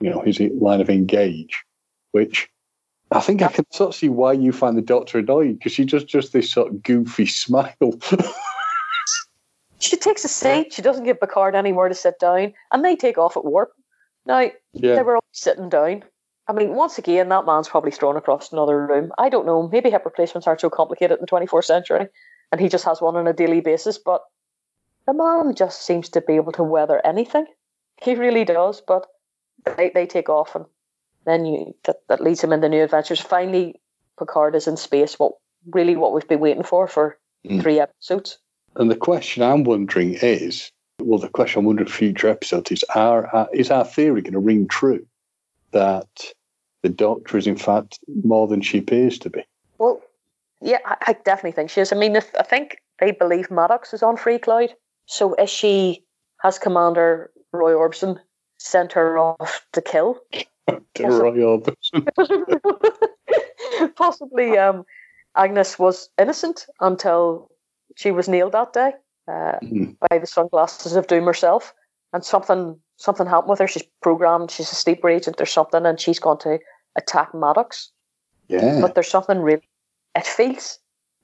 [0.00, 1.64] you know, his line of engage,
[2.12, 2.48] which
[3.10, 5.84] I think I can sort of see why you find the Doctor annoying because she
[5.84, 7.74] does just this sort of goofy smile.
[9.80, 10.72] she takes a seat.
[10.72, 13.72] She doesn't give Picard anywhere to sit down, and they take off at warp.
[14.26, 14.94] Now yeah.
[14.94, 16.04] they were all sitting down.
[16.46, 19.12] I mean, once again, that man's probably thrown across another room.
[19.18, 19.68] I don't know.
[19.68, 22.06] Maybe hip replacements aren't so complicated in the 24th century,
[22.50, 23.98] and he just has one on a daily basis.
[23.98, 24.22] But
[25.08, 27.46] the man just seems to be able to weather anything.
[28.02, 29.06] He really does, but
[29.64, 30.66] they, they take off, and
[31.24, 33.18] then you that, that leads him into new adventures.
[33.18, 33.80] Finally,
[34.18, 35.18] Picard is in space.
[35.18, 35.32] What
[35.70, 37.16] really what we've been waiting for for
[37.46, 37.62] mm.
[37.62, 38.38] three episodes.
[38.76, 40.70] And the question I'm wondering is,
[41.00, 44.38] well, the question I'm wondering for future episodes is, are, is our theory going to
[44.38, 45.06] ring true
[45.70, 46.06] that
[46.82, 49.42] the Doctor is in fact more than she appears to be?
[49.78, 50.02] Well,
[50.60, 51.92] yeah, I, I definitely think she is.
[51.94, 54.74] I mean, if, I think they believe Maddox is on Freecloud.
[55.08, 56.04] So is she,
[56.42, 58.20] has Commander Roy Orbison
[58.58, 60.20] sent her off to kill?
[60.32, 62.06] to Roy Orbison.
[63.96, 64.84] Possibly um,
[65.34, 67.50] Agnes was innocent until
[67.96, 68.92] she was nailed that day
[69.26, 69.96] uh, mm.
[70.08, 71.74] by the sunglasses of Doom herself.
[72.12, 73.68] And something something happened with her.
[73.68, 76.58] She's programmed, she's a sleeper agent or something, and she's going to
[76.96, 77.90] attack Maddox.
[78.48, 78.80] Yeah.
[78.80, 79.68] But there's something really
[80.14, 80.78] it feels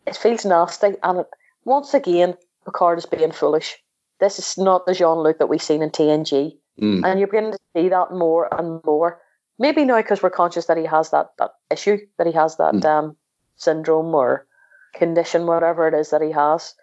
[0.06, 1.26] it feels nasty and it,
[1.64, 2.34] once again
[2.64, 3.76] Picard is being foolish.
[4.20, 6.56] This is not the Jean Luc that we've seen in TNG.
[6.80, 7.04] Mm.
[7.04, 9.20] And you're beginning to see that more and more.
[9.58, 12.74] Maybe now because we're conscious that he has that, that issue, that he has that
[12.74, 12.84] mm.
[12.84, 13.16] um,
[13.56, 14.46] syndrome or
[14.94, 16.74] condition, whatever it is that he has,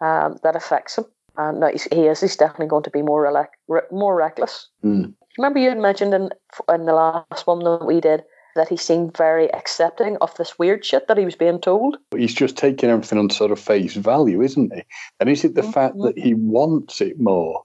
[0.00, 1.04] um, that affects him.
[1.36, 4.68] And now he is, he's definitely going to be more, re- more reckless.
[4.84, 5.14] Mm.
[5.38, 6.30] Remember you had mentioned in,
[6.72, 8.24] in the last one that we did
[8.56, 11.96] that he seemed very accepting of this weird shit that he was being told.
[12.16, 14.82] He's just taking everything on sort of face value, isn't he?
[15.20, 15.70] And is it the mm-hmm.
[15.70, 17.62] fact that he wants it more?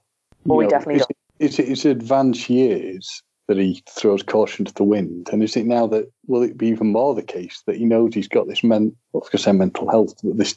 [0.48, 1.06] Oh, he definitely is
[1.40, 1.58] does.
[1.58, 5.28] It, is it advanced years that he throws caution to the wind?
[5.32, 8.14] And is it now that, will it be even more the case that he knows
[8.14, 10.56] he's got this men, well, was going to say mental health, this,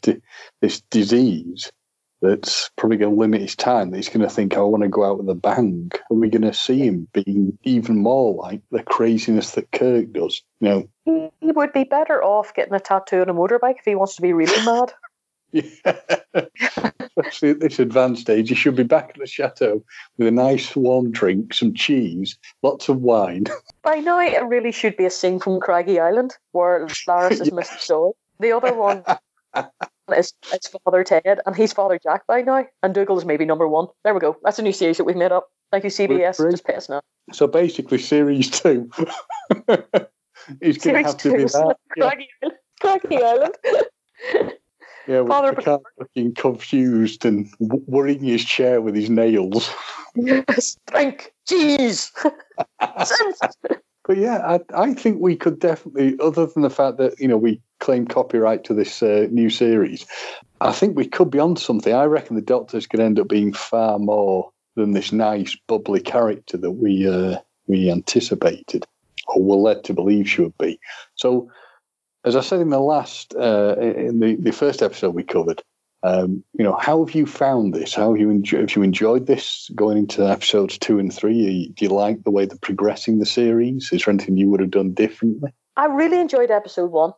[0.62, 1.72] this disease
[2.26, 3.91] that's probably going to limit his time.
[3.91, 5.91] That he's going to think, I want to go out with a bang.
[6.11, 10.41] Are we going to see him being even more like the craziness that Kirk does?
[10.60, 10.69] You
[11.06, 14.15] know, he would be better off getting a tattoo on a motorbike if he wants
[14.15, 14.93] to be really mad.
[15.52, 15.99] yeah,
[16.99, 19.84] especially at this advanced age, he should be back at the chateau
[20.18, 23.45] with a nice warm drink, some cheese, lots of wine.
[23.84, 27.88] By now, it really should be a scene from Craggy Island where Laris is Mrs.
[27.88, 28.15] Doyle.
[28.39, 29.03] The other one
[30.14, 33.68] is, is Father Ted, and he's Father Jack by now, and Dougal is maybe number
[33.68, 33.88] one.
[34.03, 34.38] There we go.
[34.44, 35.49] That's a new series that we've made up.
[35.72, 36.52] Thank you, CBS.
[36.52, 37.02] Just pay us now.
[37.32, 38.90] So basically, series two.
[40.61, 41.77] he's going to have to be that.
[41.98, 42.49] Yeah.
[42.82, 43.56] Craggy Island.
[45.07, 49.69] Yeah, with Father Picard looking confused and worrying his chair with his nails.
[50.18, 52.10] Yes, drink, cheese.
[52.80, 57.36] but yeah, I, I think we could definitely, other than the fact that you know
[57.36, 60.06] we claim copyright to this uh, new series,
[60.61, 61.93] I think we could be on something.
[61.93, 66.57] I reckon the Doctor's to end up being far more than this nice, bubbly character
[66.57, 68.85] that we uh, we anticipated
[69.27, 70.80] or were led to believe she would be.
[71.15, 71.49] So,
[72.23, 75.64] as I said in the last, uh, in the, the first episode we covered,
[76.03, 77.95] um, you know, how have you found this?
[77.95, 81.69] How have you, enjoy, have you enjoyed this going into episodes two and three?
[81.76, 83.91] Do you like the way they're progressing the series?
[83.91, 85.52] Is there anything you would have done differently?
[85.76, 87.14] I really enjoyed episode one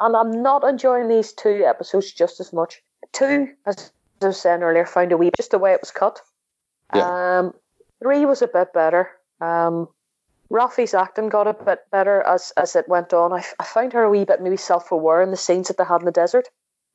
[0.00, 2.82] and I'm not enjoying these two episodes just as much.
[3.12, 3.92] Two, as
[4.22, 6.20] I was saying earlier, found a wee just the way it was cut.
[6.94, 7.38] Yeah.
[7.38, 7.54] Um,
[8.02, 9.10] three was a bit better.
[9.40, 9.88] Um,
[10.50, 13.32] Raffi's acting got a bit better as as it went on.
[13.32, 15.84] I, I found her a wee bit maybe self aware in the scenes that they
[15.84, 16.46] had in the desert.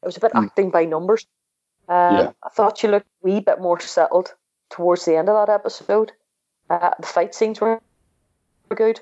[0.01, 0.43] It was a bit mm.
[0.45, 1.25] acting by numbers.
[1.89, 2.31] Uh, yeah.
[2.43, 4.33] I thought she looked a wee bit more settled
[4.69, 6.13] towards the end of that episode.
[6.69, 7.81] Uh, the fight scenes were
[8.73, 9.01] good.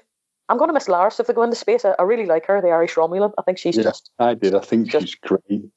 [0.50, 1.86] I'm going to miss Laris if they go into space.
[1.86, 3.34] I, I really like her, the Irish Romulan.
[3.38, 4.10] I think she's yeah, just.
[4.20, 4.56] I did.
[4.56, 5.70] I think just, she's great.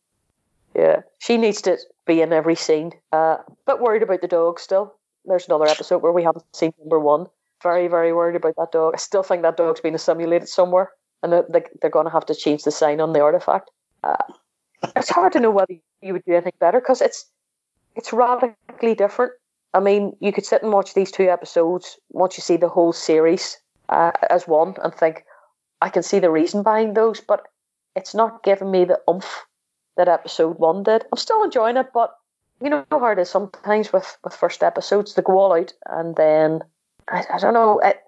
[0.74, 2.92] Yeah, she needs to be in every scene.
[3.12, 3.36] Uh,
[3.66, 4.94] but worried about the dog still.
[5.26, 7.26] There's another episode where we haven't seen number one.
[7.62, 8.94] Very, very worried about that dog.
[8.94, 10.90] I still think that dog's been assimilated somewhere,
[11.22, 13.70] and they're, they're going to have to change the sign on the artifact.
[14.02, 14.16] Uh,
[14.96, 17.26] it's hard to know whether you would do anything better because it's
[17.94, 19.32] it's radically different.
[19.74, 22.92] I mean, you could sit and watch these two episodes once you see the whole
[22.92, 25.24] series uh, as one and think,
[25.80, 27.46] I can see the reason behind those, but
[27.96, 29.44] it's not giving me the oomph
[29.96, 31.04] that episode one did.
[31.10, 32.16] I'm still enjoying it, but
[32.60, 36.14] you know how it is sometimes with, with first episodes to go all out and
[36.16, 36.60] then
[37.08, 37.98] I, I don't know, it,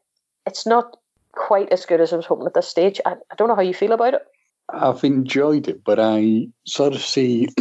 [0.47, 0.97] it's not
[1.33, 3.01] quite as good as I was hoping at this stage.
[3.05, 4.23] I, I don't know how you feel about it.
[4.69, 7.49] I've enjoyed it, but I sort of see,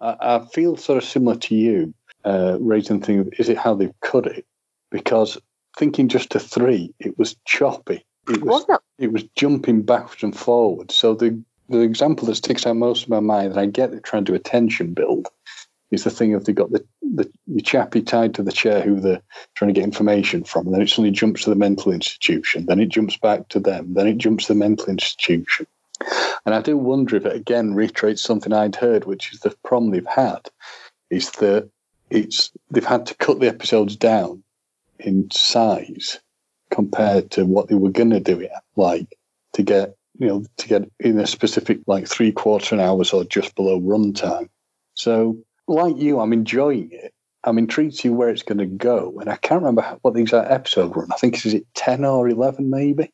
[0.00, 4.00] I, I, feel sort of similar to you, uh, raising thing, is it how they've
[4.00, 4.46] cut it?
[4.90, 5.38] Because
[5.76, 8.04] thinking just to three, it was choppy.
[8.28, 9.12] It was, was it?
[9.12, 10.94] was jumping backwards and forwards.
[10.94, 14.00] So the the example that sticks out most in my mind, and I get they're
[14.00, 15.28] trying to attention build,
[15.90, 19.00] is the thing of they got the, the your chappie tied to the chair who
[19.00, 19.22] they're
[19.54, 22.80] trying to get information from, and then it suddenly jumps to the mental institution, then
[22.80, 25.66] it jumps back to them, then it jumps to the mental institution.
[26.46, 29.90] And I do wonder if it again reiterates something I'd heard, which is the problem
[29.90, 30.48] they've had,
[31.10, 31.68] is that
[32.08, 34.42] it's they've had to cut the episodes down
[35.04, 36.20] in size
[36.70, 39.06] compared to what they were going to do it like
[39.52, 43.24] to get you know to get in a specific like three quarter an hours or
[43.24, 44.48] just below runtime.
[44.94, 47.12] So like you, I'm enjoying it.
[47.42, 50.20] I'm intrigued to see where it's going to go, and I can't remember what the
[50.20, 51.08] exact episode run.
[51.10, 53.10] I think is it ten or eleven, maybe.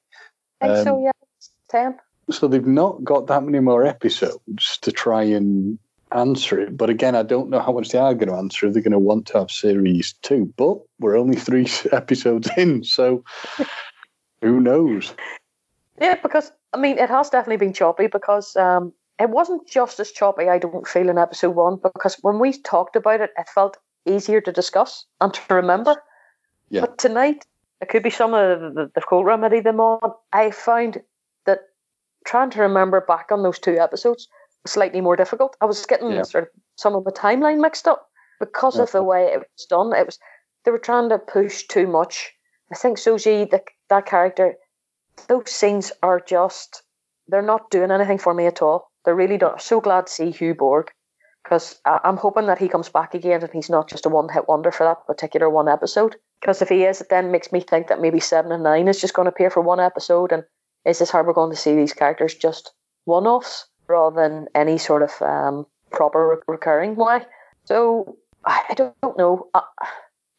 [0.60, 1.04] I think um, so.
[1.04, 1.12] Yeah,
[1.68, 1.98] ten.
[2.30, 5.78] So they've not got that many more episodes to try and
[6.12, 6.76] answer it.
[6.76, 8.70] But again, I don't know how much they are going to answer.
[8.70, 13.24] They're going to want to have series two, but we're only three episodes in, so
[14.42, 15.14] who knows?
[16.00, 20.12] Yeah, because I mean, it has definitely been choppy because um, it wasn't just as
[20.12, 20.48] choppy.
[20.48, 24.40] I don't feel in episode one because when we talked about it, it felt easier
[24.40, 25.96] to discuss and to remember.
[26.68, 26.82] Yeah.
[26.82, 27.46] But tonight,
[27.80, 30.12] it could be some of the, the cold remedy them on.
[30.32, 31.02] I found
[31.46, 31.60] that
[32.24, 34.28] trying to remember back on those two episodes
[34.66, 35.56] slightly more difficult.
[35.60, 36.22] I was getting yeah.
[36.22, 38.08] sort of some of the timeline mixed up
[38.40, 39.92] because of the way it was done.
[39.92, 40.18] It was
[40.64, 42.32] they were trying to push too much.
[42.72, 44.56] I think Soji, the, that character,
[45.28, 46.82] those scenes are just
[47.28, 48.90] they're not doing anything for me at all.
[49.04, 49.52] They're really not.
[49.54, 50.90] I'm so glad to see Hugh Borg
[51.42, 54.48] because I'm hoping that he comes back again and he's not just a one hit
[54.48, 56.16] wonder for that particular one episode.
[56.40, 59.00] Because if he is, it then makes me think that maybe seven and nine is
[59.00, 60.32] just going to appear for one episode.
[60.32, 60.44] And
[60.84, 62.72] is this how we're going to see these characters just
[63.04, 67.20] one offs rather than any sort of um, proper re- recurring way?
[67.64, 69.48] So I, don't know.
[69.54, 69.62] I,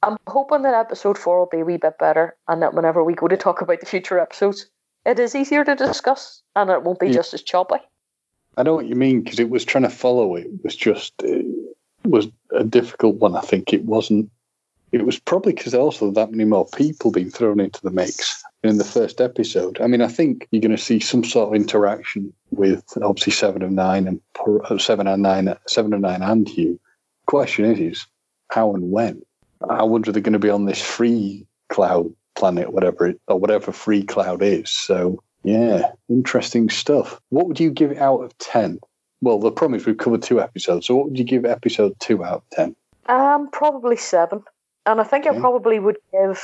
[0.03, 3.13] I'm hoping that episode four will be a wee bit better and that whenever we
[3.13, 4.69] go to talk about the future episodes,
[5.05, 7.13] it is easier to discuss and it won't be yeah.
[7.13, 7.77] just as choppy.
[8.57, 11.45] I know what you mean because it was trying to follow it was just it
[12.03, 13.35] was a difficult one.
[13.35, 14.31] I think it wasn't.
[14.91, 18.77] It was probably because also that many more people being thrown into the mix in
[18.77, 19.79] the first episode.
[19.81, 23.61] I mean, I think you're going to see some sort of interaction with obviously Seven
[23.61, 24.21] of Nine and
[24.63, 26.79] uh, Seven and Nine, Seven of Nine and Hugh.
[27.25, 28.07] Question is, is
[28.49, 29.21] how and when?
[29.69, 33.71] I wonder they're going to be on this free cloud planet, whatever it, or whatever
[33.71, 34.69] Freecloud is.
[34.69, 37.19] So yeah, interesting stuff.
[37.29, 38.79] What would you give it out of 10?
[39.21, 42.23] Well, the problem is we've covered two episodes, so what would you give episode two
[42.23, 42.75] out of 10?
[43.07, 44.43] Um, probably seven.
[44.87, 45.27] And I think.
[45.27, 46.41] I probably would give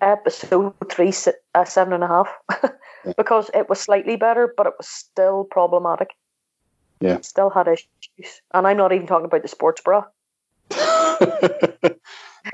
[0.00, 1.12] episode three
[1.54, 2.28] uh, seven and a half
[2.62, 3.12] yeah.
[3.16, 6.10] because it was slightly better, but it was still problematic.
[7.00, 7.20] Yeah.
[7.20, 8.40] still had issues.
[8.54, 10.04] And I'm not even talking about the sports bra.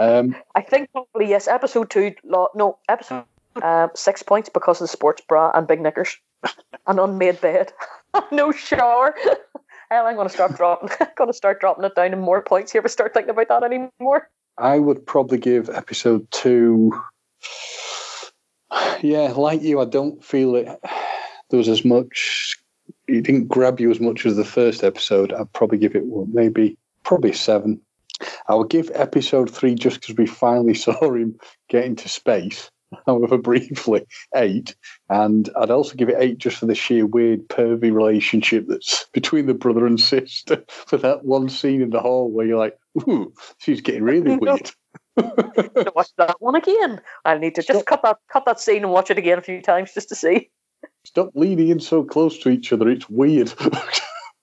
[0.00, 3.24] um, I think probably, yes, episode two, no, episode
[3.62, 6.16] uh, six points because of the sports bra and big knickers.
[6.86, 7.72] An unmade bed.
[8.32, 9.14] no shower.
[9.90, 10.88] Hell, I'm going to start dropping.
[11.16, 12.80] going to start dropping it down in more points here.
[12.80, 14.30] If I start thinking about that anymore.
[14.58, 16.92] I would probably give episode two.
[19.02, 20.68] Yeah, like you, I don't feel it.
[21.48, 22.56] There was as much.
[23.08, 25.32] It didn't grab you as much as the first episode.
[25.32, 27.80] I'd probably give it well, maybe probably seven.
[28.48, 32.70] I would give episode three just because we finally saw him get into space
[33.06, 34.74] however briefly, eight.
[35.08, 39.46] And I'd also give it eight just for the sheer weird, pervy relationship that's between
[39.46, 43.32] the brother and sister for that one scene in the hall where you're like, ooh,
[43.58, 44.70] she's getting really weird.
[45.16, 47.00] watch that one again.
[47.24, 49.60] I need to just cut that cut that scene and watch it again a few
[49.60, 50.50] times just to see.
[51.04, 52.88] Stop leaning in so close to each other.
[52.88, 53.52] It's weird.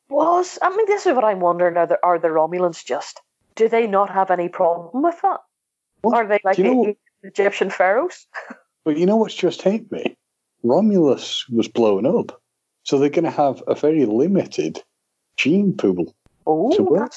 [0.10, 3.22] Was I mean, this is what I'm wondering: Are the are the Romulans just?
[3.56, 5.40] Do they not have any problem with that?
[6.04, 6.58] Well, are they like?
[6.58, 6.94] You know,
[7.24, 8.28] Egyptian pharaohs.
[8.86, 10.16] but you know what's just hit me?
[10.64, 12.42] Romulus was blown up,
[12.84, 14.82] so they're going to have a very limited
[15.38, 16.16] gene pool
[16.48, 17.14] oh, to work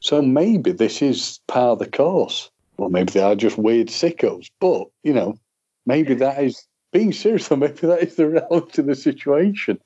[0.00, 2.50] So maybe this is part of the course.
[2.78, 4.50] Or maybe they are just weird sickos.
[4.60, 5.38] But, you know,
[5.86, 9.78] maybe that is being serious, or maybe that is the reality of the situation.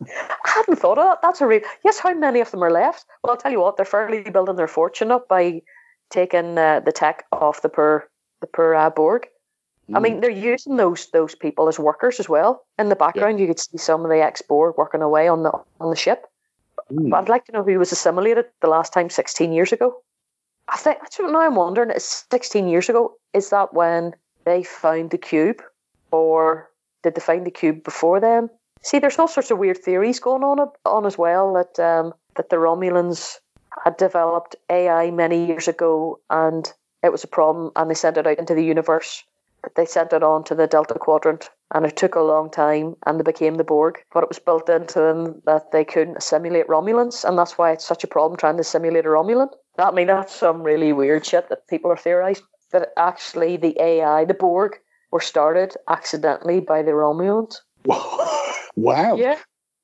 [0.00, 0.06] I
[0.44, 1.22] hadn't thought of that.
[1.22, 1.60] That's a real.
[1.84, 3.06] Yes, how many of them are left?
[3.22, 5.62] Well, I'll tell you what, they're fairly building their fortune up by
[6.10, 8.08] taking uh, the tech off the poor
[8.40, 9.26] the poor uh, Borg.
[9.90, 9.96] Mm.
[9.96, 10.20] I mean, hmm.
[10.20, 12.64] they're using those those people as workers as well.
[12.78, 13.42] In the background, yeah.
[13.42, 16.26] you could see some of the ex Borg working away on the on the ship.
[16.92, 17.10] Mm.
[17.10, 20.02] But I'd like to know who was assimilated the last time, sixteen years ago.
[20.68, 21.90] I think that's what now I'm wondering.
[21.90, 23.14] Is sixteen years ago?
[23.32, 25.62] Is that when they found the cube,
[26.10, 26.70] or
[27.02, 28.50] did they find the cube before then?
[28.82, 32.50] See, there's all sorts of weird theories going on on as well that um, that
[32.50, 33.36] the Romulans
[33.84, 38.26] had developed AI many years ago and it was a problem and they sent it
[38.26, 39.24] out into the universe.
[39.74, 43.18] They sent it on to the Delta Quadrant and it took a long time and
[43.18, 43.98] they became the Borg.
[44.12, 47.84] But it was built into them that they couldn't simulate Romulans and that's why it's
[47.84, 49.48] such a problem trying to simulate a Romulan.
[49.78, 52.44] I mean, that's some really weird shit that people are theorizing.
[52.72, 54.78] That actually the AI, the Borg,
[55.10, 57.56] were started accidentally by the Romulans.
[58.76, 59.16] wow.
[59.16, 59.38] Yeah.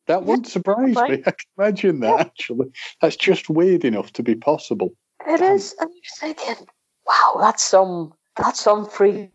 [0.06, 1.22] That wouldn't surprise me.
[1.26, 2.70] I can imagine that, actually.
[3.00, 4.92] That's just weird enough to be possible.
[5.26, 5.54] It Damn.
[5.54, 5.74] is.
[5.80, 6.66] And you're thinking,
[7.06, 9.30] wow, that's some that's some freaky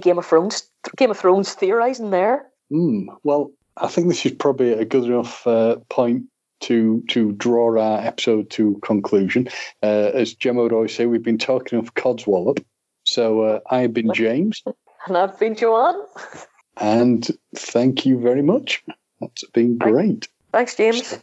[0.00, 2.46] Game of Thrones Game of Thrones theorising there.
[2.72, 6.24] Mm, well, I think this is probably a good enough uh, point
[6.60, 9.48] to to draw our episode to conclusion.
[9.82, 12.64] Uh, as Gemma would always say, we've been talking of Codswallop.
[13.04, 14.62] So uh, I've been James.
[15.06, 16.02] And I've been Joanne.
[16.78, 18.82] And thank you very much.
[19.20, 20.28] That's been great.
[20.50, 21.12] Thanks, James.